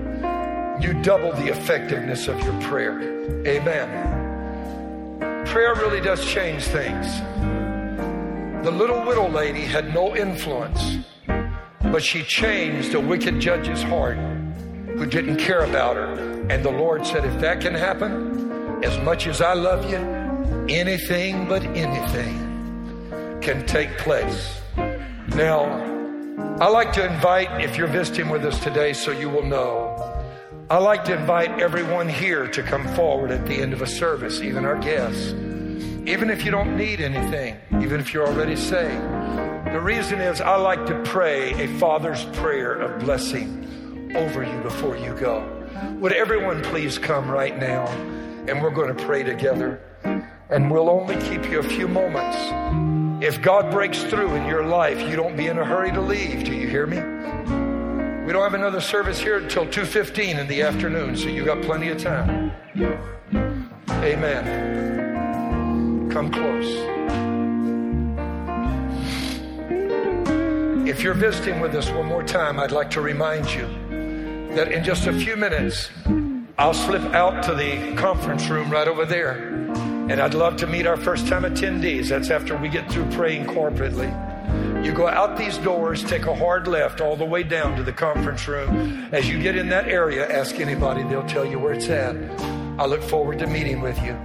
You 0.80 1.00
double 1.04 1.30
the 1.30 1.46
effectiveness 1.46 2.26
of 2.26 2.42
your 2.42 2.60
prayer. 2.62 3.00
Amen. 3.46 3.86
Prayer 5.46 5.76
really 5.76 6.00
does 6.00 6.26
change 6.26 6.64
things. 6.64 7.06
The 8.64 8.70
little 8.70 9.04
widow 9.04 9.28
lady 9.28 9.60
had 9.60 9.92
no 9.92 10.16
influence, 10.16 10.96
but 11.82 12.02
she 12.02 12.22
changed 12.22 12.94
a 12.94 13.00
wicked 13.00 13.38
judge's 13.38 13.82
heart 13.82 14.16
who 14.16 15.04
didn't 15.04 15.36
care 15.36 15.64
about 15.64 15.96
her. 15.96 16.46
And 16.48 16.64
the 16.64 16.70
Lord 16.70 17.04
said, 17.06 17.26
If 17.26 17.38
that 17.42 17.60
can 17.60 17.74
happen, 17.74 18.82
as 18.82 18.98
much 19.04 19.26
as 19.26 19.42
I 19.42 19.52
love 19.52 19.90
you, 19.90 19.98
anything 20.74 21.46
but 21.46 21.62
anything 21.76 22.38
can 23.42 23.66
take 23.66 23.98
place. 23.98 24.62
Now, 25.36 25.64
I 26.58 26.68
like 26.68 26.94
to 26.94 27.04
invite, 27.04 27.60
if 27.62 27.76
you're 27.76 27.86
visiting 27.86 28.30
with 28.30 28.46
us 28.46 28.58
today, 28.64 28.94
so 28.94 29.10
you 29.10 29.28
will 29.28 29.44
know, 29.44 30.24
I 30.70 30.78
like 30.78 31.04
to 31.04 31.14
invite 31.14 31.60
everyone 31.60 32.08
here 32.08 32.46
to 32.48 32.62
come 32.62 32.88
forward 32.94 33.30
at 33.30 33.46
the 33.46 33.56
end 33.56 33.74
of 33.74 33.82
a 33.82 33.86
service, 33.86 34.40
even 34.40 34.64
our 34.64 34.78
guests. 34.78 35.34
Even 36.06 36.30
if 36.30 36.44
you 36.44 36.50
don't 36.50 36.76
need 36.76 37.00
anything, 37.00 37.56
even 37.82 38.00
if 38.00 38.12
you're 38.12 38.26
already 38.26 38.56
saved. 38.56 39.02
The 39.72 39.80
reason 39.80 40.20
is 40.20 40.40
I 40.40 40.56
like 40.56 40.86
to 40.86 41.02
pray 41.04 41.52
a 41.64 41.78
Father's 41.78 42.24
prayer 42.36 42.74
of 42.74 43.00
blessing 43.00 44.12
over 44.16 44.42
you 44.42 44.60
before 44.62 44.96
you 44.96 45.14
go. 45.14 45.50
Would 46.00 46.12
everyone 46.12 46.62
please 46.62 46.98
come 46.98 47.30
right 47.30 47.58
now 47.58 47.86
and 48.48 48.62
we're 48.62 48.70
going 48.70 48.94
to 48.94 49.04
pray 49.04 49.22
together. 49.22 49.80
And 50.50 50.70
we'll 50.70 50.90
only 50.90 51.16
keep 51.28 51.50
you 51.50 51.60
a 51.60 51.62
few 51.62 51.88
moments. 51.88 52.36
If 53.24 53.40
God 53.40 53.70
breaks 53.70 54.02
through 54.04 54.34
in 54.34 54.46
your 54.46 54.66
life, 54.66 55.00
you 55.08 55.16
don't 55.16 55.36
be 55.36 55.46
in 55.46 55.58
a 55.58 55.64
hurry 55.64 55.90
to 55.92 56.00
leave. 56.00 56.44
Do 56.44 56.54
you 56.54 56.68
hear 56.68 56.86
me? 56.86 56.98
We 58.26 58.32
don't 58.32 58.42
have 58.42 58.54
another 58.54 58.80
service 58.80 59.18
here 59.18 59.38
until 59.38 59.66
2:15 59.66 60.38
in 60.38 60.46
the 60.46 60.62
afternoon, 60.62 61.16
so 61.16 61.28
you 61.28 61.44
got 61.44 61.62
plenty 61.62 61.88
of 61.88 61.98
time. 61.98 62.52
Amen. 63.90 65.23
Come 66.14 66.30
close. 66.30 66.68
If 70.88 71.02
you're 71.02 71.12
visiting 71.12 71.58
with 71.58 71.74
us 71.74 71.90
one 71.90 72.06
more 72.06 72.22
time, 72.22 72.60
I'd 72.60 72.70
like 72.70 72.88
to 72.92 73.00
remind 73.00 73.52
you 73.52 73.66
that 74.54 74.70
in 74.70 74.84
just 74.84 75.08
a 75.08 75.12
few 75.12 75.34
minutes, 75.34 75.90
I'll 76.56 76.72
slip 76.72 77.02
out 77.14 77.42
to 77.46 77.54
the 77.56 77.96
conference 77.96 78.48
room 78.48 78.70
right 78.70 78.86
over 78.86 79.04
there. 79.04 79.48
And 80.08 80.20
I'd 80.20 80.34
love 80.34 80.56
to 80.58 80.68
meet 80.68 80.86
our 80.86 80.96
first 80.96 81.26
time 81.26 81.42
attendees. 81.42 82.10
That's 82.10 82.30
after 82.30 82.56
we 82.56 82.68
get 82.68 82.88
through 82.92 83.10
praying 83.10 83.46
corporately. 83.46 84.06
You 84.86 84.92
go 84.92 85.08
out 85.08 85.36
these 85.36 85.58
doors, 85.58 86.04
take 86.04 86.26
a 86.26 86.34
hard 86.36 86.68
left 86.68 87.00
all 87.00 87.16
the 87.16 87.24
way 87.24 87.42
down 87.42 87.76
to 87.76 87.82
the 87.82 87.92
conference 87.92 88.46
room. 88.46 89.08
As 89.10 89.28
you 89.28 89.42
get 89.42 89.56
in 89.56 89.68
that 89.70 89.88
area, 89.88 90.30
ask 90.32 90.60
anybody, 90.60 91.02
they'll 91.02 91.26
tell 91.26 91.44
you 91.44 91.58
where 91.58 91.72
it's 91.72 91.88
at. 91.88 92.14
I 92.78 92.86
look 92.86 93.02
forward 93.02 93.40
to 93.40 93.48
meeting 93.48 93.80
with 93.80 94.00
you. 94.04 94.16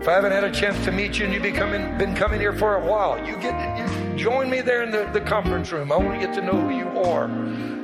If 0.00 0.08
I 0.08 0.14
haven't 0.14 0.32
had 0.32 0.44
a 0.44 0.50
chance 0.50 0.82
to 0.86 0.92
meet 0.92 1.18
you 1.18 1.26
and 1.26 1.34
you've 1.34 1.42
been 1.42 1.54
coming, 1.54 1.98
been 1.98 2.14
coming 2.14 2.40
here 2.40 2.54
for 2.54 2.76
a 2.76 2.86
while, 2.86 3.18
you 3.18 3.36
get 3.36 3.52
you 3.78 4.16
join 4.16 4.48
me 4.48 4.62
there 4.62 4.82
in 4.82 4.90
the, 4.90 5.04
the 5.12 5.20
conference 5.20 5.70
room. 5.72 5.92
I 5.92 5.96
want 5.98 6.18
to 6.18 6.26
get 6.26 6.34
to 6.36 6.40
know 6.40 6.58
who 6.58 6.74
you 6.74 6.88
are. 7.00 7.24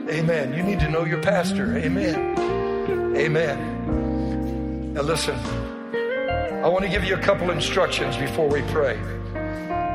Amen. 0.09 0.55
You 0.55 0.63
need 0.63 0.81
to 0.81 0.89
know 0.89 1.05
your 1.05 1.21
pastor. 1.21 1.77
Amen. 1.77 3.15
Amen. 3.19 4.95
Now 4.95 5.03
listen. 5.03 5.39
I 6.65 6.69
want 6.69 6.87
to 6.87 6.91
give 6.91 7.05
you 7.05 7.17
a 7.17 7.21
couple 7.21 7.51
instructions 7.51 8.17
before 8.17 8.49
we 8.49 8.63
pray. 8.63 8.99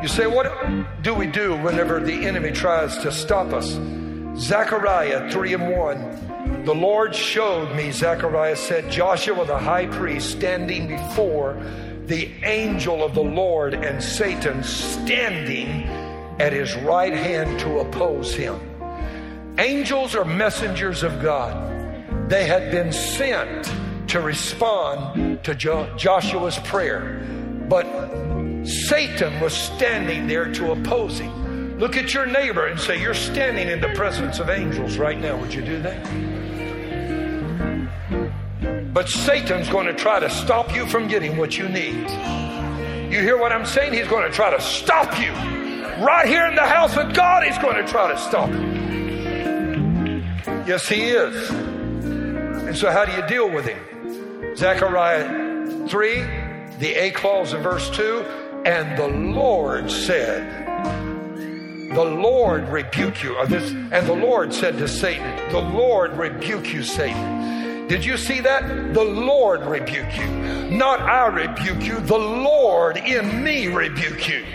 You 0.04 0.08
say, 0.08 0.28
What 0.28 1.02
do 1.02 1.16
we 1.16 1.26
do 1.26 1.56
whenever 1.58 2.00
the 2.00 2.28
enemy 2.28 2.52
tries 2.52 2.98
to 3.00 3.12
stop 3.12 3.52
us? 3.52 3.80
Zechariah 4.40 5.32
3 5.32 5.54
and 5.56 5.72
1. 5.72 6.66
The 6.66 6.76
Lord 6.76 7.16
showed 7.16 7.76
me, 7.76 7.92
Zechariah 7.92 8.58
said, 8.58 8.92
Joshua 8.92 9.44
the 9.44 9.58
high 9.58 9.88
priest 9.88 10.30
standing 10.30 10.88
before 10.88 11.58
the 12.08 12.30
angel 12.44 13.04
of 13.04 13.14
the 13.14 13.24
Lord 13.24 13.74
and 13.74 14.04
Satan 14.04 14.64
standing 14.64 15.84
at 16.40 16.54
his 16.54 16.76
right 16.78 17.14
hand 17.14 17.60
to 17.60 17.80
oppose 17.80 18.34
him. 18.34 18.60
Angels 19.58 20.16
are 20.16 20.26
messengers 20.26 21.04
of 21.04 21.22
God. 21.22 22.30
They 22.30 22.46
had 22.46 22.72
been 22.72 22.92
sent 22.92 23.72
to 24.10 24.20
respond 24.22 25.44
to 25.44 25.56
jo- 25.56 25.94
Joshua's 25.98 26.58
prayer. 26.60 27.26
But 27.70 27.86
Satan 28.66 29.40
was 29.40 29.54
standing 29.54 30.28
there 30.28 30.52
to 30.54 30.72
oppose 30.72 31.20
him. 31.20 31.80
Look 31.80 31.98
at 31.98 32.14
your 32.14 32.26
neighbor 32.26 32.68
and 32.68 32.80
say, 32.80 33.02
You're 33.02 33.14
standing 33.14 33.68
in 33.68 33.82
the 33.82 33.90
presence 33.90 34.40
of 34.40 34.50
angels 34.50 34.98
right 34.98 35.20
now. 35.20 35.38
Would 35.38 35.54
you 35.54 35.62
do 35.62 35.82
that? 35.82 36.41
But 38.94 39.08
Satan's 39.08 39.70
going 39.70 39.88
to 39.88 39.94
try 39.94 40.20
to 40.20 40.30
stop 40.30 40.76
you 40.76 40.86
from 40.86 41.08
getting 41.08 41.38
what 41.38 41.58
you 41.58 41.70
need. 41.70 42.10
You 43.12 43.22
hear 43.22 43.38
what 43.38 43.52
I'm 43.52 43.66
saying? 43.66 43.94
He's 43.94 44.08
going 44.08 44.30
to 44.30 44.36
try 44.36 44.50
to 44.50 44.62
stop 44.62 45.20
you. 45.20 45.32
Right 46.04 46.28
here 46.28 46.46
in 46.48 46.56
the 46.56 46.66
house 46.66 46.98
of 46.98 47.14
God, 47.14 47.44
he's 47.44 47.58
going 47.58 47.76
to 47.76 47.90
try 47.90 48.12
to 48.12 48.18
stop 48.18 48.50
you. 48.50 48.82
Yes, 50.66 50.88
he 50.88 51.10
is. 51.10 51.50
And 51.52 52.78
so, 52.78 52.92
how 52.92 53.06
do 53.06 53.12
you 53.14 53.26
deal 53.28 53.50
with 53.50 53.66
him? 53.66 54.56
Zechariah 54.56 55.88
3, 55.88 56.14
the 56.80 56.94
A 56.96 57.12
clause 57.12 57.54
in 57.54 57.62
verse 57.62 57.90
2, 57.92 58.26
and 58.66 58.98
the 58.98 59.08
Lord 59.08 59.90
said, 59.90 60.62
the 61.94 62.06
Lord 62.06 62.70
rebuke 62.70 63.22
you. 63.22 63.36
This, 63.48 63.72
and 63.72 64.08
the 64.08 64.16
Lord 64.16 64.54
said 64.54 64.78
to 64.78 64.88
Satan, 64.88 65.52
The 65.52 65.60
Lord 65.60 66.14
rebuke 66.14 66.74
you, 66.74 66.84
Satan. 66.84 67.42
Did 67.92 68.06
you 68.06 68.16
see 68.16 68.40
that? 68.40 68.94
The 68.94 69.04
Lord 69.04 69.66
rebuke 69.66 70.18
you. 70.18 70.26
Not 70.70 71.02
I 71.02 71.28
rebuke 71.28 71.84
you, 71.84 72.00
the 72.00 72.18
Lord 72.18 72.96
in 72.96 73.44
me 73.44 73.68
rebuke 73.68 74.30
you. 74.30 74.46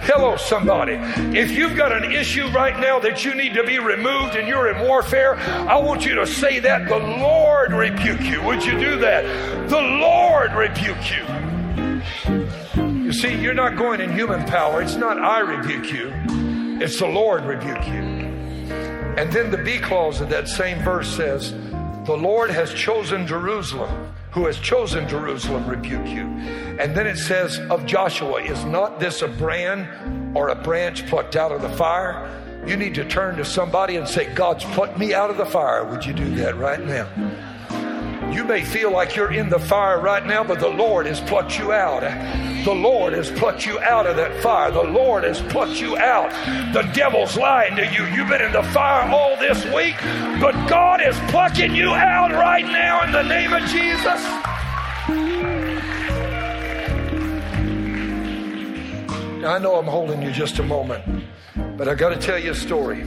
Hello, 0.00 0.34
somebody. 0.34 0.94
If 1.38 1.52
you've 1.52 1.76
got 1.76 1.92
an 1.92 2.10
issue 2.10 2.48
right 2.48 2.76
now 2.80 2.98
that 2.98 3.24
you 3.24 3.32
need 3.36 3.54
to 3.54 3.62
be 3.62 3.78
removed 3.78 4.34
and 4.34 4.48
you're 4.48 4.74
in 4.74 4.84
warfare, 4.84 5.36
I 5.36 5.78
want 5.78 6.04
you 6.04 6.16
to 6.16 6.26
say 6.26 6.58
that. 6.58 6.88
The 6.88 6.98
Lord 6.98 7.70
rebuke 7.70 8.22
you. 8.22 8.42
Would 8.42 8.64
you 8.64 8.76
do 8.76 8.98
that? 8.98 9.22
The 9.70 9.80
Lord 9.80 10.52
rebuke 10.54 11.12
you. 11.12 12.84
You 13.04 13.12
see, 13.12 13.40
you're 13.40 13.54
not 13.54 13.76
going 13.76 14.00
in 14.00 14.10
human 14.10 14.44
power. 14.46 14.82
It's 14.82 14.96
not 14.96 15.16
I 15.16 15.38
rebuke 15.38 15.92
you, 15.92 16.12
it's 16.82 16.98
the 16.98 17.06
Lord 17.06 17.44
rebuke 17.44 17.86
you. 17.86 18.02
And 19.16 19.32
then 19.32 19.52
the 19.52 19.58
B 19.58 19.78
clause 19.78 20.20
of 20.20 20.28
that 20.30 20.48
same 20.48 20.82
verse 20.82 21.08
says, 21.08 21.54
The 22.04 22.16
Lord 22.16 22.50
has 22.50 22.72
chosen 22.74 23.26
Jerusalem 23.26 24.14
who 24.34 24.46
has 24.46 24.58
chosen 24.58 25.08
Jerusalem 25.08 25.64
rebuke 25.64 26.08
you. 26.08 26.26
And 26.80 26.94
then 26.94 27.06
it 27.06 27.16
says 27.16 27.60
of 27.70 27.86
Joshua, 27.86 28.42
is 28.42 28.64
not 28.64 28.98
this 28.98 29.22
a 29.22 29.28
brand 29.28 30.36
or 30.36 30.48
a 30.48 30.56
branch 30.56 31.06
plucked 31.06 31.36
out 31.36 31.52
of 31.52 31.62
the 31.62 31.68
fire? 31.68 32.28
You 32.66 32.76
need 32.76 32.96
to 32.96 33.04
turn 33.04 33.36
to 33.36 33.44
somebody 33.44 33.94
and 33.94 34.08
say, 34.08 34.26
God's 34.34 34.64
plucked 34.64 34.98
me 34.98 35.14
out 35.14 35.30
of 35.30 35.36
the 35.36 35.46
fire. 35.46 35.84
Would 35.84 36.04
you 36.04 36.12
do 36.12 36.34
that 36.36 36.56
right 36.56 36.84
now? 36.84 37.06
You 38.32 38.44
may 38.44 38.62
feel 38.62 38.90
like 38.90 39.16
you're 39.16 39.32
in 39.32 39.48
the 39.48 39.58
fire 39.58 40.00
right 40.00 40.24
now, 40.24 40.44
but 40.44 40.60
the 40.60 40.68
Lord 40.68 41.06
has 41.06 41.20
plucked 41.20 41.58
you 41.58 41.72
out. 41.72 42.02
The 42.64 42.74
Lord 42.74 43.12
has 43.12 43.30
plucked 43.30 43.66
you 43.66 43.78
out 43.80 44.06
of 44.06 44.16
that 44.16 44.42
fire. 44.42 44.70
The 44.70 44.82
Lord 44.82 45.24
has 45.24 45.40
plucked 45.42 45.80
you 45.80 45.96
out. 45.96 46.30
The 46.72 46.82
devil's 46.92 47.36
lying 47.36 47.76
to 47.76 47.84
you. 47.86 48.06
You've 48.06 48.28
been 48.28 48.42
in 48.42 48.52
the 48.52 48.62
fire 48.62 49.08
all 49.10 49.36
this 49.36 49.64
week, 49.66 49.96
but 50.40 50.52
God 50.68 51.00
is 51.02 51.18
plucking 51.30 51.74
you 51.74 51.90
out 51.90 52.32
right 52.32 52.64
now 52.64 53.02
in 53.04 53.12
the 53.12 53.22
name 53.22 53.52
of 53.52 53.62
Jesus. 53.62 54.20
I 59.46 59.58
know 59.58 59.76
I'm 59.76 59.86
holding 59.86 60.22
you 60.22 60.32
just 60.32 60.58
a 60.58 60.62
moment. 60.62 61.24
But 61.76 61.88
I 61.88 61.94
got 61.94 62.10
to 62.10 62.16
tell 62.16 62.38
you 62.38 62.52
a 62.52 62.54
story. 62.54 63.04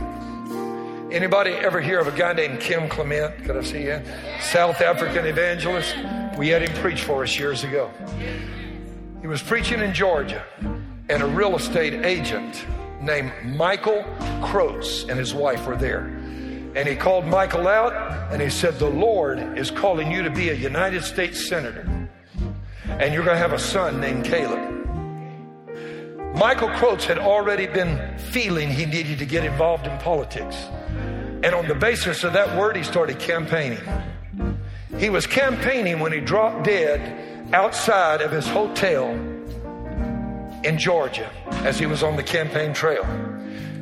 Anybody 1.11 1.51
ever 1.51 1.79
hear 1.79 1.99
of 2.01 2.07
a 2.07 2.11
guy 2.11 2.33
named 2.33 2.59
Kim 2.59 2.89
Clement? 2.89 3.45
Could 3.45 3.55
I 3.55 3.63
see 3.63 3.83
you? 3.83 4.01
South 4.41 4.81
African 4.81 5.25
evangelist. 5.25 5.95
We 6.37 6.49
had 6.49 6.61
him 6.61 6.75
preach 6.81 7.03
for 7.03 7.23
us 7.23 7.39
years 7.39 7.63
ago. 7.63 7.89
He 9.21 9.27
was 9.27 9.41
preaching 9.41 9.79
in 9.79 9.93
Georgia, 9.93 10.43
and 11.09 11.23
a 11.23 11.25
real 11.25 11.55
estate 11.55 12.05
agent 12.05 12.65
named 13.01 13.31
Michael 13.45 14.03
Crotts 14.43 15.05
and 15.05 15.17
his 15.17 15.33
wife 15.33 15.65
were 15.65 15.77
there. 15.77 16.07
And 16.75 16.85
he 16.85 16.95
called 16.97 17.25
Michael 17.25 17.69
out 17.69 17.93
and 18.33 18.41
he 18.41 18.49
said, 18.49 18.77
The 18.77 18.89
Lord 18.89 19.57
is 19.57 19.71
calling 19.71 20.11
you 20.11 20.23
to 20.23 20.29
be 20.29 20.49
a 20.49 20.53
United 20.53 21.05
States 21.05 21.47
Senator. 21.47 21.89
And 22.85 23.13
you're 23.13 23.23
going 23.23 23.35
to 23.35 23.41
have 23.41 23.53
a 23.53 23.59
son 23.59 24.01
named 24.01 24.25
Caleb. 24.25 24.73
Michael 26.35 26.69
Crotts 26.69 27.05
had 27.05 27.17
already 27.17 27.65
been 27.65 28.17
feeling 28.17 28.69
he 28.69 28.85
needed 28.85 29.19
to 29.19 29.25
get 29.25 29.45
involved 29.45 29.87
in 29.87 29.97
politics. 29.99 30.67
And 31.43 31.53
on 31.53 31.67
the 31.67 31.75
basis 31.75 32.23
of 32.23 32.33
that 32.33 32.57
word, 32.57 32.75
he 32.75 32.83
started 32.83 33.19
campaigning. 33.19 33.79
He 34.97 35.09
was 35.09 35.27
campaigning 35.27 35.99
when 35.99 36.11
he 36.11 36.19
dropped 36.19 36.63
dead 36.63 37.53
outside 37.53 38.21
of 38.21 38.31
his 38.31 38.47
hotel 38.47 39.11
in 40.63 40.77
Georgia 40.77 41.31
as 41.63 41.77
he 41.77 41.85
was 41.85 42.01
on 42.01 42.15
the 42.15 42.23
campaign 42.23 42.73
trail. 42.73 43.05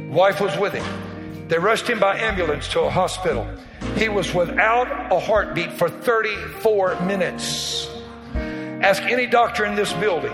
Wife 0.09 0.41
was 0.41 0.57
with 0.57 0.73
him. 0.73 1.47
They 1.47 1.57
rushed 1.57 1.87
him 1.87 1.99
by 1.99 2.17
ambulance 2.17 2.67
to 2.69 2.81
a 2.81 2.89
hospital. 2.89 3.47
He 3.95 4.09
was 4.09 4.33
without 4.33 5.11
a 5.11 5.19
heartbeat 5.19 5.71
for 5.71 5.89
34 5.89 7.01
minutes. 7.01 7.89
Ask 8.35 9.01
any 9.03 9.25
doctor 9.27 9.65
in 9.65 9.75
this 9.75 9.93
building 9.93 10.33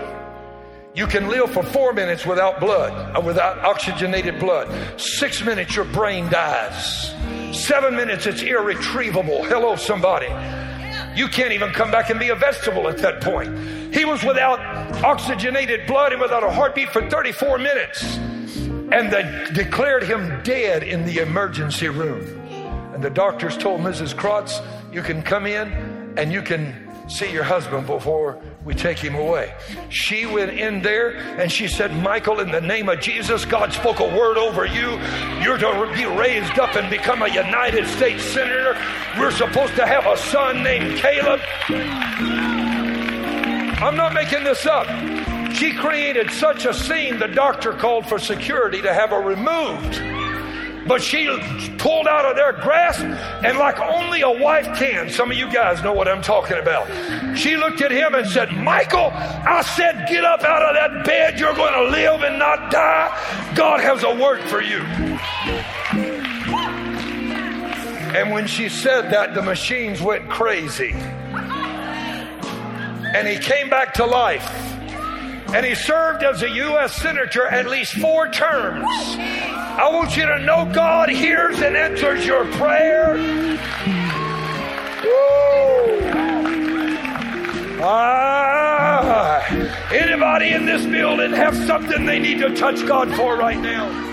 you 0.94 1.06
can 1.06 1.28
live 1.28 1.50
for 1.50 1.62
four 1.62 1.94
minutes 1.94 2.26
without 2.26 2.60
blood, 2.60 2.92
uh, 3.16 3.20
without 3.20 3.58
oxygenated 3.64 4.38
blood. 4.38 5.00
Six 5.00 5.42
minutes, 5.42 5.74
your 5.74 5.86
brain 5.86 6.28
dies. 6.28 7.14
Seven 7.52 7.96
minutes, 7.96 8.26
it's 8.26 8.42
irretrievable. 8.42 9.42
Hello, 9.44 9.76
somebody. 9.76 10.28
You 11.18 11.28
can't 11.28 11.52
even 11.52 11.70
come 11.70 11.90
back 11.90 12.10
and 12.10 12.20
be 12.20 12.28
a 12.28 12.34
vegetable 12.34 12.88
at 12.88 12.98
that 12.98 13.22
point. 13.22 13.94
He 13.94 14.04
was 14.04 14.22
without 14.22 14.60
oxygenated 15.02 15.86
blood 15.86 16.12
and 16.12 16.20
without 16.20 16.44
a 16.44 16.50
heartbeat 16.50 16.90
for 16.90 17.08
34 17.08 17.58
minutes. 17.58 18.16
And 18.92 19.10
they 19.10 19.46
declared 19.54 20.02
him 20.02 20.42
dead 20.42 20.82
in 20.82 21.06
the 21.06 21.18
emergency 21.18 21.88
room. 21.88 22.20
And 22.92 23.02
the 23.02 23.10
doctors 23.10 23.56
told 23.56 23.80
Mrs. 23.80 24.14
Crotts, 24.14 24.60
You 24.92 25.00
can 25.00 25.22
come 25.22 25.46
in 25.46 26.14
and 26.18 26.30
you 26.30 26.42
can 26.42 26.91
see 27.12 27.30
your 27.30 27.44
husband 27.44 27.86
before 27.86 28.40
we 28.64 28.74
take 28.74 28.98
him 28.98 29.14
away. 29.14 29.54
She 29.88 30.26
went 30.26 30.52
in 30.52 30.82
there 30.82 31.16
and 31.38 31.50
she 31.50 31.68
said, 31.68 31.94
Michael, 31.94 32.40
in 32.40 32.50
the 32.50 32.60
name 32.60 32.88
of 32.88 33.00
Jesus, 33.00 33.44
God 33.44 33.72
spoke 33.72 34.00
a 34.00 34.16
word 34.16 34.38
over 34.38 34.64
you. 34.64 34.98
You're 35.42 35.58
to 35.58 35.92
be 35.94 36.06
raised 36.06 36.58
up 36.58 36.74
and 36.76 36.88
become 36.90 37.22
a 37.22 37.28
United 37.28 37.86
States 37.86 38.24
Senator. 38.24 38.76
We're 39.18 39.30
supposed 39.30 39.74
to 39.76 39.86
have 39.86 40.06
a 40.06 40.16
son 40.16 40.62
named 40.62 40.98
Caleb. 40.98 41.40
I'm 43.82 43.96
not 43.96 44.14
making 44.14 44.44
this 44.44 44.64
up. 44.66 44.86
She 45.52 45.74
created 45.74 46.30
such 46.30 46.64
a 46.64 46.72
scene, 46.72 47.18
the 47.18 47.28
doctor 47.28 47.72
called 47.72 48.06
for 48.06 48.18
security 48.18 48.80
to 48.80 48.94
have 48.94 49.10
her 49.10 49.20
removed. 49.20 50.21
But 50.86 51.02
she 51.02 51.26
pulled 51.78 52.08
out 52.08 52.24
of 52.24 52.36
their 52.36 52.52
grasp, 52.52 53.00
and 53.02 53.58
like 53.58 53.78
only 53.78 54.22
a 54.22 54.30
wife 54.30 54.76
can, 54.76 55.10
some 55.10 55.30
of 55.30 55.36
you 55.36 55.50
guys 55.52 55.82
know 55.82 55.92
what 55.92 56.08
I'm 56.08 56.22
talking 56.22 56.58
about. 56.58 56.88
She 57.36 57.56
looked 57.56 57.80
at 57.82 57.90
him 57.90 58.14
and 58.14 58.28
said, 58.28 58.52
Michael, 58.52 59.10
I 59.12 59.62
said, 59.62 60.08
get 60.08 60.24
up 60.24 60.42
out 60.42 60.62
of 60.62 60.74
that 60.74 61.04
bed. 61.06 61.38
You're 61.38 61.54
going 61.54 61.72
to 61.74 61.84
live 61.90 62.22
and 62.22 62.38
not 62.38 62.70
die. 62.70 63.52
God 63.54 63.80
has 63.80 64.02
a 64.02 64.14
word 64.14 64.42
for 64.48 64.60
you. 64.60 64.80
And 68.14 68.30
when 68.30 68.46
she 68.46 68.68
said 68.68 69.10
that, 69.12 69.34
the 69.34 69.42
machines 69.42 70.02
went 70.02 70.28
crazy. 70.28 70.92
And 73.14 73.26
he 73.28 73.38
came 73.38 73.70
back 73.70 73.94
to 73.94 74.04
life. 74.04 74.71
And 75.54 75.66
he 75.66 75.74
served 75.74 76.22
as 76.22 76.42
a 76.42 76.48
U.S. 76.48 76.94
Senator 76.96 77.46
at 77.46 77.68
least 77.68 77.94
four 77.94 78.28
terms. 78.28 78.86
I 78.88 79.88
want 79.92 80.16
you 80.16 80.26
to 80.26 80.38
know 80.40 80.70
God 80.72 81.10
hears 81.10 81.60
and 81.60 81.76
answers 81.76 82.24
your 82.24 82.44
prayer. 82.52 83.16
Ah, 87.84 89.44
anybody 89.92 90.52
in 90.52 90.64
this 90.66 90.86
building 90.86 91.32
have 91.32 91.56
something 91.66 92.06
they 92.06 92.18
need 92.18 92.38
to 92.38 92.54
touch 92.54 92.86
God 92.86 93.12
for 93.14 93.36
right 93.36 93.60
now? 93.60 94.11